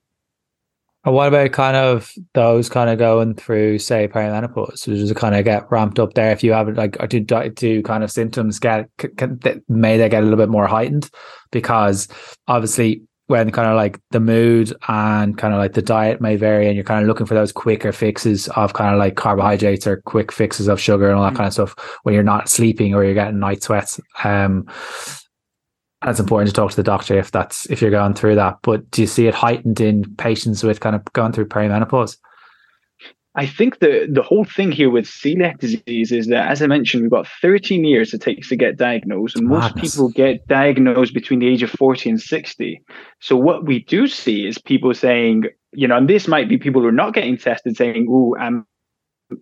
And 1.02 1.14
what 1.14 1.28
about 1.28 1.52
kind 1.52 1.76
of 1.76 2.12
those 2.35 2.68
kind 2.68 2.90
of 2.90 2.98
going 2.98 3.35
through, 3.35 3.78
say, 3.78 4.06
perimenopause? 4.06 4.85
Does 4.85 5.11
it 5.11 5.16
kind 5.16 5.35
of 5.35 5.46
get 5.46 5.70
ramped 5.70 5.98
up 5.98 6.12
there 6.12 6.30
if 6.30 6.44
you 6.44 6.52
have 6.52 6.68
like, 6.76 6.98
do, 7.09 7.20
do 7.20 7.83
kind 7.83 8.04
of 8.04 8.11
symptoms 8.11 8.59
get, 8.59 8.87
can, 9.16 9.40
may 9.66 9.96
they 9.96 10.11
get 10.11 10.20
a 10.20 10.24
little 10.24 10.37
bit 10.37 10.50
more 10.50 10.66
heightened? 10.66 11.09
Because 11.52 12.06
obviously 12.48 13.02
when 13.30 13.52
kind 13.52 13.68
of 13.68 13.76
like 13.76 14.00
the 14.10 14.18
mood 14.18 14.74
and 14.88 15.38
kind 15.38 15.54
of 15.54 15.60
like 15.60 15.74
the 15.74 15.80
diet 15.80 16.20
may 16.20 16.34
vary 16.34 16.66
and 16.66 16.74
you're 16.74 16.82
kind 16.82 17.00
of 17.00 17.06
looking 17.06 17.26
for 17.26 17.34
those 17.34 17.52
quicker 17.52 17.92
fixes 17.92 18.48
of 18.48 18.72
kind 18.72 18.92
of 18.92 18.98
like 18.98 19.14
carbohydrates 19.14 19.86
or 19.86 19.98
quick 19.98 20.32
fixes 20.32 20.66
of 20.66 20.80
sugar 20.80 21.08
and 21.08 21.16
all 21.16 21.22
that 21.22 21.28
mm-hmm. 21.28 21.36
kind 21.36 21.46
of 21.46 21.52
stuff 21.52 22.00
when 22.02 22.12
you're 22.12 22.24
not 22.24 22.48
sleeping 22.48 22.92
or 22.92 23.04
you're 23.04 23.14
getting 23.14 23.38
night 23.38 23.62
sweats 23.62 24.00
um 24.24 24.66
and 26.02 26.10
it's 26.10 26.18
important 26.18 26.48
to 26.48 26.52
talk 26.52 26.72
to 26.72 26.76
the 26.76 26.82
doctor 26.82 27.16
if 27.16 27.30
that's 27.30 27.70
if 27.70 27.80
you're 27.80 27.92
going 27.92 28.14
through 28.14 28.34
that 28.34 28.58
but 28.62 28.90
do 28.90 29.00
you 29.00 29.06
see 29.06 29.28
it 29.28 29.34
heightened 29.34 29.80
in 29.80 30.12
patients 30.16 30.64
with 30.64 30.80
kind 30.80 30.96
of 30.96 31.04
going 31.12 31.30
through 31.30 31.46
perimenopause 31.46 32.16
I 33.36 33.46
think 33.46 33.78
the 33.78 34.08
the 34.10 34.22
whole 34.22 34.44
thing 34.44 34.72
here 34.72 34.90
with 34.90 35.04
celiac 35.04 35.58
disease 35.58 36.10
is 36.10 36.26
that, 36.28 36.50
as 36.50 36.62
I 36.62 36.66
mentioned, 36.66 37.02
we've 37.02 37.10
got 37.12 37.28
13 37.40 37.84
years 37.84 38.12
it 38.12 38.20
takes 38.20 38.48
to 38.48 38.56
get 38.56 38.76
diagnosed, 38.76 39.36
and 39.36 39.46
most 39.46 39.74
Madness. 39.74 39.94
people 39.94 40.08
get 40.08 40.46
diagnosed 40.48 41.14
between 41.14 41.38
the 41.38 41.46
age 41.46 41.62
of 41.62 41.70
40 41.70 42.10
and 42.10 42.20
60. 42.20 42.82
So 43.20 43.36
what 43.36 43.66
we 43.66 43.84
do 43.84 44.08
see 44.08 44.48
is 44.48 44.58
people 44.58 44.92
saying, 44.94 45.44
you 45.72 45.86
know, 45.86 45.96
and 45.96 46.08
this 46.08 46.26
might 46.26 46.48
be 46.48 46.58
people 46.58 46.82
who 46.82 46.88
are 46.88 46.92
not 46.92 47.14
getting 47.14 47.36
tested 47.36 47.76
saying, 47.76 48.08
"Oh, 48.10 48.34
I'm 48.36 48.66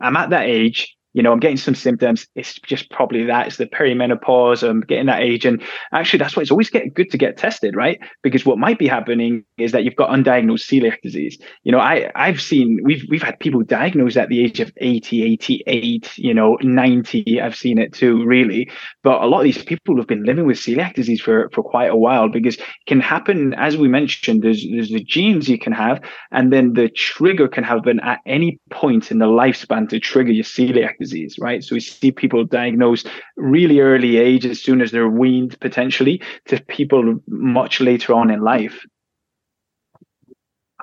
I'm 0.03 0.17
at 0.17 0.31
that 0.31 0.47
age 0.47 0.98
you 1.19 1.25
know, 1.25 1.33
I'm 1.33 1.41
getting 1.41 1.57
some 1.57 1.75
symptoms. 1.75 2.29
It's 2.37 2.61
just 2.61 2.93
probably 2.93 3.25
that. 3.25 3.49
It's 3.49 3.57
the 3.57 3.67
perimenopause. 3.67 4.63
I'm 4.63 4.83
getting 4.83 5.07
that 5.07 5.21
age. 5.21 5.45
And 5.45 5.61
actually, 5.93 6.21
that's 6.21 6.37
why 6.37 6.43
it's 6.43 6.53
always 6.53 6.71
get 6.71 6.95
good 6.95 7.11
to 7.11 7.19
get 7.19 7.37
tested, 7.37 7.75
right? 7.75 7.99
Because 8.23 8.47
what 8.47 8.57
might 8.57 8.79
be 8.79 8.87
happening 8.87 9.45
is 9.59 9.73
that 9.73 9.83
you've 9.83 9.97
got 9.97 10.11
undiagnosed 10.11 10.71
celiac 10.71 10.99
disease. 11.03 11.37
You 11.65 11.73
know, 11.73 11.81
I, 11.81 12.13
I've 12.15 12.41
seen, 12.41 12.79
we've, 12.85 13.05
we've 13.11 13.21
had 13.21 13.41
people 13.41 13.65
diagnosed 13.65 14.17
at 14.17 14.29
the 14.29 14.45
age 14.45 14.61
of 14.61 14.71
80, 14.77 15.25
88, 15.25 16.19
you 16.19 16.33
know, 16.33 16.57
90. 16.63 17.41
I've 17.41 17.57
seen 17.57 17.79
it 17.79 17.93
too, 17.93 18.25
really. 18.25 18.71
But 19.03 19.21
a 19.21 19.27
lot 19.27 19.39
of 19.39 19.45
these 19.45 19.65
people 19.65 19.97
have 19.97 20.07
been 20.07 20.23
living 20.23 20.47
with 20.47 20.59
celiac 20.59 20.95
disease 20.95 21.21
for, 21.21 21.51
for 21.53 21.65
quite 21.65 21.91
a 21.91 21.97
while 21.97 22.29
because 22.29 22.55
it 22.59 22.65
can 22.87 23.01
happen, 23.01 23.55
as 23.55 23.77
we 23.77 23.89
mentioned, 23.89 24.43
there's, 24.43 24.65
there's 24.71 24.91
the 24.91 25.03
genes 25.03 25.49
you 25.49 25.59
can 25.59 25.73
have, 25.73 26.01
and 26.31 26.53
then 26.53 26.75
the 26.75 26.89
trigger 26.89 27.49
can 27.49 27.65
happen 27.65 27.99
at 28.05 28.21
any 28.25 28.61
point 28.71 29.11
in 29.11 29.19
the 29.19 29.27
lifespan 29.27 29.89
to 29.89 29.99
trigger 29.99 30.31
your 30.31 30.45
celiac 30.45 30.93
disease 31.01 31.08
disease, 31.09 31.39
right? 31.39 31.63
So 31.65 31.75
we 31.75 31.81
see 31.81 32.13
people 32.13 32.45
diagnosed 32.45 33.09
really 33.37 33.81
early 33.81 34.17
age, 34.17 34.45
as 34.47 34.61
soon 34.61 34.81
as 34.81 34.91
they're 34.91 35.09
weaned 35.09 35.59
potentially, 35.61 36.23
to 36.47 36.63
people 36.65 37.21
much 37.27 37.81
later 37.81 38.15
on 38.15 38.31
in 38.31 38.41
life. 38.41 38.85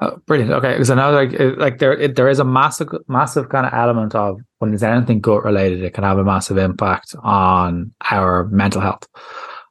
Oh, 0.01 0.17
brilliant. 0.25 0.51
Okay, 0.51 0.73
because 0.73 0.89
I 0.89 0.95
know 0.95 1.11
like 1.11 1.57
like 1.57 1.79
there 1.79 1.93
it, 1.93 2.15
there 2.17 2.27
is 2.27 2.39
a 2.39 2.43
massive 2.43 2.89
massive 3.07 3.47
kind 3.47 3.65
of 3.65 3.73
element 3.73 4.13
of 4.13 4.41
when 4.59 4.71
there's 4.71 4.83
anything 4.83 5.21
gut 5.21 5.45
related, 5.45 5.83
it 5.83 5.93
can 5.93 6.03
have 6.03 6.17
a 6.17 6.23
massive 6.23 6.57
impact 6.57 7.15
on 7.23 7.93
our 8.11 8.45
mental 8.49 8.81
health. 8.81 9.07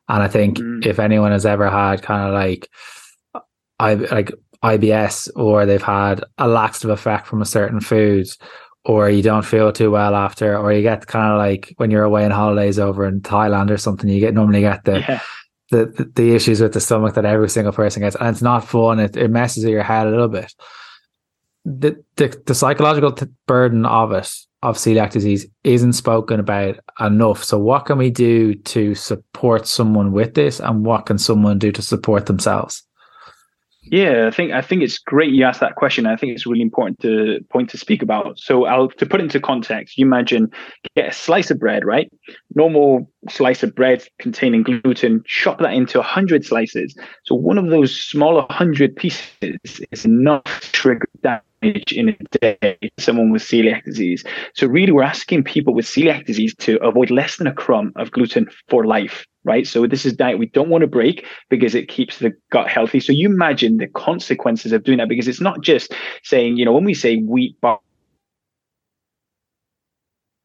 And 0.08 0.22
I 0.22 0.28
think 0.28 0.58
mm. 0.58 0.84
if 0.86 0.98
anyone 0.98 1.32
has 1.32 1.44
ever 1.44 1.68
had 1.68 2.02
kind 2.02 2.26
of 2.26 2.32
like 2.32 2.70
I 3.78 3.94
like 3.94 4.32
IBS 4.62 5.28
or 5.36 5.66
they've 5.66 5.82
had 5.82 6.24
a 6.38 6.48
laxative 6.48 6.90
effect 6.90 7.26
from 7.26 7.42
a 7.42 7.46
certain 7.46 7.80
food 7.80 8.26
or 8.84 9.08
you 9.08 9.22
don't 9.22 9.44
feel 9.44 9.72
too 9.72 9.90
well 9.90 10.14
after, 10.14 10.56
or 10.56 10.72
you 10.72 10.82
get 10.82 11.06
kind 11.06 11.32
of 11.32 11.38
like 11.38 11.72
when 11.76 11.90
you're 11.90 12.04
away 12.04 12.24
on 12.24 12.30
holidays 12.30 12.78
over 12.78 13.06
in 13.06 13.20
Thailand 13.20 13.70
or 13.70 13.78
something, 13.78 14.10
you 14.10 14.20
get 14.20 14.34
normally 14.34 14.60
get 14.60 14.84
the, 14.84 15.00
yeah. 15.00 15.20
the, 15.70 15.86
the, 15.86 16.12
the 16.14 16.34
issues 16.34 16.60
with 16.60 16.74
the 16.74 16.80
stomach 16.80 17.14
that 17.14 17.24
every 17.24 17.48
single 17.48 17.72
person 17.72 18.02
gets, 18.02 18.16
and 18.16 18.28
it's 18.28 18.42
not 18.42 18.68
fun. 18.68 19.00
It 19.00 19.16
it 19.16 19.28
messes 19.28 19.64
with 19.64 19.72
your 19.72 19.82
head 19.82 20.06
a 20.06 20.10
little 20.10 20.28
bit. 20.28 20.52
The 21.64 22.02
the, 22.16 22.40
the 22.46 22.54
psychological 22.54 23.12
t- 23.12 23.26
burden 23.46 23.86
of 23.86 24.12
it 24.12 24.30
of 24.64 24.76
celiac 24.76 25.10
disease 25.10 25.46
isn't 25.62 25.92
spoken 25.92 26.40
about 26.40 26.78
enough. 26.98 27.44
So, 27.44 27.58
what 27.58 27.86
can 27.86 27.98
we 27.98 28.10
do 28.10 28.54
to 28.54 28.94
support 28.94 29.66
someone 29.66 30.12
with 30.12 30.34
this, 30.34 30.60
and 30.60 30.84
what 30.84 31.06
can 31.06 31.18
someone 31.18 31.58
do 31.58 31.72
to 31.72 31.82
support 31.82 32.26
themselves? 32.26 32.82
Yeah, 33.86 34.26
I 34.26 34.30
think 34.30 34.52
I 34.52 34.62
think 34.62 34.82
it's 34.82 34.98
great 34.98 35.32
you 35.32 35.44
asked 35.44 35.60
that 35.60 35.74
question. 35.76 36.06
I 36.06 36.16
think 36.16 36.32
it's 36.32 36.46
really 36.46 36.62
important 36.62 37.00
to 37.00 37.40
point 37.50 37.68
to 37.70 37.78
speak 37.78 38.02
about. 38.02 38.38
So 38.38 38.64
I'll 38.64 38.88
to 38.88 39.06
put 39.06 39.20
into 39.20 39.38
context, 39.40 39.98
you 39.98 40.06
imagine 40.06 40.50
get 40.96 41.08
a 41.08 41.12
slice 41.12 41.50
of 41.50 41.58
bread, 41.58 41.84
right? 41.84 42.10
Normal 42.54 43.10
slice 43.28 43.62
of 43.62 43.74
bread 43.74 44.06
containing 44.18 44.62
gluten, 44.62 45.22
chop 45.26 45.58
that 45.58 45.74
into 45.74 45.98
100 45.98 46.44
slices. 46.44 46.96
So 47.24 47.34
one 47.34 47.58
of 47.58 47.68
those 47.68 47.94
smaller 47.94 48.40
100 48.42 48.96
pieces 48.96 49.28
is 49.92 50.04
enough 50.04 50.44
to 50.44 50.72
trigger 50.72 51.08
damage 51.22 51.92
in 51.92 52.08
a 52.08 52.38
day 52.38 52.78
to 52.80 52.90
someone 52.98 53.30
with 53.30 53.42
celiac 53.42 53.84
disease. 53.84 54.24
So 54.54 54.66
really 54.66 54.92
we're 54.92 55.02
asking 55.02 55.44
people 55.44 55.74
with 55.74 55.84
celiac 55.84 56.24
disease 56.24 56.54
to 56.60 56.82
avoid 56.82 57.10
less 57.10 57.36
than 57.36 57.46
a 57.46 57.54
crumb 57.54 57.92
of 57.96 58.10
gluten 58.12 58.48
for 58.68 58.86
life 58.86 59.26
right? 59.44 59.66
So 59.66 59.86
this 59.86 60.06
is 60.06 60.14
diet 60.14 60.38
we 60.38 60.46
don't 60.46 60.68
want 60.68 60.82
to 60.82 60.88
break 60.88 61.26
because 61.50 61.74
it 61.74 61.88
keeps 61.88 62.18
the 62.18 62.32
gut 62.50 62.68
healthy. 62.68 63.00
So 63.00 63.12
you 63.12 63.28
imagine 63.28 63.76
the 63.76 63.88
consequences 63.88 64.72
of 64.72 64.84
doing 64.84 64.98
that 64.98 65.08
because 65.08 65.28
it's 65.28 65.40
not 65.40 65.60
just 65.60 65.94
saying, 66.22 66.56
you 66.56 66.64
know, 66.64 66.72
when 66.72 66.84
we 66.84 66.94
say 66.94 67.18
wheat 67.18 67.60
bar 67.60 67.80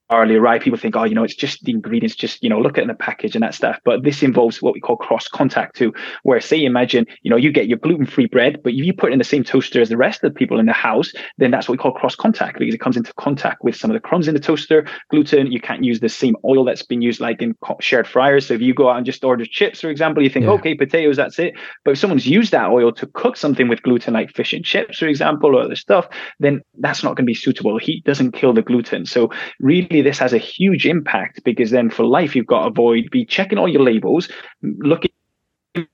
barley 0.09 0.37
right? 0.37 0.61
people 0.61 0.79
think, 0.79 0.95
oh, 0.95 1.03
you 1.03 1.15
know, 1.15 1.23
it's 1.23 1.35
just 1.35 1.63
the 1.63 1.71
ingredients, 1.71 2.15
just, 2.15 2.43
you 2.43 2.49
know, 2.49 2.59
look 2.59 2.77
at 2.77 2.87
the 2.87 2.93
package 2.93 3.35
and 3.35 3.43
that 3.43 3.53
stuff. 3.53 3.79
But 3.85 4.03
this 4.03 4.23
involves 4.23 4.61
what 4.61 4.73
we 4.73 4.79
call 4.79 4.97
cross 4.97 5.27
contact 5.27 5.75
too, 5.75 5.93
where 6.23 6.41
say, 6.41 6.63
imagine, 6.63 7.05
you 7.21 7.29
know, 7.29 7.37
you 7.37 7.51
get 7.51 7.67
your 7.67 7.77
gluten 7.77 8.05
free 8.05 8.25
bread, 8.25 8.61
but 8.63 8.73
if 8.73 8.83
you 8.83 8.93
put 8.93 9.11
it 9.11 9.13
in 9.13 9.19
the 9.19 9.25
same 9.25 9.43
toaster 9.43 9.81
as 9.81 9.89
the 9.89 9.97
rest 9.97 10.23
of 10.23 10.33
the 10.33 10.37
people 10.37 10.59
in 10.59 10.65
the 10.65 10.73
house, 10.73 11.13
then 11.37 11.51
that's 11.51 11.69
what 11.69 11.73
we 11.73 11.77
call 11.77 11.91
cross 11.91 12.15
contact 12.15 12.59
because 12.59 12.73
it 12.73 12.79
comes 12.79 12.97
into 12.97 13.13
contact 13.13 13.63
with 13.63 13.75
some 13.75 13.91
of 13.91 13.93
the 13.93 13.99
crumbs 13.99 14.27
in 14.27 14.33
the 14.33 14.39
toaster, 14.39 14.85
gluten. 15.11 15.51
You 15.51 15.61
can't 15.61 15.83
use 15.83 15.99
the 15.99 16.09
same 16.09 16.35
oil 16.43 16.65
that's 16.65 16.83
been 16.83 17.01
used 17.01 17.21
like 17.21 17.41
in 17.41 17.55
shared 17.79 18.07
fryers. 18.07 18.47
So 18.47 18.55
if 18.55 18.61
you 18.61 18.73
go 18.73 18.89
out 18.89 18.97
and 18.97 19.05
just 19.05 19.23
order 19.23 19.45
chips, 19.45 19.81
for 19.81 19.89
example, 19.89 20.23
you 20.23 20.29
think, 20.29 20.45
yeah. 20.45 20.51
okay, 20.51 20.73
potatoes, 20.73 21.17
that's 21.17 21.37
it. 21.37 21.53
But 21.85 21.91
if 21.91 21.99
someone's 21.99 22.27
used 22.27 22.51
that 22.51 22.69
oil 22.69 22.91
to 22.93 23.05
cook 23.07 23.37
something 23.37 23.67
with 23.67 23.83
gluten, 23.83 24.13
like 24.13 24.31
fish 24.31 24.53
and 24.53 24.65
chips, 24.65 24.97
for 24.97 25.07
example, 25.07 25.55
or 25.55 25.61
other 25.61 25.75
stuff, 25.75 26.07
then 26.39 26.61
that's 26.79 27.03
not 27.03 27.15
going 27.15 27.25
to 27.25 27.29
be 27.29 27.35
suitable. 27.35 27.77
Heat 27.77 28.03
doesn't 28.03 28.31
kill 28.31 28.53
the 28.53 28.61
gluten. 28.61 29.05
So 29.05 29.29
really, 29.59 29.98
this 30.01 30.19
has 30.19 30.33
a 30.33 30.37
huge 30.37 30.85
impact 30.85 31.43
because 31.43 31.71
then 31.71 31.89
for 31.89 32.05
life, 32.05 32.35
you've 32.35 32.47
got 32.47 32.61
to 32.61 32.67
avoid 32.67 33.09
be 33.11 33.25
checking 33.25 33.57
all 33.57 33.67
your 33.67 33.83
labels, 33.83 34.29
looking 34.61 35.11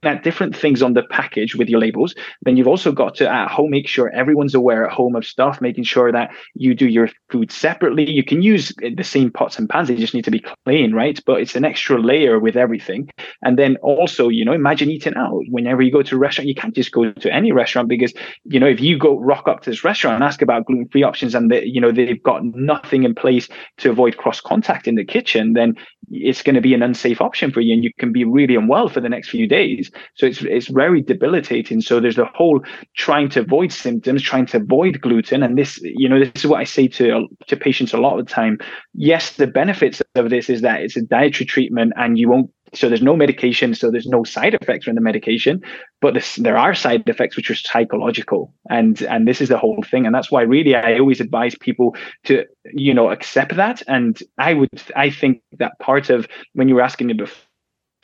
at 0.04 0.24
different 0.24 0.56
things 0.56 0.82
on 0.82 0.94
the 0.94 1.04
package 1.04 1.56
with 1.56 1.70
your 1.70 1.80
labels, 1.80 2.16
then 2.44 2.58
you've 2.58 2.68
also 2.68 2.92
got 2.92 3.16
to 3.16 3.30
at 3.30 3.50
home 3.50 3.72
make 3.72 3.88
sure 3.88 4.10
everyone's 4.10 4.56
aware 4.56 4.86
at 4.86 4.92
home 4.92 5.16
of 5.16 5.26
stuff, 5.26 5.62
making 5.62 5.84
sure 5.84 6.12
that 6.12 6.32
you 6.54 6.74
do 6.74 6.88
your 6.88 7.10
food 7.30 7.52
separately. 7.52 8.10
You 8.10 8.24
can 8.24 8.42
use 8.42 8.72
the 8.78 9.04
same 9.04 9.32
pots 9.32 9.60
and 9.60 9.70
pans, 9.70 9.88
they 9.88 9.96
just 9.96 10.14
need 10.14 10.26
to 10.26 10.32
be 10.32 10.44
clean, 10.66 10.94
right? 10.94 11.20
But 11.26 11.42
it's 11.42 11.56
an 11.56 11.66
extra 11.66 12.00
layer 12.00 12.40
with 12.40 12.56
everything. 12.56 13.10
And 13.44 13.58
then 13.58 13.78
also, 13.78 14.30
you 14.30 14.46
know, 14.46 14.54
imagine 14.54 14.90
eating 14.90 15.16
out. 15.16 15.42
Whenever 15.50 15.82
you 15.82 15.92
go 15.92 16.04
to 16.04 16.16
a 16.16 16.20
restaurant, 16.20 16.48
you 16.48 16.56
can't 16.56 16.76
just 16.76 16.92
go 16.92 17.12
to 17.12 17.34
any 17.34 17.52
restaurant 17.52 17.90
because, 17.90 18.14
you 18.46 18.60
know, 18.60 18.68
if 18.68 18.80
you 18.80 18.98
go 18.98 19.20
rock 19.20 19.48
up 19.48 19.62
to 19.62 19.70
this 19.70 19.84
restaurant 19.84 20.16
and 20.16 20.24
ask 20.24 20.42
about 20.42 20.66
gluten 20.66 20.88
free 20.90 21.04
options 21.04 21.36
and, 21.36 21.52
they, 21.52 21.66
you 21.66 21.82
know, 21.82 21.92
they've 21.92 22.24
got 22.24 22.44
nothing 22.44 23.04
in 23.04 23.16
place 23.16 23.50
to 23.78 23.90
avoid 23.90 24.18
cross 24.18 24.42
contact 24.42 24.88
in 24.88 24.96
the 24.96 25.06
kitchen, 25.06 25.54
then 25.54 25.76
it's 26.12 26.44
going 26.44 26.56
to 26.56 26.62
be 26.62 26.74
an 26.74 26.84
unsafe 26.84 27.22
option 27.22 27.52
for 27.52 27.62
you 27.62 27.74
and 27.74 27.84
you 27.84 27.92
can 27.98 28.12
be 28.12 28.24
really 28.24 28.56
unwell 28.56 28.90
for 28.90 29.02
the 29.02 29.10
next 29.10 29.30
few 29.30 29.48
days 29.48 29.75
so 30.16 30.26
it's 30.26 30.42
it's 30.42 30.68
very 30.68 31.02
debilitating. 31.02 31.82
So 31.82 32.00
there's 32.00 32.16
the 32.16 32.26
whole 32.26 32.62
trying 32.96 33.30
to 33.30 33.42
avoid 33.42 33.72
symptoms 33.72 34.22
trying 34.22 34.46
to 34.48 34.58
avoid 34.58 35.02
gluten. 35.02 35.44
And 35.44 35.58
this 35.58 35.80
you 35.84 36.10
know 36.10 36.20
this 36.20 36.32
is 36.36 36.48
what 36.48 36.60
i 36.60 36.64
say 36.64 36.88
to 36.88 37.28
to 37.48 37.58
patients 37.58 37.94
a 37.94 37.98
lot 37.98 38.20
of 38.20 38.26
the 38.26 38.32
time. 38.32 38.58
Yes 38.94 39.36
the 39.36 39.48
benefits 39.48 40.02
of 40.16 40.30
this 40.30 40.50
is 40.50 40.62
that 40.62 40.82
it's 40.82 40.98
a 40.98 41.02
dietary 41.02 41.46
treatment 41.46 41.94
and 41.96 42.18
you 42.18 42.30
won't 42.30 42.52
so 42.74 42.90
there's 42.90 43.02
no 43.02 43.16
medication 43.16 43.74
so 43.74 43.90
there's 43.90 44.08
no 44.08 44.24
side 44.24 44.54
effects 44.54 44.86
from 44.86 44.96
the 44.96 45.02
medication 45.02 45.62
but 46.02 46.14
this, 46.14 46.36
there 46.36 46.58
are 46.58 46.76
side 46.76 47.08
effects 47.08 47.36
which 47.36 47.50
are 47.50 47.56
psychological. 47.56 48.54
And 48.70 49.02
and 49.04 49.28
this 49.28 49.42
is 49.42 49.50
the 49.50 49.58
whole 49.58 49.84
thing. 49.90 50.06
And 50.06 50.14
that's 50.14 50.32
why 50.32 50.42
really 50.42 50.76
i 50.76 51.00
always 51.00 51.20
advise 51.22 51.56
people 51.56 51.96
to 52.26 52.46
you 52.74 52.94
know 52.94 53.10
accept 53.10 53.56
that. 53.56 53.82
And 53.88 54.20
i 54.38 54.54
would 54.54 54.70
i 54.96 55.10
think 55.10 55.42
that 55.60 55.80
part 55.80 56.10
of 56.10 56.28
when 56.54 56.68
you 56.70 56.76
were 56.76 56.82
asking 56.82 57.08
me 57.08 57.14
before 57.14 57.45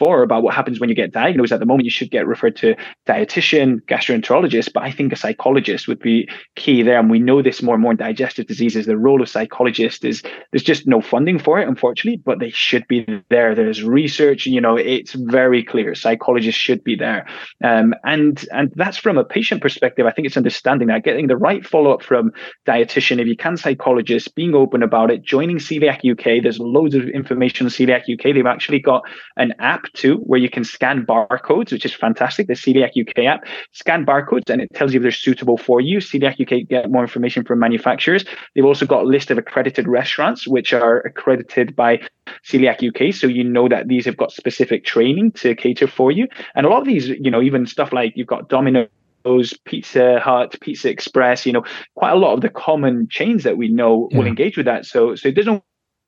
before 0.02 0.24
about 0.24 0.42
what 0.42 0.56
happens 0.56 0.80
when 0.80 0.90
you 0.90 0.96
get 0.96 1.12
diagnosed. 1.12 1.52
At 1.52 1.60
the 1.60 1.66
moment, 1.66 1.86
you 1.86 1.92
should 1.92 2.10
get 2.10 2.26
referred 2.26 2.56
to 2.58 2.76
dietitian, 3.08 3.82
gastroenterologist, 3.82 4.74
but 4.74 4.84
I 4.84 4.92
think 4.92 5.14
a 5.14 5.16
psychologist 5.16 5.88
would 5.88 6.00
be 6.00 6.28
key 6.56 6.82
there. 6.82 7.00
And 7.00 7.10
we 7.10 7.20
know 7.20 7.42
this 7.42 7.62
more 7.62 7.76
and 7.76 7.84
more 7.84 7.92
in 7.92 7.98
digestive 7.98 8.48
diseases. 8.48 8.88
The 8.88 8.98
role 8.98 9.22
of 9.22 9.30
psychologist 9.30 10.04
is 10.04 10.24
there's 10.52 10.64
just 10.64 10.88
no 10.88 11.02
funding 11.02 11.38
for 11.38 11.60
it, 11.60 11.68
unfortunately, 11.68 12.22
but 12.26 12.40
they 12.40 12.50
should 12.50 12.88
be 12.88 13.06
there. 13.30 13.54
There's 13.54 13.84
research, 13.84 14.48
you 14.48 14.60
know, 14.60 14.76
it's 14.76 15.14
very 15.14 15.64
clear. 15.64 15.94
Psychologists 15.94 16.60
should 16.60 16.84
be 16.84 16.96
there. 16.96 17.28
Um, 17.64 17.94
and 18.04 18.44
and 18.52 18.74
that's 18.76 18.98
from 18.98 19.20
a 19.20 19.24
patient 19.24 19.62
perspective. 19.62 20.08
I 20.08 20.12
think 20.12 20.26
it's 20.26 20.38
understanding 20.38 20.88
that, 20.88 21.04
getting 21.04 21.28
the 21.28 21.38
right 21.38 21.64
follow-up 21.64 22.02
from 22.02 22.32
dietitian, 22.68 23.22
if 23.22 23.28
you 23.28 23.38
can, 23.38 23.56
psychologist, 23.56 24.34
being 24.34 24.56
open 24.56 24.82
about 24.82 25.12
it, 25.12 25.22
joining 25.22 25.58
Coeliac 25.58 26.00
UK. 26.10 26.42
There's 26.42 26.60
loads 26.60 26.96
of 26.96 27.08
information 27.08 27.68
on 27.68 27.72
Coeliac 27.72 28.12
UK. 28.12 28.34
They've 28.34 28.46
actually 28.48 28.80
got 28.80 29.04
an 29.38 29.54
app 29.60 29.91
too, 29.94 30.18
where 30.18 30.40
you 30.40 30.50
can 30.50 30.64
scan 30.64 31.06
barcodes, 31.06 31.72
which 31.72 31.86
is 31.86 31.94
fantastic. 31.94 32.48
The 32.48 32.54
Coeliac 32.54 33.00
UK 33.00 33.26
app, 33.26 33.46
scan 33.72 34.06
barcodes, 34.06 34.50
and 34.50 34.62
it 34.62 34.70
tells 34.74 34.94
you 34.94 35.00
if 35.00 35.04
they're 35.04 35.12
suitable 35.12 35.58
for 35.58 35.82
you. 35.82 36.00
Coeliac 36.00 36.40
UK 36.40 36.68
get 36.68 36.92
more 36.92 37.04
information 37.04 37.44
from 37.44 37.60
manufacturers. 37.60 38.26
They've 38.56 38.66
also 38.66 38.86
got 38.86 39.04
a 39.04 39.08
list 39.08 39.32
of 39.32 39.38
accredited 39.38 39.88
restaurants, 39.88 40.48
which 40.48 40.74
are 40.74 41.00
accredited 41.02 41.76
by 41.76 42.02
Coeliac 42.48 42.88
UK, 42.88 43.14
so 43.14 43.28
you 43.28 43.44
know 43.44 43.68
that 43.68 43.88
these 43.88 44.06
have 44.06 44.18
got 44.18 44.32
specific 44.32 44.86
training 44.86 45.32
to 45.34 45.56
cater 45.56 45.88
for 45.88 46.12
you. 46.12 46.28
And 46.56 46.66
a 46.66 46.70
lot 46.70 46.80
of 46.80 46.88
these, 46.88 47.10
you 47.10 47.32
know, 47.32 47.42
even 47.42 47.66
stuff 47.66 47.94
like 47.94 48.14
you've 48.16 48.28
got 48.28 48.50
Domino's 48.50 49.54
Pizza 49.66 50.20
Hut, 50.20 50.56
Pizza 50.62 50.90
Express, 50.90 51.46
you 51.46 51.54
know, 51.54 51.64
quite 51.96 52.12
a 52.12 52.16
lot 52.16 52.34
of 52.34 52.42
the 52.42 52.50
common 52.50 53.08
chains 53.10 53.44
that 53.44 53.58
we 53.58 53.68
know 53.68 54.10
yeah. 54.12 54.18
will 54.18 54.28
engage 54.28 54.58
with 54.58 54.66
that. 54.66 54.86
So, 54.86 55.16
so 55.16 55.32
there's 55.32 55.48
no 55.48 55.64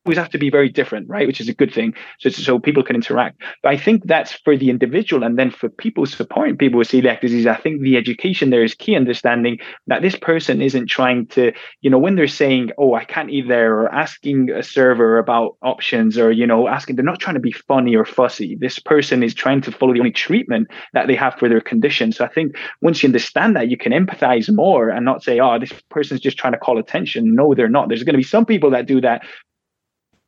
always 0.05 0.17
have 0.17 0.29
to 0.29 0.37
be 0.37 0.49
very 0.49 0.69
different, 0.69 1.07
right? 1.09 1.27
Which 1.27 1.39
is 1.39 1.47
a 1.47 1.53
good 1.53 1.73
thing. 1.73 1.93
So, 2.19 2.29
so 2.29 2.59
people 2.59 2.83
can 2.83 2.95
interact. 2.95 3.41
But 3.61 3.69
I 3.69 3.77
think 3.77 4.05
that's 4.05 4.33
for 4.33 4.57
the 4.57 4.69
individual. 4.69 5.23
And 5.23 5.37
then 5.39 5.49
for 5.49 5.69
people 5.69 6.05
supporting 6.05 6.57
people 6.57 6.77
with 6.77 6.89
celiac 6.89 7.21
disease, 7.21 7.47
I 7.47 7.55
think 7.55 7.81
the 7.81 7.95
education 7.95 8.49
there 8.49 8.63
is 8.63 8.73
key 8.73 8.95
understanding 8.95 9.59
that 9.87 10.01
this 10.01 10.15
person 10.15 10.61
isn't 10.61 10.87
trying 10.87 11.27
to, 11.27 11.53
you 11.81 11.89
know, 11.89 11.97
when 11.97 12.15
they're 12.15 12.27
saying, 12.27 12.71
oh, 12.77 12.95
I 12.95 13.05
can't 13.05 13.29
eat 13.29 13.47
there 13.47 13.79
or 13.79 13.93
asking 13.93 14.49
a 14.51 14.61
server 14.61 15.17
about 15.17 15.55
options 15.61 16.17
or, 16.17 16.31
you 16.31 16.45
know, 16.45 16.67
asking, 16.67 16.97
they're 16.97 17.05
not 17.05 17.19
trying 17.19 17.35
to 17.35 17.39
be 17.39 17.53
funny 17.53 17.95
or 17.95 18.05
fussy. 18.05 18.57
This 18.59 18.79
person 18.79 19.23
is 19.23 19.33
trying 19.33 19.61
to 19.61 19.71
follow 19.71 19.93
the 19.93 19.99
only 19.99 20.11
treatment 20.11 20.67
that 20.93 21.07
they 21.07 21.15
have 21.15 21.35
for 21.35 21.47
their 21.47 21.61
condition. 21.61 22.11
So 22.11 22.25
I 22.25 22.27
think 22.27 22.57
once 22.81 23.01
you 23.01 23.07
understand 23.07 23.55
that, 23.55 23.69
you 23.69 23.77
can 23.77 23.93
empathize 23.93 24.53
more 24.53 24.89
and 24.89 25.05
not 25.05 25.23
say, 25.23 25.39
oh, 25.39 25.57
this 25.59 25.71
person's 25.89 26.19
just 26.19 26.37
trying 26.37 26.53
to 26.53 26.59
call 26.59 26.77
attention. 26.77 27.35
No, 27.35 27.53
they're 27.53 27.69
not. 27.69 27.87
There's 27.87 28.03
going 28.03 28.13
to 28.13 28.17
be 28.17 28.23
some 28.23 28.45
people 28.45 28.69
that 28.71 28.85
do 28.85 28.99
that 29.01 29.23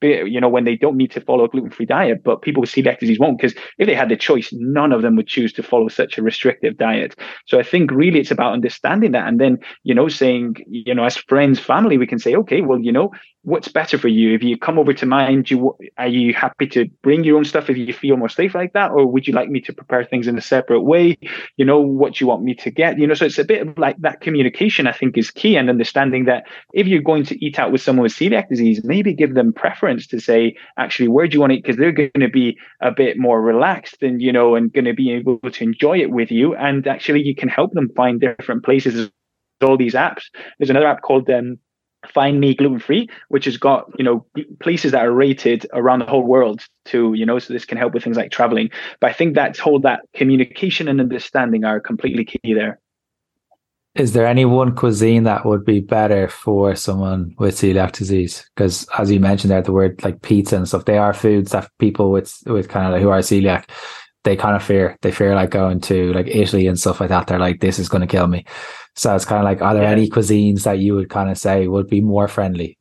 you 0.06 0.40
know, 0.40 0.50
when 0.50 0.64
they 0.64 0.76
don't 0.76 0.98
need 0.98 1.12
to 1.12 1.22
follow 1.22 1.46
a 1.46 1.50
gluten 1.50 1.70
free 1.70 1.86
diet, 1.86 2.24
but 2.24 2.42
people 2.42 2.62
with 2.62 2.70
celiac 2.70 3.00
disease 3.00 3.20
won't, 3.20 3.38
because 3.38 3.56
if 3.78 3.88
they 3.88 3.96
had 3.96 4.10
the 4.10 4.18
choice, 4.18 4.50
none 4.54 4.92
of 4.92 5.02
them 5.02 5.16
would 5.16 5.28
choose 5.28 5.54
to 5.54 5.64
follow 5.64 5.88
such 5.88 6.18
a 6.18 6.24
restrictive 6.24 6.78
diet. 6.78 7.16
So 7.46 7.60
I 7.60 7.64
think 7.64 7.92
really 7.92 8.20
it's 8.20 8.32
about 8.32 8.54
understanding 8.54 9.12
that 9.12 9.28
and 9.28 9.40
then, 9.40 9.60
you 9.84 9.94
know, 9.94 10.08
saying, 10.08 10.56
you 10.68 10.94
know, 10.94 11.04
as 11.04 11.18
friends, 11.18 11.60
family, 11.60 11.98
we 11.98 12.08
can 12.08 12.20
say, 12.20 12.36
okay, 12.36 12.62
well, 12.62 12.80
you 12.80 12.92
know, 12.92 13.12
what's 13.46 13.68
better 13.68 13.98
for 13.98 14.08
you? 14.08 14.34
If 14.34 14.44
you 14.44 14.58
come 14.58 14.80
over 14.80 14.94
to 14.94 15.06
mine, 15.06 15.44
do 15.44 15.56
you, 15.56 15.78
are 15.98 16.08
you 16.08 16.34
happy 16.34 16.68
to 16.70 16.90
bring 17.04 17.24
your 17.24 17.38
own 17.38 17.46
stuff 17.46 17.70
if 17.70 17.78
you 17.78 17.94
feel 17.94 18.18
more 18.18 18.28
safe 18.28 18.56
like 18.56 18.74
that? 18.74 18.92
Or 18.92 19.06
would 19.06 19.28
you 19.28 19.34
like 19.34 19.50
me 19.50 19.62
to 19.62 19.74
prepare 19.74 20.04
things 20.04 20.28
in 20.28 20.38
a 20.38 20.42
separate 20.42 20.82
way? 20.82 21.18
You 21.56 21.66
know, 21.66 21.80
what 21.80 22.16
do 22.16 22.24
you 22.24 22.28
want 22.28 22.44
me 22.44 22.56
to 22.56 22.72
get? 22.72 22.98
You 22.98 23.06
know, 23.06 23.14
so 23.14 23.26
it's 23.26 23.38
a 23.38 23.44
bit 23.44 23.68
of 23.68 23.78
like 23.78 23.98
that 24.00 24.22
communication, 24.22 24.88
I 24.88 24.94
think, 24.94 25.16
is 25.18 25.30
key 25.30 25.58
and 25.58 25.70
understanding 25.70 26.26
that 26.26 26.46
if 26.74 26.88
you're 26.88 27.02
going 27.02 27.24
to 27.26 27.46
eat 27.46 27.60
out 27.60 27.72
with 27.72 27.82
someone 27.82 28.04
with 28.04 28.14
celiac 28.14 28.50
disease, 28.50 28.84
maybe 28.84 29.14
give 29.14 29.36
them 29.36 29.54
preference 29.54 29.95
to 30.08 30.20
say, 30.20 30.56
actually, 30.78 31.08
where 31.08 31.28
do 31.28 31.36
you 31.36 31.42
want 31.42 31.54
eat? 31.54 31.64
Because 31.64 31.78
they're 31.78 31.92
going 31.92 32.12
to 32.20 32.30
be 32.30 32.58
a 32.82 32.92
bit 32.92 33.18
more 33.18 33.42
relaxed 33.42 34.02
and, 34.02 34.22
you 34.22 34.32
know, 34.32 34.56
and 34.56 34.72
going 34.72 34.86
to 34.86 34.94
be 34.94 35.12
able 35.12 35.40
to 35.40 35.64
enjoy 35.64 36.00
it 36.00 36.12
with 36.12 36.32
you. 36.32 36.56
And 36.56 36.88
actually, 36.88 37.24
you 37.24 37.36
can 37.36 37.50
help 37.50 37.74
them 37.74 37.90
find 37.96 38.20
different 38.20 38.64
places. 38.64 38.94
There's 38.94 39.12
all 39.62 39.78
these 39.78 39.94
apps. 39.94 40.24
There's 40.58 40.70
another 40.70 40.88
app 40.88 41.02
called 41.02 41.30
um, 41.30 41.60
find 42.08 42.40
me 42.40 42.56
gluten 42.56 42.80
free 42.80 43.10
which 43.30 43.46
has 43.46 43.58
got 43.58 43.86
you 43.98 44.04
know 44.04 44.26
places 44.62 44.92
that 44.92 45.06
are 45.06 45.12
rated 45.12 45.66
around 45.74 46.00
the 46.00 46.06
whole 46.06 46.26
world 46.26 46.62
too 46.86 47.14
you 47.14 47.26
know 47.26 47.40
so 47.40 47.54
this 47.54 47.66
can 47.66 47.78
help 47.78 47.94
with 47.94 48.04
things 48.04 48.18
like 48.18 48.32
traveling 48.32 48.70
but 49.00 49.10
i 49.10 49.14
think 49.14 49.34
that's 49.34 49.60
whole 49.60 49.80
that 49.80 50.02
communication 50.14 50.88
and 50.88 51.00
understanding 51.00 51.64
are 51.64 51.80
completely 51.80 52.24
key 52.24 52.54
there 52.54 52.80
is 53.96 54.14
there 54.14 54.26
any 54.26 54.46
one 54.46 54.76
cuisine 54.76 55.24
that 55.24 55.46
would 55.46 55.64
be 55.64 55.80
better 55.80 56.28
for 56.28 56.76
someone 56.76 57.34
with 57.38 57.56
celiac 57.56 57.92
disease 57.94 58.50
because 58.56 58.88
as 58.98 59.10
you 59.10 59.20
mentioned 59.20 59.52
there 59.52 59.62
the 59.62 59.72
word 59.72 60.04
like 60.04 60.22
pizza 60.22 60.56
and 60.58 60.68
stuff 60.68 60.86
they 60.86 60.98
are 60.98 61.14
foods 61.14 61.52
that 61.52 61.70
people 61.80 62.12
with 62.12 62.36
with 62.46 62.70
kind 62.70 62.86
of 62.86 62.92
like 62.94 63.02
who 63.02 63.10
are 63.10 63.20
celiac 63.20 63.70
they 64.24 64.36
kind 64.36 64.56
of 64.56 64.64
fear 64.64 64.98
they 65.02 65.12
fear 65.12 65.36
like 65.36 65.50
going 65.50 65.80
to 65.80 66.12
like 66.14 66.28
italy 66.28 66.68
and 66.68 66.80
stuff 66.80 67.00
like 67.00 67.10
that 67.10 67.28
they're 67.28 67.40
like 67.40 67.60
this 67.62 67.80
is 67.80 67.90
going 67.90 68.02
to 68.02 68.08
kill 68.08 68.28
me 68.28 68.46
so 68.96 69.14
it's 69.14 69.26
kind 69.26 69.40
of 69.40 69.46
like, 69.46 69.62
are 69.62 69.74
there 69.74 69.84
yeah. 69.84 69.90
any 69.90 70.10
cuisines 70.10 70.64
that 70.64 70.80
you 70.80 70.96
would 70.96 71.10
kind 71.10 71.30
of 71.30 71.38
say 71.38 71.68
would 71.68 71.88
be 71.88 72.02
more 72.02 72.28
friendly? 72.28 72.78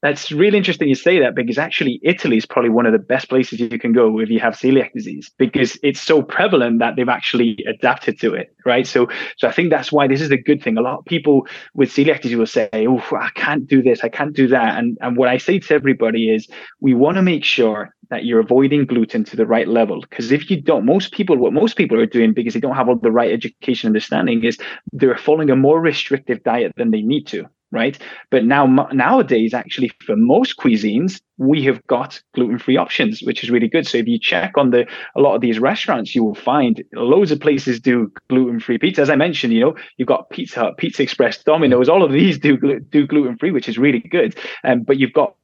That's 0.00 0.30
really 0.30 0.58
interesting 0.58 0.88
you 0.88 0.94
say 0.94 1.18
that 1.20 1.34
because 1.34 1.58
actually 1.58 2.00
Italy 2.04 2.36
is 2.36 2.46
probably 2.46 2.70
one 2.70 2.86
of 2.86 2.92
the 2.92 3.00
best 3.00 3.28
places 3.28 3.58
you 3.58 3.78
can 3.80 3.92
go 3.92 4.20
if 4.20 4.30
you 4.30 4.38
have 4.38 4.54
celiac 4.54 4.92
disease 4.92 5.28
because 5.38 5.76
it's 5.82 6.00
so 6.00 6.22
prevalent 6.22 6.78
that 6.78 6.94
they've 6.94 7.08
actually 7.08 7.64
adapted 7.68 8.20
to 8.20 8.32
it, 8.34 8.54
right? 8.64 8.86
So, 8.86 9.08
so 9.38 9.48
I 9.48 9.52
think 9.52 9.70
that's 9.70 9.90
why 9.90 10.06
this 10.06 10.20
is 10.20 10.30
a 10.30 10.36
good 10.36 10.62
thing. 10.62 10.78
A 10.78 10.82
lot 10.82 11.00
of 11.00 11.04
people 11.04 11.48
with 11.74 11.90
celiac 11.90 12.20
disease 12.20 12.38
will 12.38 12.46
say, 12.46 12.68
"Oh, 12.74 13.02
I 13.12 13.30
can't 13.34 13.66
do 13.66 13.82
this, 13.82 14.04
I 14.04 14.08
can't 14.08 14.34
do 14.34 14.46
that," 14.48 14.78
and 14.78 14.96
and 15.00 15.16
what 15.16 15.28
I 15.28 15.38
say 15.38 15.58
to 15.58 15.74
everybody 15.74 16.32
is, 16.32 16.46
we 16.80 16.94
want 16.94 17.16
to 17.16 17.22
make 17.22 17.44
sure 17.44 17.92
that 18.10 18.24
you're 18.24 18.40
avoiding 18.40 18.86
gluten 18.86 19.24
to 19.24 19.36
the 19.36 19.46
right 19.46 19.68
level. 19.68 20.00
Because 20.00 20.32
if 20.32 20.50
you 20.50 20.60
don't, 20.60 20.86
most 20.86 21.12
people, 21.12 21.36
what 21.36 21.52
most 21.52 21.76
people 21.76 22.00
are 22.00 22.06
doing 22.06 22.32
because 22.32 22.54
they 22.54 22.60
don't 22.60 22.76
have 22.76 22.88
all 22.88 22.96
the 22.96 23.12
right 23.12 23.32
education 23.32 23.88
understanding 23.88 24.44
is 24.44 24.58
they're 24.92 25.16
following 25.16 25.50
a 25.50 25.56
more 25.56 25.80
restrictive 25.80 26.42
diet 26.42 26.72
than 26.76 26.90
they 26.90 27.02
need 27.02 27.26
to, 27.26 27.46
right? 27.70 27.98
But 28.30 28.44
now 28.44 28.66
nowadays, 28.92 29.54
actually, 29.54 29.90
for 30.04 30.16
most 30.16 30.56
cuisines, 30.56 31.20
we 31.36 31.62
have 31.64 31.84
got 31.86 32.20
gluten-free 32.34 32.76
options, 32.76 33.20
which 33.22 33.44
is 33.44 33.50
really 33.50 33.68
good. 33.68 33.86
So 33.86 33.98
if 33.98 34.06
you 34.06 34.18
check 34.18 34.56
on 34.56 34.70
the 34.70 34.86
a 35.16 35.20
lot 35.20 35.34
of 35.34 35.40
these 35.40 35.58
restaurants, 35.58 36.14
you 36.14 36.24
will 36.24 36.34
find 36.34 36.82
loads 36.94 37.30
of 37.30 37.40
places 37.40 37.78
do 37.78 38.12
gluten-free 38.28 38.78
pizza. 38.78 39.02
As 39.02 39.10
I 39.10 39.16
mentioned, 39.16 39.52
you 39.52 39.60
know, 39.60 39.76
you've 39.96 40.08
got 40.08 40.30
Pizza 40.30 40.60
Hut, 40.60 40.78
Pizza 40.78 41.02
Express, 41.02 41.42
Domino's, 41.44 41.88
all 41.88 42.02
of 42.02 42.12
these 42.12 42.38
do 42.38 42.56
do 42.90 43.06
gluten-free, 43.06 43.50
which 43.50 43.68
is 43.68 43.78
really 43.78 44.00
good. 44.00 44.36
Um, 44.64 44.82
but 44.82 44.98
you've 44.98 45.12
got 45.12 45.34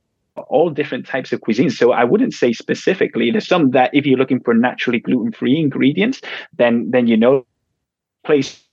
all 0.49 0.71
different 0.71 1.07
types 1.07 1.33
of 1.33 1.41
cuisines. 1.41 1.73
So 1.73 1.93
I 1.93 2.05
wouldn't 2.05 2.35
say 2.35 2.53
specifically. 2.53 3.31
There's 3.31 3.47
some 3.47 3.71
that 3.71 3.91
if 3.93 4.05
you're 4.07 4.19
looking 4.19 4.41
for 4.41 4.55
naturally 4.55 4.99
gluten-free 4.99 5.59
ingredients, 5.59 6.21
then 6.57 6.91
then 6.91 7.07
you 7.07 7.17
know 7.17 7.47
place 8.25 8.64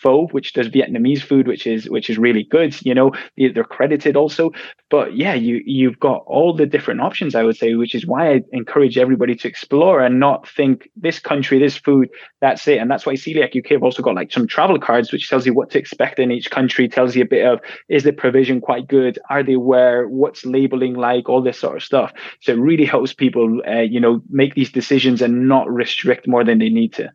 Pho, 0.00 0.26
which 0.28 0.52
does 0.52 0.68
Vietnamese 0.68 1.22
food, 1.22 1.46
which 1.48 1.66
is 1.66 1.88
which 1.88 2.10
is 2.10 2.18
really 2.18 2.44
good. 2.44 2.74
You 2.84 2.94
know, 2.94 3.12
they're 3.36 3.64
credited 3.64 4.16
also. 4.16 4.50
But 4.90 5.16
yeah, 5.16 5.34
you 5.34 5.60
you've 5.64 5.98
got 5.98 6.24
all 6.26 6.54
the 6.54 6.66
different 6.66 7.00
options. 7.00 7.34
I 7.34 7.42
would 7.42 7.56
say, 7.56 7.74
which 7.74 7.94
is 7.94 8.06
why 8.06 8.32
I 8.34 8.40
encourage 8.52 8.98
everybody 8.98 9.34
to 9.36 9.48
explore 9.48 10.00
and 10.00 10.20
not 10.20 10.48
think 10.48 10.88
this 10.96 11.18
country, 11.18 11.58
this 11.58 11.76
food, 11.76 12.08
that's 12.40 12.66
it. 12.68 12.78
And 12.78 12.90
that's 12.90 13.06
why 13.06 13.14
Coeliac 13.14 13.56
UK 13.56 13.72
have 13.72 13.82
also 13.82 14.02
got 14.02 14.14
like 14.14 14.32
some 14.32 14.46
travel 14.46 14.78
cards, 14.78 15.12
which 15.12 15.28
tells 15.28 15.46
you 15.46 15.54
what 15.54 15.70
to 15.70 15.78
expect 15.78 16.18
in 16.18 16.30
each 16.30 16.50
country. 16.50 16.88
Tells 16.88 17.14
you 17.14 17.22
a 17.22 17.26
bit 17.26 17.46
of 17.46 17.60
is 17.88 18.04
the 18.04 18.12
provision 18.12 18.60
quite 18.60 18.88
good? 18.88 19.18
Are 19.28 19.42
they 19.42 19.56
where? 19.56 20.08
What's 20.08 20.44
labeling 20.44 20.94
like? 20.94 21.28
All 21.28 21.42
this 21.42 21.58
sort 21.58 21.76
of 21.76 21.82
stuff. 21.82 22.12
So 22.40 22.52
it 22.52 22.58
really 22.58 22.84
helps 22.84 23.12
people, 23.12 23.60
uh, 23.66 23.80
you 23.80 24.00
know, 24.00 24.22
make 24.28 24.54
these 24.54 24.72
decisions 24.72 25.22
and 25.22 25.48
not 25.48 25.70
restrict 25.70 26.26
more 26.26 26.44
than 26.44 26.58
they 26.58 26.70
need 26.70 26.94
to. 26.94 27.10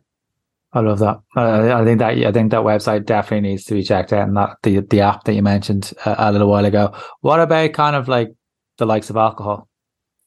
I 0.76 0.80
love 0.80 0.98
that. 0.98 1.16
Uh, 1.34 1.74
I 1.74 1.84
think 1.84 2.00
that 2.00 2.18
I 2.18 2.32
think 2.32 2.50
that 2.50 2.60
website 2.60 3.06
definitely 3.06 3.48
needs 3.48 3.64
to 3.64 3.74
be 3.74 3.82
checked 3.82 4.12
out, 4.12 4.28
and 4.28 4.36
that 4.36 4.58
the 4.62 4.80
the 4.80 5.00
app 5.00 5.24
that 5.24 5.32
you 5.32 5.42
mentioned 5.42 5.94
a, 6.04 6.28
a 6.28 6.32
little 6.32 6.50
while 6.50 6.66
ago. 6.66 6.94
What 7.22 7.40
about 7.40 7.72
kind 7.72 7.96
of 7.96 8.08
like 8.08 8.34
the 8.76 8.84
likes 8.84 9.08
of 9.08 9.16
alcohol? 9.16 9.68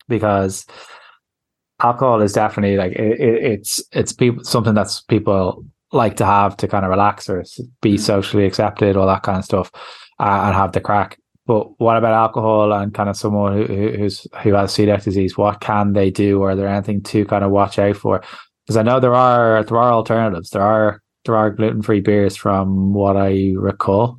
Because 0.07 0.65
alcohol 1.79 2.23
is 2.23 2.33
definitely 2.33 2.77
like 2.77 2.93
it, 2.93 3.19
it, 3.19 3.43
it's 3.43 3.83
it's 3.91 4.11
people 4.11 4.43
something 4.43 4.73
that's 4.73 5.01
people 5.01 5.63
like 5.91 6.15
to 6.15 6.25
have 6.25 6.57
to 6.57 6.67
kind 6.67 6.83
of 6.83 6.89
relax 6.89 7.29
or 7.29 7.43
be 7.83 7.93
mm. 7.93 7.99
socially 7.99 8.47
accepted, 8.47 8.97
all 8.97 9.05
that 9.05 9.21
kind 9.21 9.37
of 9.37 9.45
stuff, 9.45 9.69
uh, 10.19 10.41
and 10.45 10.55
have 10.55 10.71
the 10.71 10.81
crack. 10.81 11.19
But 11.45 11.79
what 11.79 11.95
about 11.95 12.13
alcohol 12.13 12.73
and 12.73 12.91
kind 12.91 13.09
of 13.09 13.17
someone 13.17 13.67
who, 13.67 13.91
who's 13.91 14.25
who 14.41 14.53
has 14.53 14.75
celiac 14.75 15.03
disease? 15.03 15.37
What 15.37 15.61
can 15.61 15.93
they 15.93 16.09
do? 16.09 16.41
Or 16.41 16.51
are 16.51 16.55
there 16.55 16.67
anything 16.67 17.03
to 17.03 17.23
kind 17.25 17.43
of 17.43 17.51
watch 17.51 17.77
out 17.77 17.97
for? 17.97 18.23
Because 18.69 18.77
I 18.77 18.83
know 18.83 18.99
there 18.99 19.15
are 19.15 19.63
there 19.63 19.77
are 19.77 19.91
alternatives. 19.91 20.51
There 20.51 20.61
are 20.61 21.01
there 21.25 21.35
are 21.35 21.49
gluten 21.49 21.81
free 21.81 22.01
beers 22.01 22.35
from 22.35 22.93
what 22.93 23.17
I 23.17 23.53
recall. 23.55 24.18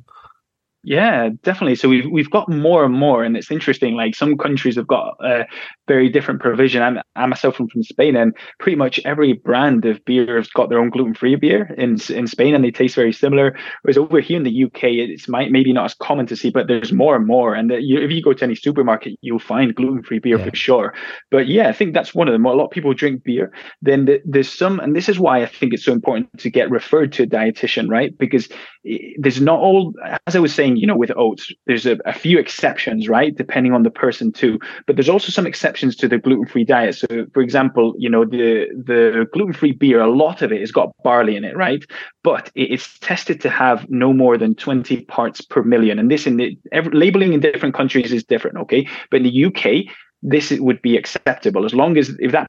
Yeah, 0.83 1.29
definitely. 1.43 1.75
So 1.75 1.87
we've 1.89 2.09
we've 2.09 2.29
got 2.29 2.49
more 2.49 2.83
and 2.83 2.93
more, 2.93 3.23
and 3.23 3.37
it's 3.37 3.51
interesting. 3.51 3.93
Like 3.93 4.15
some 4.15 4.35
countries 4.35 4.75
have 4.77 4.87
got 4.87 5.15
a 5.23 5.45
very 5.87 6.09
different 6.09 6.41
provision. 6.41 6.81
I'm 6.81 6.99
I 7.15 7.27
myself 7.27 7.61
am 7.61 7.67
from 7.67 7.83
Spain, 7.83 8.15
and 8.15 8.35
pretty 8.59 8.77
much 8.77 8.99
every 9.05 9.33
brand 9.33 9.85
of 9.85 10.03
beer 10.05 10.37
has 10.37 10.49
got 10.49 10.69
their 10.69 10.79
own 10.79 10.89
gluten 10.89 11.13
free 11.13 11.35
beer 11.35 11.71
in 11.77 11.99
in 12.09 12.25
Spain, 12.25 12.55
and 12.55 12.63
they 12.63 12.71
taste 12.71 12.95
very 12.95 13.13
similar. 13.13 13.55
Whereas 13.83 13.97
over 13.97 14.19
here 14.19 14.37
in 14.37 14.43
the 14.43 14.63
UK, 14.63 14.83
it's 14.85 15.27
might 15.27 15.51
maybe 15.51 15.71
not 15.71 15.85
as 15.85 15.93
common 15.93 16.25
to 16.27 16.35
see, 16.35 16.49
but 16.49 16.67
there's 16.67 16.91
more 16.91 17.15
and 17.15 17.27
more. 17.27 17.53
And 17.53 17.71
uh, 17.71 17.75
you, 17.75 18.01
if 18.01 18.09
you 18.09 18.23
go 18.23 18.33
to 18.33 18.43
any 18.43 18.55
supermarket, 18.55 19.19
you'll 19.21 19.37
find 19.37 19.75
gluten 19.75 20.01
free 20.01 20.19
beer 20.19 20.39
yeah. 20.39 20.45
for 20.45 20.55
sure. 20.55 20.93
But 21.29 21.47
yeah, 21.47 21.69
I 21.69 21.73
think 21.73 21.93
that's 21.93 22.15
one 22.15 22.27
of 22.27 22.31
them. 22.31 22.45
A 22.45 22.53
lot 22.53 22.65
of 22.65 22.71
people 22.71 22.93
drink 22.95 23.23
beer. 23.23 23.53
Then 23.83 24.09
there's 24.25 24.51
some, 24.51 24.79
and 24.79 24.95
this 24.95 25.09
is 25.09 25.19
why 25.19 25.43
I 25.43 25.45
think 25.45 25.73
it's 25.73 25.85
so 25.85 25.93
important 25.93 26.39
to 26.39 26.49
get 26.49 26.71
referred 26.71 27.13
to 27.13 27.23
a 27.23 27.27
dietitian, 27.27 27.87
right? 27.87 28.17
Because 28.17 28.49
eh, 28.87 28.97
there's 29.19 29.41
not 29.41 29.59
all, 29.59 29.93
as 30.25 30.35
I 30.35 30.39
was 30.39 30.55
saying 30.55 30.70
you 30.77 30.87
know, 30.87 30.95
with 30.95 31.11
oats, 31.15 31.51
there's 31.65 31.85
a, 31.85 31.97
a, 32.05 32.13
few 32.13 32.37
exceptions, 32.39 33.07
right? 33.07 33.35
Depending 33.35 33.73
on 33.73 33.83
the 33.83 33.89
person 33.89 34.31
too. 34.31 34.59
But 34.87 34.95
there's 34.95 35.09
also 35.09 35.31
some 35.31 35.47
exceptions 35.47 35.95
to 35.97 36.07
the 36.07 36.17
gluten-free 36.17 36.65
diet. 36.65 36.95
So, 36.95 37.07
for 37.33 37.41
example, 37.41 37.93
you 37.97 38.09
know, 38.09 38.25
the 38.25 38.67
the 38.71 39.27
gluten-free 39.33 39.73
beer, 39.73 40.01
a 40.01 40.11
lot 40.11 40.41
of 40.41 40.51
it 40.51 40.59
has 40.59 40.71
got 40.71 40.91
barley 41.03 41.35
in 41.35 41.43
it, 41.43 41.55
right? 41.55 41.83
But 42.23 42.51
it's 42.55 42.99
tested 42.99 43.41
to 43.41 43.49
have 43.49 43.89
no 43.89 44.13
more 44.13 44.37
than 44.37 44.55
20 44.55 45.01
parts 45.05 45.41
per 45.41 45.63
million. 45.63 45.99
And 45.99 46.09
this 46.09 46.27
in 46.27 46.37
the 46.37 46.57
every, 46.71 46.91
labeling 46.97 47.33
in 47.33 47.39
different 47.39 47.75
countries 47.75 48.11
is 48.11 48.23
different, 48.23 48.57
okay? 48.57 48.87
But 49.09 49.17
in 49.17 49.23
the 49.23 49.45
UK, 49.45 49.93
this 50.21 50.51
would 50.51 50.81
be 50.81 50.97
acceptable 50.97 51.65
as 51.65 51.73
long 51.73 51.97
as 51.97 52.15
if 52.19 52.31
that 52.31 52.47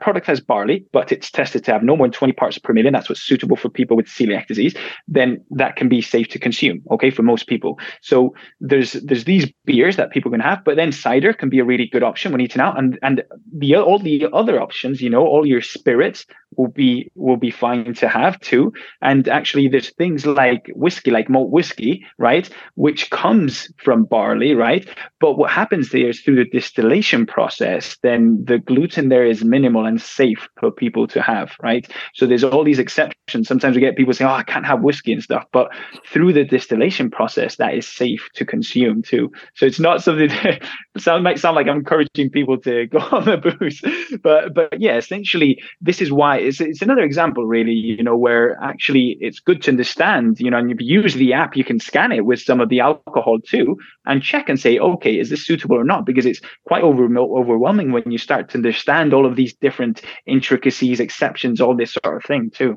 product 0.00 0.26
has 0.26 0.40
barley, 0.40 0.84
but 0.92 1.12
it's 1.12 1.30
tested 1.30 1.64
to 1.64 1.72
have 1.72 1.82
no 1.82 1.96
more 1.96 2.06
than 2.06 2.12
20 2.12 2.32
parts 2.32 2.58
per 2.58 2.72
million, 2.72 2.92
that's 2.92 3.08
what's 3.08 3.22
suitable 3.22 3.56
for 3.56 3.68
people 3.68 3.96
with 3.96 4.06
celiac 4.06 4.46
disease, 4.46 4.74
then 5.06 5.44
that 5.50 5.76
can 5.76 5.88
be 5.88 6.02
safe 6.02 6.28
to 6.28 6.38
consume, 6.38 6.82
okay, 6.90 7.10
for 7.10 7.22
most 7.22 7.46
people. 7.46 7.78
So 8.02 8.34
there's 8.60 8.92
there's 8.92 9.24
these 9.24 9.50
beers 9.64 9.96
that 9.96 10.10
people 10.10 10.30
can 10.30 10.40
have, 10.40 10.64
but 10.64 10.76
then 10.76 10.92
cider 10.92 11.32
can 11.32 11.48
be 11.48 11.58
a 11.58 11.64
really 11.64 11.86
good 11.86 12.02
option 12.02 12.32
when 12.32 12.40
eating 12.40 12.60
out. 12.60 12.78
And 12.78 12.98
and 13.02 13.22
the 13.56 13.76
all 13.76 13.98
the 13.98 14.26
other 14.32 14.60
options, 14.60 15.00
you 15.00 15.10
know, 15.10 15.24
all 15.26 15.46
your 15.46 15.62
spirits 15.62 16.26
will 16.56 16.68
be 16.68 17.10
will 17.14 17.36
be 17.36 17.50
fine 17.50 17.94
to 17.94 18.08
have 18.08 18.38
too. 18.40 18.72
And 19.02 19.28
actually 19.28 19.68
there's 19.68 19.90
things 19.90 20.26
like 20.26 20.70
whiskey, 20.74 21.10
like 21.10 21.28
malt 21.28 21.50
whiskey, 21.50 22.04
right, 22.18 22.48
which 22.74 23.10
comes 23.10 23.72
from 23.78 24.04
barley, 24.04 24.54
right? 24.54 24.88
But 25.20 25.36
what 25.38 25.50
happens 25.50 25.90
there 25.90 26.08
is 26.08 26.20
through 26.20 26.36
the 26.36 26.50
distillation 26.50 27.26
process, 27.26 27.96
then 28.02 28.44
the 28.44 28.58
gluten 28.58 29.08
there 29.08 29.26
is 29.26 29.44
minimal 29.44 29.83
and 29.84 30.00
safe 30.00 30.48
for 30.58 30.70
people 30.70 31.06
to 31.08 31.22
have, 31.22 31.52
right? 31.62 31.90
So 32.14 32.26
there's 32.26 32.44
all 32.44 32.64
these 32.64 32.78
exceptions. 32.78 33.48
Sometimes 33.48 33.74
we 33.74 33.80
get 33.80 33.96
people 33.96 34.12
saying, 34.12 34.30
"Oh, 34.30 34.34
I 34.34 34.42
can't 34.42 34.66
have 34.66 34.82
whiskey 34.82 35.12
and 35.12 35.22
stuff," 35.22 35.44
but 35.52 35.70
through 36.06 36.32
the 36.32 36.44
distillation 36.44 37.10
process, 37.10 37.56
that 37.56 37.74
is 37.74 37.86
safe 37.86 38.28
to 38.34 38.44
consume 38.44 39.02
too. 39.02 39.30
So 39.54 39.66
it's 39.66 39.80
not 39.80 40.02
something 40.02 40.28
that 40.42 40.62
sound 40.96 41.24
might 41.24 41.38
sound 41.38 41.56
like 41.56 41.68
I'm 41.68 41.78
encouraging 41.78 42.30
people 42.30 42.58
to 42.58 42.86
go 42.94 42.98
on 42.98 43.24
the 43.24 43.36
booze, 43.36 43.82
but 44.22 44.54
but 44.54 44.80
yeah, 44.80 44.96
essentially, 44.96 45.62
this 45.80 46.00
is 46.00 46.12
why 46.12 46.38
it's 46.38 46.60
it's 46.60 46.82
another 46.82 47.02
example, 47.02 47.46
really, 47.46 47.72
you 47.72 48.02
know, 48.02 48.16
where 48.16 48.58
actually 48.62 49.16
it's 49.20 49.40
good 49.40 49.62
to 49.62 49.70
understand, 49.70 50.40
you 50.40 50.50
know, 50.50 50.58
and 50.58 50.70
you 50.70 50.76
use 50.80 51.14
the 51.14 51.32
app, 51.32 51.56
you 51.56 51.64
can 51.64 51.80
scan 51.80 52.12
it 52.12 52.24
with 52.24 52.40
some 52.40 52.60
of 52.60 52.68
the 52.68 52.80
alcohol 52.80 53.38
too, 53.40 53.76
and 54.06 54.22
check 54.22 54.48
and 54.48 54.60
say, 54.60 54.78
okay, 54.78 55.18
is 55.18 55.30
this 55.30 55.46
suitable 55.46 55.76
or 55.76 55.84
not? 55.84 56.06
Because 56.06 56.26
it's 56.26 56.40
quite 56.66 56.82
over, 56.82 57.04
overwhelming 57.18 57.92
when 57.92 58.10
you 58.10 58.18
start 58.18 58.48
to 58.50 58.58
understand 58.58 59.12
all 59.12 59.26
of 59.26 59.36
these 59.36 59.54
different 59.54 59.73
different 59.74 60.02
intricacies, 60.26 61.00
exceptions, 61.00 61.60
all 61.60 61.76
this 61.76 61.92
sort 61.92 62.16
of 62.16 62.24
thing 62.24 62.50
too. 62.50 62.76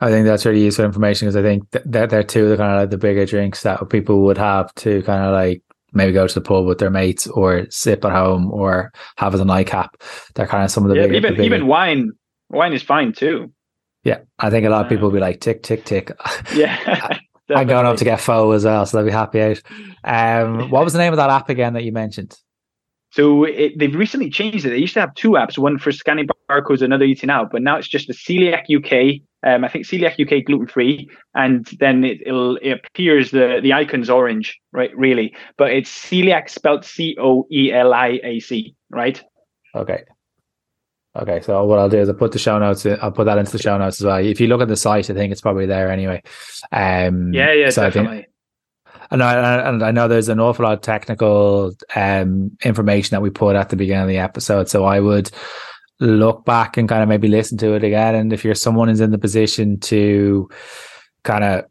I 0.00 0.10
think 0.10 0.26
that's 0.26 0.44
really 0.44 0.62
useful 0.62 0.84
information 0.84 1.26
because 1.26 1.36
I 1.36 1.42
think 1.42 1.70
that 1.70 2.10
they're 2.10 2.22
two 2.22 2.44
of 2.44 2.50
the 2.50 2.56
kind 2.56 2.74
of 2.74 2.80
like 2.80 2.90
the 2.90 2.98
bigger 2.98 3.24
drinks 3.24 3.62
that 3.62 3.88
people 3.88 4.22
would 4.24 4.36
have 4.36 4.74
to 4.76 5.02
kind 5.02 5.24
of 5.24 5.32
like 5.32 5.62
maybe 5.92 6.12
go 6.12 6.26
to 6.26 6.34
the 6.34 6.40
pub 6.40 6.66
with 6.66 6.78
their 6.78 6.90
mates 6.90 7.26
or 7.28 7.66
sip 7.70 8.04
at 8.04 8.12
home 8.12 8.50
or 8.50 8.92
have 9.16 9.32
as 9.32 9.40
a 9.40 9.44
nightcap. 9.44 9.96
They're 10.34 10.46
kind 10.46 10.64
of 10.64 10.70
some 10.70 10.84
of 10.84 10.90
the 10.90 10.96
yeah, 10.96 11.02
bigger, 11.02 11.14
even 11.14 11.32
the 11.32 11.36
bigger. 11.36 11.54
even 11.54 11.66
wine. 11.66 12.10
Wine 12.50 12.72
is 12.72 12.82
fine 12.82 13.12
too. 13.12 13.52
Yeah, 14.02 14.18
I 14.38 14.50
think 14.50 14.66
a 14.66 14.68
lot 14.68 14.84
of 14.84 14.90
people 14.90 15.08
will 15.08 15.14
be 15.14 15.20
like 15.20 15.40
tick 15.40 15.62
tick 15.62 15.84
tick. 15.84 16.10
Yeah. 16.54 17.18
I'm 17.50 17.66
going 17.66 17.84
up 17.84 17.98
to 17.98 18.04
get 18.04 18.22
pho 18.22 18.52
as 18.52 18.64
well, 18.64 18.86
so 18.86 18.96
they'll 18.96 19.06
be 19.06 19.12
happy 19.12 19.40
out. 19.42 19.60
Um, 20.02 20.70
what 20.70 20.82
was 20.82 20.94
the 20.94 20.98
name 20.98 21.12
of 21.12 21.18
that 21.18 21.28
app 21.28 21.50
again 21.50 21.74
that 21.74 21.84
you 21.84 21.92
mentioned? 21.92 22.34
So 23.14 23.44
it, 23.44 23.78
they've 23.78 23.94
recently 23.94 24.28
changed 24.28 24.66
it. 24.66 24.70
They 24.70 24.78
used 24.78 24.94
to 24.94 25.00
have 25.00 25.14
two 25.14 25.30
apps, 25.30 25.56
one 25.56 25.78
for 25.78 25.92
scanning 25.92 26.26
barcodes, 26.50 26.82
another 26.82 27.04
eating 27.04 27.30
out, 27.30 27.52
but 27.52 27.62
now 27.62 27.76
it's 27.76 27.86
just 27.86 28.08
the 28.08 28.12
Coeliac 28.12 28.64
UK. 28.68 29.20
Um, 29.48 29.64
I 29.64 29.68
think 29.68 29.86
Coeliac 29.86 30.18
UK 30.18 30.44
gluten 30.44 30.66
free, 30.66 31.08
and 31.32 31.64
then 31.78 32.02
it, 32.02 32.22
it 32.26 32.80
appears 32.84 33.30
the 33.30 33.60
the 33.62 33.72
icon's 33.72 34.10
orange, 34.10 34.60
right? 34.72 34.90
Really, 34.96 35.32
but 35.56 35.70
it's 35.70 35.90
celiac 35.92 36.50
spelled 36.50 36.84
C 36.84 37.16
O 37.20 37.46
E 37.52 37.72
L 37.72 37.94
I 37.94 38.18
A 38.24 38.40
C, 38.40 38.74
right? 38.90 39.22
Okay. 39.76 40.02
Okay, 41.16 41.40
so 41.40 41.64
what 41.66 41.78
I'll 41.78 41.88
do 41.88 42.00
is 42.00 42.08
I'll 42.08 42.16
put 42.16 42.32
the 42.32 42.40
show 42.40 42.58
notes. 42.58 42.84
In, 42.84 42.98
I'll 43.00 43.12
put 43.12 43.26
that 43.26 43.38
into 43.38 43.52
the 43.52 43.62
show 43.62 43.78
notes 43.78 44.00
as 44.00 44.06
well. 44.06 44.16
If 44.16 44.40
you 44.40 44.48
look 44.48 44.60
at 44.60 44.66
the 44.66 44.76
site, 44.76 45.08
I 45.08 45.14
think 45.14 45.30
it's 45.30 45.40
probably 45.40 45.66
there 45.66 45.88
anyway. 45.88 46.20
Um, 46.72 47.32
yeah, 47.32 47.52
yeah, 47.52 47.70
so 47.70 47.82
definitely. 47.82 48.26
And 49.10 49.22
I, 49.22 49.68
and 49.68 49.82
I 49.82 49.90
know 49.90 50.08
there's 50.08 50.28
an 50.28 50.40
awful 50.40 50.64
lot 50.64 50.74
of 50.74 50.80
technical 50.80 51.74
um, 51.94 52.56
information 52.64 53.14
that 53.14 53.22
we 53.22 53.30
put 53.30 53.56
at 53.56 53.68
the 53.68 53.76
beginning 53.76 54.02
of 54.02 54.08
the 54.08 54.18
episode. 54.18 54.68
So 54.68 54.84
I 54.84 55.00
would 55.00 55.30
look 56.00 56.44
back 56.44 56.76
and 56.76 56.88
kind 56.88 57.02
of 57.02 57.08
maybe 57.08 57.28
listen 57.28 57.58
to 57.58 57.74
it 57.74 57.84
again. 57.84 58.14
And 58.14 58.32
if 58.32 58.44
you're 58.44 58.54
someone 58.54 58.88
who's 58.88 59.00
in 59.00 59.10
the 59.10 59.18
position 59.18 59.78
to 59.80 60.48
kind 61.22 61.44
of 61.44 61.64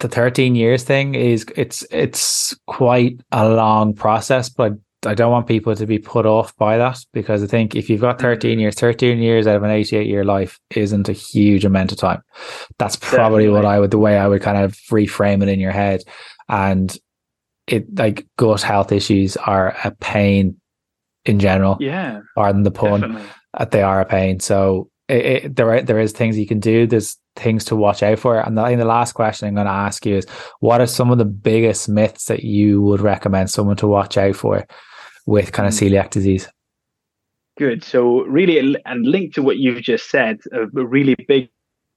the 0.00 0.08
13 0.08 0.54
years 0.54 0.82
thing 0.82 1.14
is 1.14 1.44
it's 1.56 1.86
it's 1.90 2.56
quite 2.66 3.20
a 3.32 3.48
long 3.48 3.94
process, 3.94 4.48
but 4.48 4.72
I 5.06 5.14
don't 5.14 5.30
want 5.30 5.46
people 5.46 5.76
to 5.76 5.86
be 5.86 5.98
put 5.98 6.24
off 6.24 6.56
by 6.56 6.78
that 6.78 6.98
because 7.12 7.42
I 7.42 7.46
think 7.46 7.74
if 7.74 7.90
you've 7.90 8.00
got 8.00 8.20
13 8.20 8.52
mm-hmm. 8.52 8.60
years, 8.60 8.74
13 8.74 9.18
years 9.18 9.46
out 9.46 9.56
of 9.56 9.62
an 9.62 9.70
88 9.70 10.06
year 10.06 10.24
life 10.24 10.58
isn't 10.74 11.08
a 11.08 11.12
huge 11.12 11.64
amount 11.64 11.92
of 11.92 11.98
time. 11.98 12.22
That's 12.78 12.96
probably 12.96 13.44
Definitely. 13.44 13.48
what 13.50 13.64
I 13.66 13.80
would, 13.80 13.90
the 13.90 13.98
way 13.98 14.18
I 14.18 14.26
would 14.26 14.42
kind 14.42 14.58
of 14.58 14.72
reframe 14.90 15.42
it 15.42 15.48
in 15.48 15.60
your 15.60 15.72
head 15.72 16.02
and 16.48 16.96
it 17.66 17.86
like 17.96 18.26
gut 18.36 18.62
health 18.62 18.92
issues 18.92 19.36
are 19.36 19.76
a 19.84 19.90
pain 19.92 20.60
in 21.24 21.38
general. 21.38 21.76
Yeah, 21.80 22.20
pardon 22.34 22.62
the 22.62 22.70
pun. 22.70 23.00
Definitely. 23.00 23.28
Uh, 23.54 23.64
they 23.66 23.82
are 23.82 24.00
a 24.00 24.04
pain. 24.04 24.40
So 24.40 24.90
it, 25.08 25.26
it, 25.26 25.56
there 25.56 25.72
are, 25.72 25.82
there 25.82 26.00
is 26.00 26.12
things 26.12 26.38
you 26.38 26.46
can 26.46 26.60
do. 26.60 26.86
There's 26.86 27.16
things 27.36 27.64
to 27.66 27.76
watch 27.76 28.02
out 28.02 28.18
for. 28.18 28.38
And 28.38 28.58
I 28.58 28.68
think 28.68 28.80
the 28.80 28.84
last 28.84 29.12
question 29.12 29.48
I'm 29.48 29.54
going 29.54 29.66
to 29.66 29.72
ask 29.72 30.04
you 30.04 30.16
is, 30.16 30.26
what 30.60 30.80
are 30.80 30.86
some 30.86 31.10
of 31.10 31.18
the 31.18 31.24
biggest 31.24 31.88
myths 31.88 32.26
that 32.26 32.42
you 32.42 32.82
would 32.82 33.00
recommend 33.00 33.50
someone 33.50 33.76
to 33.76 33.86
watch 33.86 34.16
out 34.16 34.36
for 34.36 34.66
with 35.26 35.52
kind 35.52 35.68
of 35.68 35.74
mm. 35.74 35.90
celiac 35.90 36.10
disease? 36.10 36.48
Good. 37.56 37.84
So 37.84 38.22
really, 38.22 38.76
and 38.84 39.06
linked 39.06 39.36
to 39.36 39.42
what 39.42 39.58
you've 39.58 39.82
just 39.82 40.10
said, 40.10 40.40
a 40.52 40.66
really 40.66 41.14
big 41.28 41.48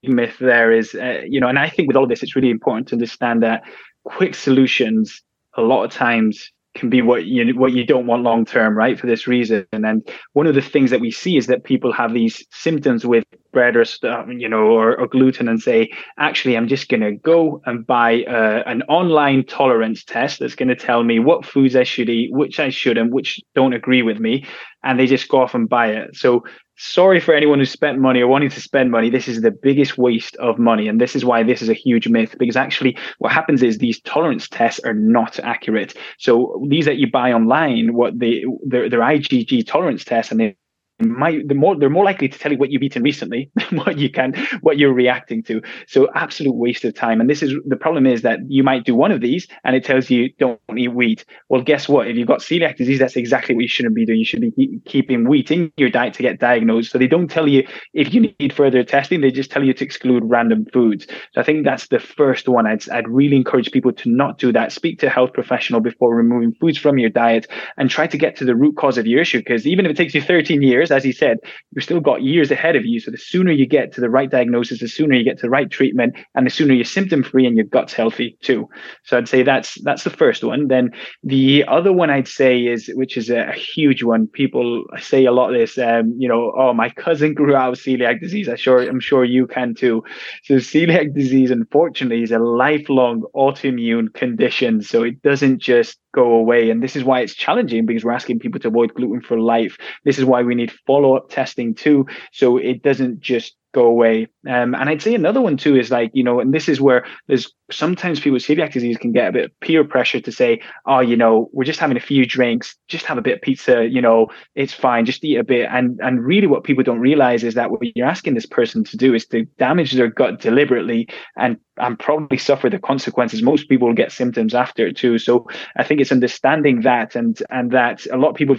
myth 0.04 0.36
there 0.38 0.70
is, 0.70 0.94
uh, 0.94 1.22
you 1.26 1.40
know, 1.40 1.48
and 1.48 1.58
I 1.58 1.68
think 1.68 1.88
with 1.88 1.96
all 1.96 2.04
of 2.04 2.08
this, 2.08 2.22
it's 2.22 2.36
really 2.36 2.50
important 2.50 2.88
to 2.88 2.94
understand 2.94 3.42
that 3.42 3.64
quick 4.08 4.34
solutions 4.34 5.22
a 5.56 5.62
lot 5.62 5.84
of 5.84 5.90
times 5.90 6.50
can 6.78 6.88
be 6.88 7.02
what 7.02 7.26
you 7.26 7.58
what 7.58 7.72
you 7.72 7.84
don't 7.84 8.06
want 8.06 8.22
long 8.22 8.44
term, 8.44 8.76
right? 8.76 8.98
For 8.98 9.06
this 9.06 9.26
reason, 9.26 9.66
and 9.72 9.84
then 9.84 10.02
one 10.32 10.46
of 10.46 10.54
the 10.54 10.62
things 10.62 10.90
that 10.90 11.00
we 11.00 11.10
see 11.10 11.36
is 11.36 11.46
that 11.48 11.64
people 11.64 11.92
have 11.92 12.14
these 12.14 12.44
symptoms 12.50 13.04
with 13.04 13.24
bread 13.52 13.76
or 13.76 13.84
stuff, 13.84 14.26
you 14.28 14.48
know, 14.48 14.66
or, 14.66 14.96
or 14.96 15.06
gluten, 15.06 15.48
and 15.48 15.60
say, 15.60 15.90
actually, 16.18 16.56
I'm 16.56 16.68
just 16.68 16.88
going 16.88 17.00
to 17.00 17.12
go 17.12 17.60
and 17.66 17.86
buy 17.86 18.22
uh, 18.24 18.62
an 18.66 18.82
online 18.82 19.44
tolerance 19.44 20.04
test 20.04 20.38
that's 20.38 20.54
going 20.54 20.68
to 20.68 20.76
tell 20.76 21.02
me 21.02 21.18
what 21.18 21.44
foods 21.44 21.74
I 21.74 21.84
should 21.84 22.08
eat, 22.08 22.32
which 22.32 22.60
I 22.60 22.68
shouldn't, 22.68 23.12
which 23.12 23.40
don't 23.54 23.72
agree 23.72 24.02
with 24.02 24.20
me, 24.20 24.46
and 24.88 24.98
they 24.98 25.06
just 25.06 25.28
go 25.28 25.42
off 25.42 25.54
and 25.54 25.68
buy 25.68 25.88
it. 25.88 26.16
So 26.16 26.44
sorry 26.78 27.20
for 27.20 27.34
anyone 27.34 27.58
who 27.58 27.66
spent 27.66 27.98
money 27.98 28.22
or 28.22 28.26
wanting 28.26 28.48
to 28.48 28.60
spend 28.60 28.90
money. 28.90 29.10
This 29.10 29.28
is 29.28 29.42
the 29.42 29.50
biggest 29.50 29.98
waste 29.98 30.34
of 30.36 30.58
money. 30.58 30.88
And 30.88 30.98
this 30.98 31.14
is 31.14 31.26
why 31.26 31.42
this 31.42 31.60
is 31.60 31.68
a 31.68 31.74
huge 31.74 32.08
myth 32.08 32.34
because 32.38 32.56
actually 32.56 32.96
what 33.18 33.30
happens 33.30 33.62
is 33.62 33.76
these 33.76 34.00
tolerance 34.00 34.48
tests 34.48 34.80
are 34.84 34.94
not 34.94 35.38
accurate. 35.40 35.94
So 36.18 36.64
these 36.70 36.86
that 36.86 36.96
you 36.96 37.10
buy 37.10 37.34
online, 37.34 37.92
what 37.92 38.18
they, 38.18 38.46
they're, 38.64 38.88
they're 38.88 39.00
IgG 39.00 39.66
tolerance 39.66 40.06
tests 40.06 40.32
and 40.32 40.40
they 40.40 40.56
might 41.00 41.46
the 41.46 41.54
more 41.54 41.76
they're 41.76 41.90
more 41.90 42.04
likely 42.04 42.28
to 42.28 42.38
tell 42.38 42.50
you 42.50 42.58
what 42.58 42.70
you've 42.70 42.82
eaten 42.82 43.02
recently 43.02 43.50
what 43.70 43.98
you 43.98 44.10
can 44.10 44.34
what 44.62 44.78
you're 44.78 44.92
reacting 44.92 45.42
to. 45.44 45.62
So 45.86 46.08
absolute 46.14 46.54
waste 46.54 46.84
of 46.84 46.94
time. 46.94 47.20
And 47.20 47.30
this 47.30 47.42
is 47.42 47.54
the 47.66 47.76
problem 47.76 48.06
is 48.06 48.22
that 48.22 48.40
you 48.48 48.64
might 48.64 48.84
do 48.84 48.94
one 48.94 49.12
of 49.12 49.20
these 49.20 49.46
and 49.64 49.76
it 49.76 49.84
tells 49.84 50.10
you 50.10 50.32
don't 50.38 50.60
eat 50.76 50.92
wheat. 50.92 51.24
Well 51.48 51.62
guess 51.62 51.88
what? 51.88 52.08
If 52.08 52.16
you've 52.16 52.26
got 52.26 52.40
celiac 52.40 52.76
disease 52.76 52.98
that's 52.98 53.16
exactly 53.16 53.54
what 53.54 53.62
you 53.62 53.68
shouldn't 53.68 53.94
be 53.94 54.04
doing. 54.04 54.18
You 54.18 54.24
should 54.24 54.40
be 54.40 54.80
keeping 54.86 55.28
wheat 55.28 55.50
in 55.50 55.72
your 55.76 55.90
diet 55.90 56.14
to 56.14 56.22
get 56.22 56.40
diagnosed. 56.40 56.90
So 56.90 56.98
they 56.98 57.06
don't 57.06 57.28
tell 57.28 57.46
you 57.46 57.66
if 57.94 58.12
you 58.12 58.32
need 58.40 58.52
further 58.52 58.82
testing. 58.82 59.20
They 59.20 59.30
just 59.30 59.50
tell 59.50 59.62
you 59.62 59.74
to 59.74 59.84
exclude 59.84 60.24
random 60.26 60.66
foods. 60.72 61.06
So 61.32 61.40
i 61.40 61.44
think 61.44 61.64
that's 61.64 61.88
the 61.88 62.00
first 62.00 62.48
one. 62.48 62.66
I'd, 62.66 62.88
I'd 62.90 63.08
really 63.08 63.36
encourage 63.36 63.70
people 63.70 63.92
to 63.92 64.10
not 64.10 64.38
do 64.38 64.52
that. 64.52 64.72
Speak 64.72 64.98
to 65.00 65.06
a 65.06 65.10
health 65.10 65.32
professional 65.32 65.80
before 65.80 66.14
removing 66.14 66.54
foods 66.54 66.78
from 66.78 66.98
your 66.98 67.10
diet 67.10 67.46
and 67.76 67.88
try 67.88 68.06
to 68.06 68.18
get 68.18 68.36
to 68.36 68.44
the 68.44 68.56
root 68.56 68.76
cause 68.76 68.98
of 68.98 69.06
your 69.06 69.20
issue. 69.20 69.38
Because 69.38 69.66
even 69.66 69.86
if 69.86 69.92
it 69.92 69.96
takes 69.96 70.14
you 70.14 70.22
13 70.22 70.62
years 70.62 70.87
years, 70.88 70.96
as 70.96 71.04
he 71.04 71.12
said, 71.12 71.38
you've 71.72 71.84
still 71.84 72.00
got 72.00 72.22
years 72.22 72.50
ahead 72.50 72.76
of 72.76 72.84
you. 72.84 73.00
So 73.00 73.10
the 73.10 73.18
sooner 73.18 73.52
you 73.52 73.66
get 73.66 73.92
to 73.94 74.00
the 74.00 74.10
right 74.10 74.30
diagnosis, 74.30 74.80
the 74.80 74.88
sooner 74.88 75.14
you 75.14 75.24
get 75.24 75.36
to 75.38 75.42
the 75.42 75.50
right 75.50 75.70
treatment, 75.70 76.16
and 76.34 76.46
the 76.46 76.50
sooner 76.50 76.74
you're 76.74 76.84
symptom 76.84 77.22
free 77.22 77.46
and 77.46 77.56
your 77.56 77.66
gut's 77.66 77.92
healthy 77.92 78.36
too. 78.42 78.68
So 79.04 79.16
I'd 79.16 79.28
say 79.28 79.42
that's 79.42 79.80
that's 79.82 80.04
the 80.04 80.10
first 80.10 80.44
one. 80.44 80.68
Then 80.68 80.90
the 81.22 81.64
other 81.68 81.92
one 81.92 82.10
I'd 82.10 82.28
say 82.28 82.60
is, 82.60 82.90
which 82.94 83.16
is 83.16 83.30
a, 83.30 83.48
a 83.48 83.52
huge 83.52 84.02
one. 84.02 84.26
People 84.26 84.84
say 84.98 85.24
a 85.24 85.32
lot 85.32 85.52
of 85.52 85.58
this. 85.58 85.78
Um, 85.78 86.14
you 86.18 86.28
know, 86.28 86.52
oh, 86.56 86.72
my 86.72 86.90
cousin 86.90 87.34
grew 87.34 87.54
out 87.54 87.72
of 87.72 87.78
celiac 87.78 88.20
disease. 88.20 88.48
I 88.48 88.56
sure 88.56 88.80
I'm 88.80 89.00
sure 89.00 89.24
you 89.24 89.46
can 89.46 89.74
too. 89.74 90.02
So 90.44 90.54
celiac 90.54 91.14
disease, 91.14 91.50
unfortunately, 91.50 92.22
is 92.22 92.32
a 92.32 92.38
lifelong 92.38 93.24
autoimmune 93.34 94.12
condition. 94.14 94.82
So 94.82 95.02
it 95.02 95.22
doesn't 95.22 95.60
just 95.60 95.98
go 96.14 96.32
away. 96.32 96.70
And 96.70 96.82
this 96.82 96.96
is 96.96 97.04
why 97.04 97.20
it's 97.20 97.34
challenging 97.34 97.86
because 97.86 98.04
we're 98.04 98.12
asking 98.12 98.38
people 98.38 98.60
to 98.60 98.68
avoid 98.68 98.94
gluten 98.94 99.20
for 99.20 99.38
life. 99.38 99.76
This 100.04 100.18
is 100.18 100.24
why 100.24 100.42
we 100.42 100.54
need 100.54 100.72
follow 100.86 101.16
up 101.16 101.30
testing 101.30 101.74
too. 101.74 102.06
So 102.32 102.56
it 102.56 102.82
doesn't 102.82 103.20
just 103.20 103.56
go 103.72 103.84
away. 103.84 104.28
Um, 104.48 104.74
and 104.74 104.88
I'd 104.88 105.02
say 105.02 105.14
another 105.14 105.40
one 105.40 105.56
too 105.56 105.76
is 105.76 105.90
like, 105.90 106.10
you 106.14 106.24
know, 106.24 106.40
and 106.40 106.54
this 106.54 106.68
is 106.68 106.80
where 106.80 107.04
there's 107.26 107.52
sometimes 107.70 108.18
people 108.18 108.32
with 108.32 108.42
celiac 108.42 108.72
disease 108.72 108.96
can 108.96 109.12
get 109.12 109.28
a 109.28 109.32
bit 109.32 109.44
of 109.46 109.60
peer 109.60 109.84
pressure 109.84 110.20
to 110.20 110.32
say, 110.32 110.60
oh, 110.86 111.00
you 111.00 111.16
know, 111.16 111.50
we're 111.52 111.64
just 111.64 111.80
having 111.80 111.96
a 111.96 112.00
few 112.00 112.24
drinks, 112.24 112.76
just 112.88 113.04
have 113.04 113.18
a 113.18 113.22
bit 113.22 113.36
of 113.36 113.42
pizza, 113.42 113.86
you 113.86 114.00
know, 114.00 114.28
it's 114.54 114.72
fine, 114.72 115.04
just 115.04 115.24
eat 115.24 115.36
a 115.36 115.44
bit. 115.44 115.68
And 115.70 116.00
and 116.02 116.24
really 116.24 116.46
what 116.46 116.64
people 116.64 116.84
don't 116.84 117.00
realize 117.00 117.44
is 117.44 117.54
that 117.54 117.70
what 117.70 117.80
you're 117.94 118.06
asking 118.06 118.34
this 118.34 118.46
person 118.46 118.84
to 118.84 118.96
do 118.96 119.14
is 119.14 119.26
to 119.26 119.44
damage 119.58 119.92
their 119.92 120.08
gut 120.08 120.40
deliberately 120.40 121.08
and 121.36 121.58
and 121.76 121.98
probably 121.98 122.38
suffer 122.38 122.70
the 122.70 122.78
consequences. 122.78 123.42
Most 123.42 123.68
people 123.68 123.92
get 123.92 124.12
symptoms 124.12 124.54
after 124.54 124.86
it 124.86 124.96
too. 124.96 125.18
So 125.18 125.46
I 125.76 125.84
think 125.84 126.00
it's 126.00 126.12
understanding 126.12 126.80
that 126.82 127.14
and 127.14 127.40
and 127.50 127.70
that 127.72 128.06
a 128.06 128.16
lot 128.16 128.30
of 128.30 128.36
people 128.36 128.56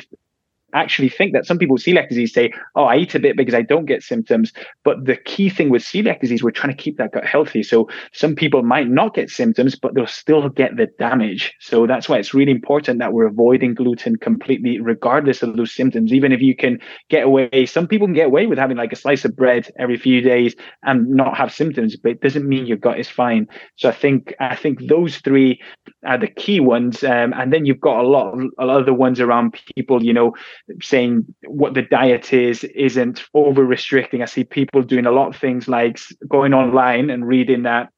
actually 0.73 1.09
think 1.09 1.33
that 1.33 1.45
some 1.45 1.57
people 1.57 1.75
with 1.75 1.83
celiac 1.83 2.09
disease 2.09 2.33
say, 2.33 2.51
"Oh, 2.75 2.85
I 2.85 2.97
eat 2.97 3.15
a 3.15 3.19
bit 3.19 3.37
because 3.37 3.53
I 3.53 3.61
don't 3.61 3.85
get 3.85 4.03
symptoms." 4.03 4.51
But 4.83 5.05
the 5.05 5.15
key 5.15 5.49
thing 5.49 5.69
with 5.69 5.83
celiac 5.83 6.19
disease, 6.19 6.43
we're 6.43 6.51
trying 6.51 6.75
to 6.75 6.81
keep 6.81 6.97
that 6.97 7.11
gut 7.11 7.25
healthy. 7.25 7.63
So 7.63 7.89
some 8.13 8.35
people 8.35 8.63
might 8.63 8.89
not 8.89 9.15
get 9.15 9.29
symptoms, 9.29 9.75
but 9.75 9.93
they'll 9.93 10.07
still 10.07 10.49
get 10.49 10.77
the 10.77 10.87
damage. 10.99 11.53
So 11.59 11.87
that's 11.87 12.09
why 12.09 12.17
it's 12.17 12.33
really 12.33 12.51
important 12.51 12.99
that 12.99 13.13
we're 13.13 13.27
avoiding 13.27 13.73
gluten 13.73 14.15
completely, 14.17 14.79
regardless 14.79 15.43
of 15.43 15.55
those 15.55 15.73
symptoms. 15.73 16.13
Even 16.13 16.31
if 16.31 16.41
you 16.41 16.55
can 16.55 16.79
get 17.09 17.23
away, 17.23 17.65
some 17.65 17.87
people 17.87 18.07
can 18.07 18.13
get 18.15 18.27
away 18.27 18.45
with 18.45 18.57
having 18.57 18.77
like 18.77 18.93
a 18.93 18.95
slice 18.95 19.25
of 19.25 19.35
bread 19.35 19.71
every 19.77 19.97
few 19.97 20.21
days 20.21 20.55
and 20.83 21.09
not 21.09 21.37
have 21.37 21.53
symptoms, 21.53 21.95
but 21.95 22.11
it 22.11 22.21
doesn't 22.21 22.47
mean 22.47 22.65
your 22.65 22.77
gut 22.77 22.99
is 22.99 23.09
fine. 23.09 23.47
So 23.75 23.89
I 23.89 23.93
think 23.93 24.33
I 24.39 24.55
think 24.55 24.87
those 24.87 25.17
three 25.17 25.61
are 26.05 26.17
the 26.17 26.27
key 26.27 26.59
ones, 26.59 27.03
um, 27.03 27.33
and 27.33 27.51
then 27.51 27.65
you've 27.65 27.79
got 27.79 28.03
a 28.03 28.07
lot 28.07 28.33
of 28.57 28.85
the 28.85 28.93
ones 28.93 29.19
around 29.19 29.57
people, 29.75 30.03
you 30.03 30.13
know 30.13 30.33
saying 30.81 31.25
what 31.45 31.73
the 31.73 31.81
diet 31.81 32.33
is 32.33 32.63
isn't 32.63 33.23
over 33.33 33.65
restricting. 33.65 34.21
I 34.21 34.25
see 34.25 34.43
people 34.43 34.81
doing 34.81 35.05
a 35.05 35.11
lot 35.11 35.29
of 35.29 35.35
things 35.35 35.67
like 35.67 35.99
going 36.27 36.53
online 36.53 37.09
and 37.09 37.27
reading 37.27 37.63
that 37.63 37.89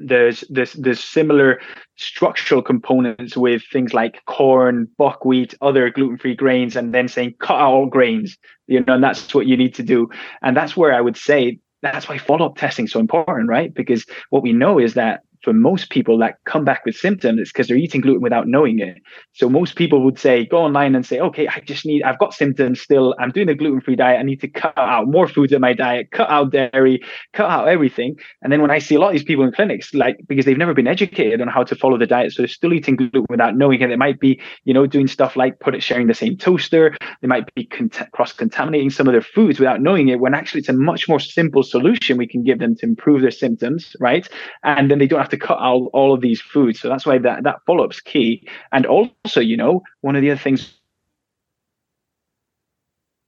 there's 0.00 0.44
there's 0.48 0.72
there's 0.74 1.02
similar 1.02 1.60
structural 1.96 2.62
components 2.62 3.36
with 3.36 3.62
things 3.70 3.92
like 3.92 4.24
corn, 4.24 4.88
buckwheat, 4.96 5.54
other 5.60 5.90
gluten-free 5.90 6.36
grains, 6.36 6.74
and 6.74 6.94
then 6.94 7.06
saying 7.06 7.34
cut 7.38 7.60
out 7.60 7.72
all 7.72 7.86
grains, 7.86 8.38
you 8.66 8.82
know, 8.84 8.94
and 8.94 9.04
that's 9.04 9.34
what 9.34 9.46
you 9.46 9.56
need 9.56 9.74
to 9.74 9.82
do. 9.82 10.08
And 10.42 10.56
that's 10.56 10.76
where 10.76 10.94
I 10.94 11.00
would 11.00 11.16
say 11.16 11.58
that's 11.82 12.08
why 12.08 12.18
follow-up 12.18 12.56
testing 12.56 12.86
is 12.86 12.92
so 12.92 13.00
important, 13.00 13.48
right? 13.48 13.72
Because 13.72 14.04
what 14.30 14.42
we 14.42 14.52
know 14.52 14.78
is 14.78 14.94
that 14.94 15.20
for 15.42 15.52
most 15.52 15.90
people 15.90 16.18
that 16.18 16.36
come 16.44 16.64
back 16.64 16.84
with 16.84 16.94
symptoms, 16.96 17.40
it's 17.40 17.52
because 17.52 17.68
they're 17.68 17.76
eating 17.76 18.00
gluten 18.00 18.22
without 18.22 18.46
knowing 18.46 18.78
it. 18.78 18.98
So 19.32 19.48
most 19.48 19.76
people 19.76 20.04
would 20.04 20.18
say, 20.18 20.44
go 20.46 20.58
online 20.58 20.94
and 20.94 21.04
say, 21.04 21.18
okay, 21.20 21.48
I 21.48 21.60
just 21.60 21.86
need, 21.86 22.02
I've 22.02 22.18
got 22.18 22.34
symptoms 22.34 22.80
still. 22.80 23.14
I'm 23.18 23.30
doing 23.30 23.48
a 23.48 23.54
gluten 23.54 23.80
free 23.80 23.96
diet. 23.96 24.20
I 24.20 24.22
need 24.22 24.40
to 24.40 24.48
cut 24.48 24.76
out 24.76 25.08
more 25.08 25.26
foods 25.26 25.52
in 25.52 25.60
my 25.60 25.72
diet, 25.72 26.10
cut 26.10 26.28
out 26.30 26.52
dairy, 26.52 27.02
cut 27.32 27.50
out 27.50 27.68
everything. 27.68 28.16
And 28.42 28.52
then 28.52 28.60
when 28.60 28.70
I 28.70 28.78
see 28.78 28.94
a 28.94 29.00
lot 29.00 29.08
of 29.08 29.12
these 29.12 29.24
people 29.24 29.44
in 29.44 29.52
clinics, 29.52 29.94
like 29.94 30.18
because 30.28 30.44
they've 30.44 30.58
never 30.58 30.74
been 30.74 30.86
educated 30.86 31.40
on 31.40 31.48
how 31.48 31.64
to 31.64 31.74
follow 31.74 31.98
the 31.98 32.06
diet, 32.06 32.32
so 32.32 32.42
they're 32.42 32.48
still 32.48 32.72
eating 32.72 32.96
gluten 32.96 33.26
without 33.28 33.56
knowing 33.56 33.80
it. 33.80 33.88
They 33.88 33.96
might 33.96 34.20
be, 34.20 34.40
you 34.64 34.74
know, 34.74 34.86
doing 34.86 35.06
stuff 35.06 35.36
like 35.36 35.58
put 35.60 35.74
it 35.74 35.82
sharing 35.82 36.06
the 36.06 36.14
same 36.14 36.36
toaster. 36.36 36.96
They 37.22 37.28
might 37.28 37.52
be 37.54 37.64
cont- 37.64 38.10
cross 38.12 38.32
contaminating 38.32 38.90
some 38.90 39.08
of 39.08 39.12
their 39.12 39.22
foods 39.22 39.58
without 39.58 39.80
knowing 39.80 40.08
it. 40.08 40.20
When 40.20 40.34
actually 40.34 40.60
it's 40.60 40.68
a 40.68 40.74
much 40.74 41.08
more 41.08 41.20
simple 41.20 41.62
solution 41.62 42.18
we 42.18 42.26
can 42.26 42.42
give 42.42 42.58
them 42.58 42.76
to 42.76 42.86
improve 42.86 43.22
their 43.22 43.30
symptoms, 43.30 43.96
right? 44.00 44.28
And 44.62 44.90
then 44.90 44.98
they 44.98 45.06
don't 45.06 45.20
have 45.20 45.29
to 45.30 45.38
cut 45.38 45.58
out 45.58 45.88
all 45.92 46.14
of 46.14 46.20
these 46.20 46.40
foods. 46.40 46.80
So 46.80 46.88
that's 46.88 47.06
why 47.06 47.18
that, 47.18 47.44
that 47.44 47.60
follow 47.66 47.84
up 47.84 47.92
is 47.92 48.00
key. 48.00 48.46
And 48.72 48.86
also, 48.86 49.40
you 49.40 49.56
know, 49.56 49.82
one 50.00 50.16
of 50.16 50.22
the 50.22 50.30
other 50.30 50.40
things 50.40 50.80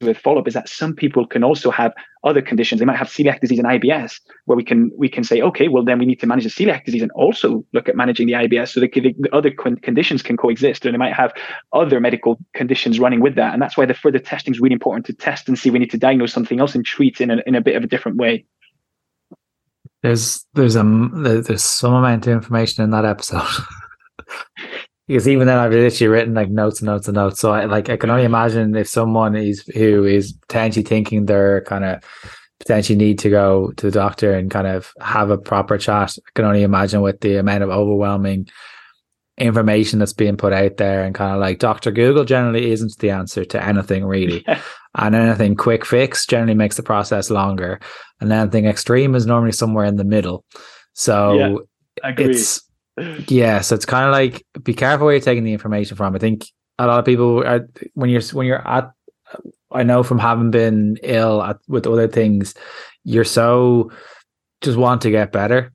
with 0.03 0.19
follow 0.19 0.41
up 0.41 0.49
is 0.49 0.55
that 0.55 0.69
some 0.69 0.95
people 0.95 1.27
can 1.27 1.45
also 1.45 1.71
have 1.71 1.93
other 2.25 2.43
conditions. 2.43 2.79
They 2.79 2.85
might 2.85 2.97
have 2.97 3.09
celiac 3.09 3.41
disease 3.41 3.59
and 3.59 3.69
IBS, 3.69 4.21
where 4.45 4.57
we 4.57 4.65
can 4.65 4.91
we 4.97 5.09
can 5.09 5.25
say, 5.25 5.41
okay, 5.41 5.69
well 5.69 5.85
then 5.85 5.99
we 5.99 6.07
need 6.07 6.21
to 6.21 6.27
manage 6.27 6.45
the 6.45 6.51
celiac 6.51 6.85
disease 6.85 7.03
and 7.03 7.11
also 7.13 7.65
look 7.73 7.89
at 7.89 7.97
managing 7.97 8.27
the 8.27 8.35
IBS, 8.35 8.71
so 8.71 8.81
the, 8.81 8.89
the 8.89 9.35
other 9.35 9.51
conditions 9.51 10.23
can 10.23 10.37
coexist. 10.37 10.85
And 10.85 10.95
they 10.95 10.99
might 10.99 11.15
have 11.15 11.33
other 11.73 12.01
medical 12.01 12.39
conditions 12.55 13.01
running 13.01 13.21
with 13.21 13.35
that, 13.37 13.53
and 13.53 13.63
that's 13.63 13.77
why 13.77 13.87
the 13.87 13.95
further 13.95 14.19
testing 14.19 14.55
is 14.55 14.61
really 14.61 14.75
important 14.75 15.07
to 15.07 15.13
test 15.13 15.49
and 15.49 15.59
see 15.59 15.71
we 15.71 15.79
need 15.79 15.91
to 15.91 15.99
diagnose 15.99 16.33
something 16.33 16.61
else 16.61 16.75
and 16.75 16.85
treat 16.85 17.21
in 17.21 17.31
a, 17.31 17.39
in 17.47 17.55
a 17.55 17.61
bit 17.61 17.77
of 17.77 17.85
a 17.85 17.89
different 17.89 18.19
way 18.19 18.45
there's 20.03 20.45
there's 20.55 20.77
um, 20.77 21.25
a 21.25 21.41
there's 21.41 21.63
some 21.63 21.95
amount 21.95 22.27
of 22.27 22.33
information 22.33 22.85
in 22.85 22.91
that 22.91 23.05
episode 23.05 23.43
because 25.09 25.29
even 25.29 25.47
then 25.47 25.59
I've 25.59 25.73
literally 25.73 26.09
written 26.09 26.35
like 26.35 26.51
notes 26.51 26.81
and 26.81 26.87
notes 26.87 27.09
and 27.09 27.15
notes. 27.15 27.41
So 27.41 27.53
I 27.53 27.65
like 27.67 27.89
I 27.89 27.97
can 27.97 28.11
only 28.11 28.25
imagine 28.25 28.75
if 28.75 28.89
someone 28.89 29.37
is 29.37 29.63
who 29.75 30.05
is 30.05 30.33
potentially 30.33 30.85
thinking 30.85 31.27
they're 31.27 31.63
kind 31.63 31.85
of 31.85 32.03
potentially 32.59 32.97
need 32.97 33.19
to 33.21 33.31
go 33.31 33.73
to 33.77 33.87
the 33.87 33.93
doctor 33.93 34.33
and 34.35 34.51
kind 34.51 34.67
of 34.67 34.93
have 35.01 35.31
a 35.31 35.39
proper 35.39 35.79
chat. 35.79 36.17
I 36.19 36.31
can 36.35 36.45
only 36.45 36.63
imagine 36.63 37.01
with 37.01 37.21
the 37.21 37.37
amount 37.37 37.63
of 37.63 37.71
overwhelming 37.71 38.49
information 39.39 39.99
that's 39.99 40.13
being 40.13 40.37
put 40.37 40.53
out 40.53 40.77
there 40.77 41.05
and 41.05 41.15
kind 41.15 41.33
of 41.33 41.41
like 41.41 41.59
Dr. 41.59 41.91
Google 41.91 42.25
generally 42.25 42.71
isn't 42.71 42.99
the 42.99 43.11
answer 43.11 43.45
to 43.45 43.65
anything 43.65 44.05
really. 44.05 44.45
and 44.95 45.15
anything 45.15 45.57
quick 45.57 45.85
fix 45.85 46.27
generally 46.27 46.55
makes 46.55 46.77
the 46.77 46.83
process 46.83 47.31
longer. 47.31 47.81
And 48.21 48.33
anything 48.33 48.67
extreme 48.67 49.15
is 49.15 49.27
normally 49.27 49.53
somewhere 49.53 49.85
in 49.85 49.97
the 49.97 50.05
middle. 50.05 50.45
So 50.93 51.67
yeah, 52.05 52.15
it's 52.19 52.63
yeah, 53.29 53.61
so 53.61 53.75
it's 53.75 53.87
kind 53.87 54.07
of 54.07 54.13
like 54.13 54.45
be 54.63 54.75
careful 54.75 55.07
where 55.07 55.15
you're 55.15 55.23
taking 55.23 55.45
the 55.45 55.53
information 55.53 55.97
from. 55.97 56.15
I 56.15 56.19
think 56.19 56.47
a 56.79 56.87
lot 56.87 56.99
of 56.99 57.05
people 57.05 57.45
are 57.45 57.69
when 57.95 58.11
you're 58.11 58.23
when 58.33 58.47
you're 58.47 58.67
at 58.67 58.91
I 59.71 59.83
know 59.83 60.03
from 60.03 60.19
having 60.19 60.51
been 60.51 60.99
ill 61.03 61.43
at, 61.43 61.59
with 61.67 61.87
other 61.87 62.09
things, 62.09 62.55
you're 63.05 63.25
so 63.25 63.91
just 64.61 64.77
want 64.77 65.03
to 65.03 65.11
get 65.11 65.33
better 65.33 65.73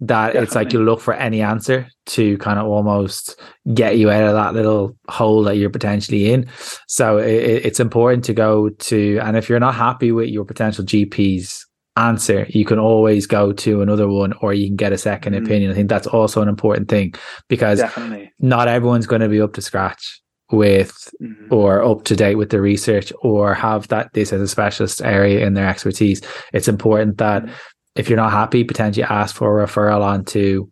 that 0.00 0.28
Definitely. 0.28 0.44
it's 0.44 0.54
like 0.54 0.72
you 0.72 0.82
look 0.82 1.00
for 1.00 1.14
any 1.14 1.42
answer 1.42 1.88
to 2.08 2.36
kind 2.38 2.58
of 2.58 2.66
almost 2.66 3.40
get 3.74 3.98
you 3.98 4.10
out 4.10 4.24
of 4.24 4.34
that 4.34 4.54
little 4.54 4.96
hole 5.08 5.42
that 5.44 5.56
you're 5.56 5.70
potentially 5.70 6.32
in. 6.32 6.46
So 6.86 7.18
it, 7.18 7.64
it's 7.66 7.80
important 7.80 8.24
to 8.24 8.34
go 8.34 8.70
to, 8.70 9.18
and 9.22 9.36
if 9.36 9.48
you're 9.48 9.60
not 9.60 9.74
happy 9.74 10.12
with 10.12 10.28
your 10.28 10.44
potential 10.44 10.84
GP's 10.84 11.66
answer, 11.96 12.46
you 12.48 12.64
can 12.64 12.78
always 12.78 13.26
go 13.26 13.52
to 13.52 13.82
another 13.82 14.08
one 14.08 14.32
or 14.40 14.54
you 14.54 14.66
can 14.68 14.76
get 14.76 14.92
a 14.92 14.96
2nd 14.96 15.20
mm 15.20 15.44
opinion. 15.44 15.70
I 15.70 15.74
think 15.74 15.88
that's 15.88 16.06
also 16.06 16.40
an 16.40 16.48
important 16.48 16.88
thing 16.88 17.14
because 17.48 17.80
Definitely. 17.80 18.32
not 18.38 18.68
everyone's 18.68 19.06
going 19.06 19.22
to 19.22 19.28
be 19.28 19.40
up 19.40 19.54
to 19.54 19.62
scratch 19.62 20.22
with 20.50 21.10
mm-hmm. 21.22 21.52
or 21.52 21.84
up 21.84 22.04
to 22.04 22.16
date 22.16 22.36
with 22.36 22.50
the 22.50 22.60
research 22.60 23.12
or 23.20 23.52
have 23.54 23.88
that 23.88 24.12
this 24.14 24.32
as 24.32 24.40
a 24.40 24.48
specialist 24.48 25.02
area 25.02 25.44
in 25.46 25.54
their 25.54 25.68
expertise. 25.68 26.22
It's 26.52 26.68
important 26.68 27.18
that 27.18 27.42
mm-hmm. 27.42 27.52
if 27.96 28.08
you're 28.08 28.16
not 28.16 28.32
happy, 28.32 28.64
potentially 28.64 29.04
ask 29.04 29.34
for 29.34 29.60
a 29.60 29.66
referral 29.66 30.02
on 30.02 30.24
to 30.26 30.70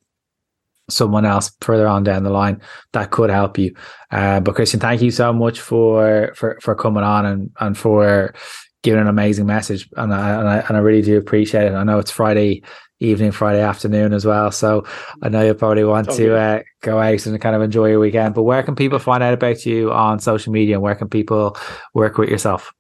someone 0.89 1.25
else 1.25 1.53
further 1.61 1.87
on 1.87 2.05
down 2.05 2.23
the 2.23 2.31
line 2.31 2.61
that 2.93 3.11
could 3.11 3.31
help 3.31 3.59
you. 3.59 3.75
Uh, 4.11 4.41
but 4.41 4.55
Cristian, 4.55 4.81
thank 4.81 5.03
you 5.03 5.11
so 5.11 5.33
much 5.33 5.61
for 5.61 6.33
for 6.35 6.59
for 6.61 6.75
coming 6.75 7.05
on 7.05 7.27
and 7.27 7.51
and 7.61 7.77
for 7.77 8.35
giving 8.83 9.01
an 9.01 9.09
amazing 9.09 9.47
message, 9.47 9.89
and 9.97 10.15
I, 10.15 10.39
and 10.39 10.49
I, 10.49 10.57
and 10.59 10.77
I 10.77 10.81
really 10.81 11.03
do 11.03 11.19
appreciate 11.19 11.67
it. 11.67 11.75
I 11.75 11.83
know 11.83 11.99
it's 11.99 12.11
Friday 12.11 12.63
evening, 13.01 13.33
Friday 13.33 13.61
afternoon 13.61 14.13
as 14.13 14.25
well, 14.25 14.53
so 14.53 14.85
I 15.23 15.29
know 15.29 15.43
you 15.43 15.55
probably 15.55 15.85
want 15.85 16.09
to 16.11 16.37
uh, 16.37 16.63
go 16.83 17.01
out 17.01 17.27
and 17.27 17.41
kind 17.41 17.57
of 17.57 17.63
enjoy 17.63 17.89
your 17.89 17.99
weekend. 17.99 18.35
But 18.35 18.45
where 18.45 18.63
can 18.63 18.77
people 18.77 19.01
find 19.01 19.23
out 19.25 19.35
about 19.35 19.67
you 19.67 19.91
on 19.93 20.21
social 20.21 20.53
media, 20.53 20.77
and 20.77 20.83
where 20.83 20.95
can 20.95 21.09
people 21.09 21.57
work 21.95 22.17
with 22.17 22.29
yourself? 22.29 22.73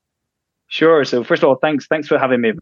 Sure. 0.69 1.05
So 1.05 1.25
first 1.25 1.43
of 1.43 1.49
all, 1.49 1.57
thanks 1.57 1.87
thanks 1.89 2.09
for 2.09 2.19
having 2.19 2.41
me 2.41 2.53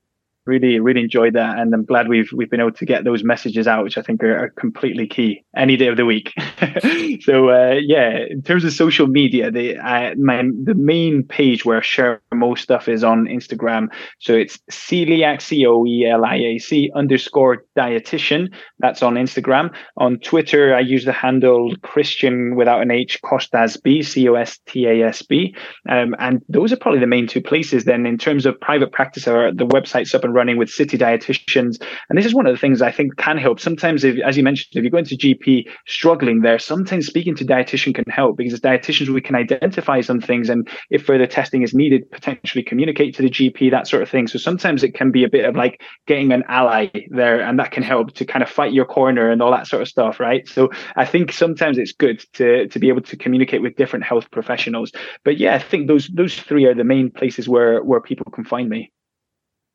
really 0.46 0.80
really 0.80 1.00
enjoyed 1.00 1.34
that. 1.34 1.58
And 1.58 1.72
i'm 1.74 1.84
glad 1.84 2.08
we've 2.08 2.30
we've 2.32 2.50
been 2.50 2.60
able 2.60 2.72
to 2.72 2.86
get 2.86 3.04
those 3.04 3.24
messages 3.24 3.66
out 3.66 3.84
which 3.84 3.98
i 3.98 4.02
think 4.02 4.22
are, 4.22 4.36
are 4.36 4.50
completely 4.50 5.06
key 5.06 5.44
any 5.56 5.76
day 5.76 5.88
of 5.88 5.96
the 5.96 6.04
week. 6.04 6.32
So 7.22 7.50
uh, 7.50 7.78
yeah 7.80 8.18
in 8.28 8.42
terms 8.42 8.64
of 8.64 8.72
social 8.72 9.06
media 9.06 9.50
the 9.50 9.78
uh, 9.78 10.14
my 10.16 10.42
the 10.62 10.74
main 10.74 11.22
page 11.22 11.64
where 11.64 11.78
i 11.78 11.82
share 11.82 12.20
most 12.34 12.62
stuff 12.62 12.88
is 12.88 13.04
on 13.04 13.26
instagram. 13.26 13.88
So 14.18 14.34
it's 14.34 14.58
celiac 14.70 15.40
c-o-e-l-i-a-c 15.40 16.90
underscore 16.94 17.64
dietitian. 17.76 18.52
That's 18.80 19.02
on 19.02 19.14
instagram. 19.14 19.74
On 19.96 20.18
twitter 20.18 20.74
i 20.74 20.80
use 20.80 21.04
the 21.04 21.12
handle 21.12 21.74
christian 21.82 22.56
without 22.56 22.82
an 22.82 22.90
h 22.90 23.20
costasb 23.22 24.04
c-o-s-t-a-s-b 24.04 25.54
um, 25.88 26.14
and 26.18 26.42
those 26.48 26.72
are 26.72 26.76
probably 26.76 27.00
the 27.00 27.06
main 27.06 27.26
two 27.26 27.40
places. 27.40 27.84
Then 27.84 28.06
in 28.06 28.18
terms 28.18 28.46
of 28.46 28.60
private 28.60 28.92
practice 28.92 29.26
or 29.26 29.52
the 29.52 29.66
website's 29.66 30.14
up 30.14 30.24
and 30.24 30.33
running 30.34 30.56
with 30.56 30.68
city 30.68 30.98
dietitians. 30.98 31.82
And 32.08 32.18
this 32.18 32.26
is 32.26 32.34
one 32.34 32.46
of 32.46 32.52
the 32.52 32.58
things 32.58 32.82
I 32.82 32.90
think 32.90 33.16
can 33.16 33.38
help. 33.38 33.60
Sometimes, 33.60 34.04
if, 34.04 34.18
as 34.20 34.36
you 34.36 34.42
mentioned, 34.42 34.76
if 34.76 34.84
you 34.84 34.90
go 34.90 34.98
into 34.98 35.16
GP 35.16 35.66
struggling 35.86 36.42
there, 36.42 36.58
sometimes 36.58 37.06
speaking 37.06 37.34
to 37.36 37.44
dietitian 37.44 37.94
can 37.94 38.04
help 38.08 38.36
because 38.36 38.52
as 38.52 38.60
dietitians, 38.60 39.08
we 39.08 39.20
can 39.20 39.34
identify 39.34 40.00
some 40.00 40.20
things. 40.20 40.48
And 40.48 40.68
if 40.90 41.04
further 41.04 41.26
testing 41.26 41.62
is 41.62 41.74
needed, 41.74 42.10
potentially 42.10 42.62
communicate 42.62 43.14
to 43.16 43.22
the 43.22 43.30
GP, 43.30 43.70
that 43.70 43.86
sort 43.86 44.02
of 44.02 44.10
thing. 44.10 44.26
So 44.26 44.38
sometimes 44.38 44.82
it 44.82 44.94
can 44.94 45.10
be 45.10 45.24
a 45.24 45.28
bit 45.28 45.44
of 45.44 45.56
like 45.56 45.80
getting 46.06 46.32
an 46.32 46.44
ally 46.48 46.88
there, 47.10 47.40
and 47.40 47.58
that 47.58 47.70
can 47.70 47.82
help 47.82 48.12
to 48.14 48.24
kind 48.24 48.42
of 48.42 48.48
fight 48.50 48.72
your 48.72 48.84
corner 48.84 49.30
and 49.30 49.40
all 49.40 49.50
that 49.50 49.66
sort 49.66 49.82
of 49.82 49.88
stuff, 49.88 50.20
right? 50.20 50.46
So 50.48 50.70
I 50.96 51.04
think 51.04 51.32
sometimes 51.32 51.78
it's 51.78 51.92
good 51.92 52.24
to, 52.34 52.68
to 52.68 52.78
be 52.78 52.88
able 52.88 53.02
to 53.02 53.16
communicate 53.16 53.62
with 53.62 53.76
different 53.76 54.04
health 54.04 54.30
professionals. 54.30 54.92
But 55.24 55.38
yeah, 55.38 55.54
I 55.54 55.58
think 55.58 55.86
those 55.86 56.08
those 56.08 56.38
three 56.38 56.64
are 56.66 56.74
the 56.74 56.84
main 56.84 57.10
places 57.10 57.48
where 57.48 57.82
where 57.82 58.00
people 58.00 58.30
can 58.32 58.44
find 58.44 58.68
me. 58.68 58.92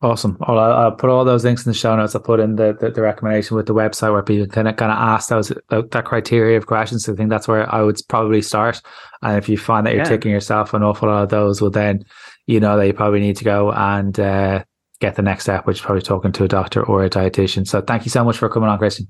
Awesome. 0.01 0.37
I'll, 0.41 0.57
I'll 0.57 0.91
put 0.93 1.09
all 1.09 1.25
those 1.25 1.43
links 1.43 1.65
in 1.65 1.69
the 1.69 1.77
show 1.77 1.93
notes. 1.93 2.15
I'll 2.15 2.21
put 2.21 2.39
in 2.39 2.55
the, 2.55 2.77
the, 2.79 2.89
the 2.89 3.01
recommendation 3.01 3.57
with 3.57 3.65
the 3.65 3.73
website 3.73 4.13
where 4.13 4.23
people 4.23 4.47
can 4.47 4.63
kind 4.75 4.91
of 4.91 4.97
ask 4.97 5.27
those 5.27 5.51
that 5.69 6.05
criteria 6.05 6.57
of 6.57 6.67
questions. 6.67 7.03
So 7.03 7.11
I 7.11 7.15
think 7.17 7.29
that's 7.29 7.49
where 7.49 7.73
I 7.73 7.81
would 7.81 7.99
probably 8.07 8.41
start. 8.41 8.81
And 9.21 9.37
if 9.37 9.49
you 9.49 9.57
find 9.57 9.85
that 9.85 9.93
you're 9.93 10.03
yeah. 10.03 10.09
ticking 10.09 10.31
yourself 10.31 10.73
an 10.73 10.83
awful 10.83 11.09
lot 11.09 11.23
of 11.23 11.29
those, 11.29 11.61
well, 11.61 11.69
then 11.69 12.05
you 12.47 12.61
know 12.61 12.77
that 12.77 12.87
you 12.87 12.93
probably 12.93 13.19
need 13.19 13.35
to 13.37 13.43
go 13.43 13.73
and 13.73 14.17
uh, 14.17 14.63
get 15.01 15.15
the 15.15 15.21
next 15.21 15.43
step, 15.43 15.67
which 15.67 15.79
is 15.79 15.81
probably 15.81 16.01
talking 16.01 16.31
to 16.31 16.45
a 16.45 16.47
doctor 16.47 16.81
or 16.81 17.03
a 17.03 17.09
dietitian. 17.09 17.67
So 17.67 17.81
thank 17.81 18.05
you 18.05 18.09
so 18.09 18.23
much 18.23 18.37
for 18.37 18.47
coming 18.47 18.69
on, 18.69 18.79
Cristian. 18.79 19.07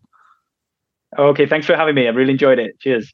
Okay, 1.19 1.45
thanks 1.45 1.67
for 1.67 1.75
having 1.75 1.93
me. 1.93 2.07
I 2.07 2.11
really 2.11 2.31
enjoyed 2.31 2.57
it. 2.57 2.79
Cheers. 2.79 3.13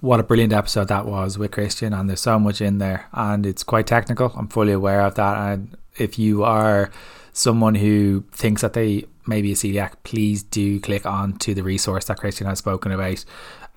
What 0.00 0.18
a 0.18 0.24
brilliant 0.24 0.52
episode 0.52 0.88
that 0.88 1.06
was 1.06 1.38
with 1.38 1.52
Cristian, 1.52 1.96
and 1.98 2.08
there's 2.08 2.20
so 2.20 2.40
much 2.40 2.60
in 2.60 2.78
there, 2.78 3.06
and 3.12 3.46
it's 3.46 3.62
quite 3.62 3.86
technical. 3.86 4.32
I'm 4.36 4.48
fully 4.48 4.72
aware 4.72 5.00
of 5.00 5.14
that, 5.14 5.52
and 5.52 5.76
if 5.98 6.18
you 6.18 6.44
are 6.44 6.90
someone 7.32 7.74
who 7.76 8.24
thinks 8.32 8.62
that 8.62 8.72
they 8.72 9.04
may 9.26 9.42
be 9.42 9.52
a 9.52 9.54
celiac, 9.54 9.92
please 10.02 10.42
do 10.42 10.80
click 10.80 11.06
on 11.06 11.34
to 11.38 11.54
the 11.54 11.62
resource 11.62 12.06
that 12.06 12.18
Cristian 12.18 12.46
has 12.46 12.58
spoken 12.58 12.92
about. 12.92 13.24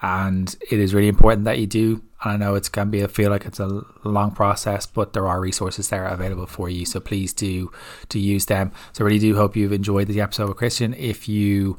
And 0.02 0.56
it 0.72 0.80
is 0.80 0.96
really 0.96 1.10
important 1.10 1.46
that 1.46 1.60
you 1.60 1.68
do. 1.68 2.02
And 2.24 2.34
I 2.34 2.38
know 2.38 2.56
it 2.56 2.72
can 2.72 2.90
be, 2.90 3.04
I 3.04 3.08
feel 3.08 3.30
like 3.30 3.46
it's 3.46 3.60
a 3.60 3.84
long 4.04 4.32
process, 4.32 4.88
but 4.88 5.14
there 5.14 5.28
are 5.28 5.40
resources 5.40 5.90
there 5.90 6.06
available 6.06 6.48
for 6.48 6.70
you. 6.70 6.86
So 6.86 7.00
please 7.00 7.34
do 7.34 7.72
to 8.10 8.18
use 8.18 8.48
them. 8.48 8.72
So 8.94 9.04
I 9.04 9.08
really 9.08 9.20
do 9.20 9.36
hope 9.36 9.56
you've 9.56 9.74
enjoyed 9.74 10.08
the 10.08 10.22
episode 10.22 10.50
with 10.50 10.58
Cristian. 10.58 10.98
If 10.98 11.30
you 11.30 11.78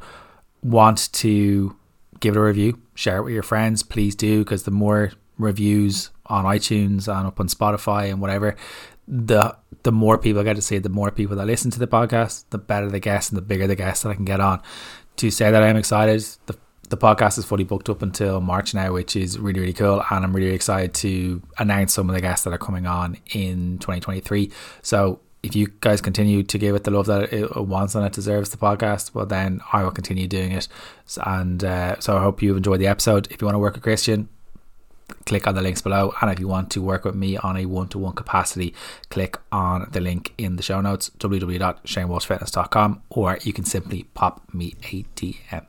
want 0.62 1.12
to 1.14 1.76
give 2.20 2.36
it 2.36 2.38
a 2.38 2.42
review, 2.42 2.78
share 2.94 3.18
it 3.18 3.22
with 3.24 3.34
your 3.34 3.42
friends, 3.42 3.82
please 3.82 4.14
do, 4.14 4.44
because 4.44 4.62
the 4.62 4.70
more 4.70 5.12
reviews 5.38 6.10
on 6.26 6.44
iTunes 6.44 7.08
and 7.08 7.26
up 7.26 7.40
on 7.40 7.48
Spotify 7.48 8.08
and 8.10 8.20
whatever, 8.20 8.54
the 9.06 9.56
the 9.82 9.92
more 9.92 10.16
people 10.16 10.40
I 10.40 10.44
get 10.44 10.56
to 10.56 10.62
see 10.62 10.78
the 10.78 10.88
more 10.88 11.10
people 11.10 11.36
that 11.36 11.46
listen 11.46 11.70
to 11.72 11.78
the 11.78 11.86
podcast, 11.86 12.44
the 12.50 12.58
better 12.58 12.88
the 12.88 13.00
guests 13.00 13.30
and 13.30 13.36
the 13.36 13.42
bigger 13.42 13.66
the 13.66 13.74
guests 13.74 14.02
that 14.04 14.10
I 14.10 14.14
can 14.14 14.24
get 14.24 14.40
on. 14.40 14.62
To 15.16 15.30
say 15.30 15.50
that 15.50 15.62
I'm 15.62 15.76
excited, 15.76 16.24
the 16.46 16.56
the 16.88 16.96
podcast 16.98 17.38
is 17.38 17.46
fully 17.46 17.64
booked 17.64 17.88
up 17.88 18.02
until 18.02 18.40
March 18.40 18.74
now, 18.74 18.92
which 18.92 19.16
is 19.16 19.38
really, 19.38 19.60
really 19.60 19.72
cool. 19.72 20.04
And 20.10 20.24
I'm 20.24 20.36
really 20.36 20.54
excited 20.54 20.92
to 20.96 21.42
announce 21.58 21.94
some 21.94 22.10
of 22.10 22.14
the 22.14 22.20
guests 22.20 22.44
that 22.44 22.52
are 22.52 22.58
coming 22.58 22.86
on 22.86 23.16
in 23.32 23.78
2023. 23.78 24.50
So 24.82 25.20
if 25.42 25.56
you 25.56 25.68
guys 25.80 26.02
continue 26.02 26.42
to 26.42 26.58
give 26.58 26.76
it 26.76 26.84
the 26.84 26.90
love 26.90 27.06
that 27.06 27.32
it 27.32 27.56
wants 27.56 27.94
and 27.94 28.04
it 28.04 28.12
deserves 28.12 28.50
the 28.50 28.58
podcast, 28.58 29.14
well, 29.14 29.24
then 29.24 29.62
I 29.72 29.82
will 29.82 29.90
continue 29.90 30.28
doing 30.28 30.52
it. 30.52 30.68
And 31.24 31.64
uh, 31.64 31.98
so 31.98 32.16
I 32.16 32.22
hope 32.22 32.42
you've 32.42 32.58
enjoyed 32.58 32.80
the 32.80 32.86
episode. 32.86 33.26
If 33.30 33.40
you 33.40 33.46
want 33.46 33.54
to 33.54 33.58
work 33.60 33.74
with 33.74 33.82
Cristian, 33.82 34.28
click 35.26 35.46
on 35.46 35.54
the 35.54 35.62
links 35.62 35.80
below. 35.80 36.14
And 36.20 36.30
if 36.30 36.38
you 36.40 36.48
want 36.48 36.70
to 36.72 36.82
work 36.82 37.04
with 37.04 37.14
me 37.14 37.36
on 37.36 37.56
a 37.56 37.66
one 37.66 37.88
to 37.88 37.98
one 37.98 38.14
capacity, 38.14 38.74
click 39.10 39.38
on 39.50 39.88
the 39.92 40.00
link 40.00 40.32
in 40.38 40.56
the 40.56 40.62
show 40.62 40.80
notes 40.80 41.10
www.shanewalshfitness.com 41.18 43.02
or 43.10 43.38
you 43.42 43.52
can 43.52 43.64
simply 43.64 44.04
pop 44.14 44.42
me 44.52 44.74
a 44.84 45.04
DM. 45.16 45.66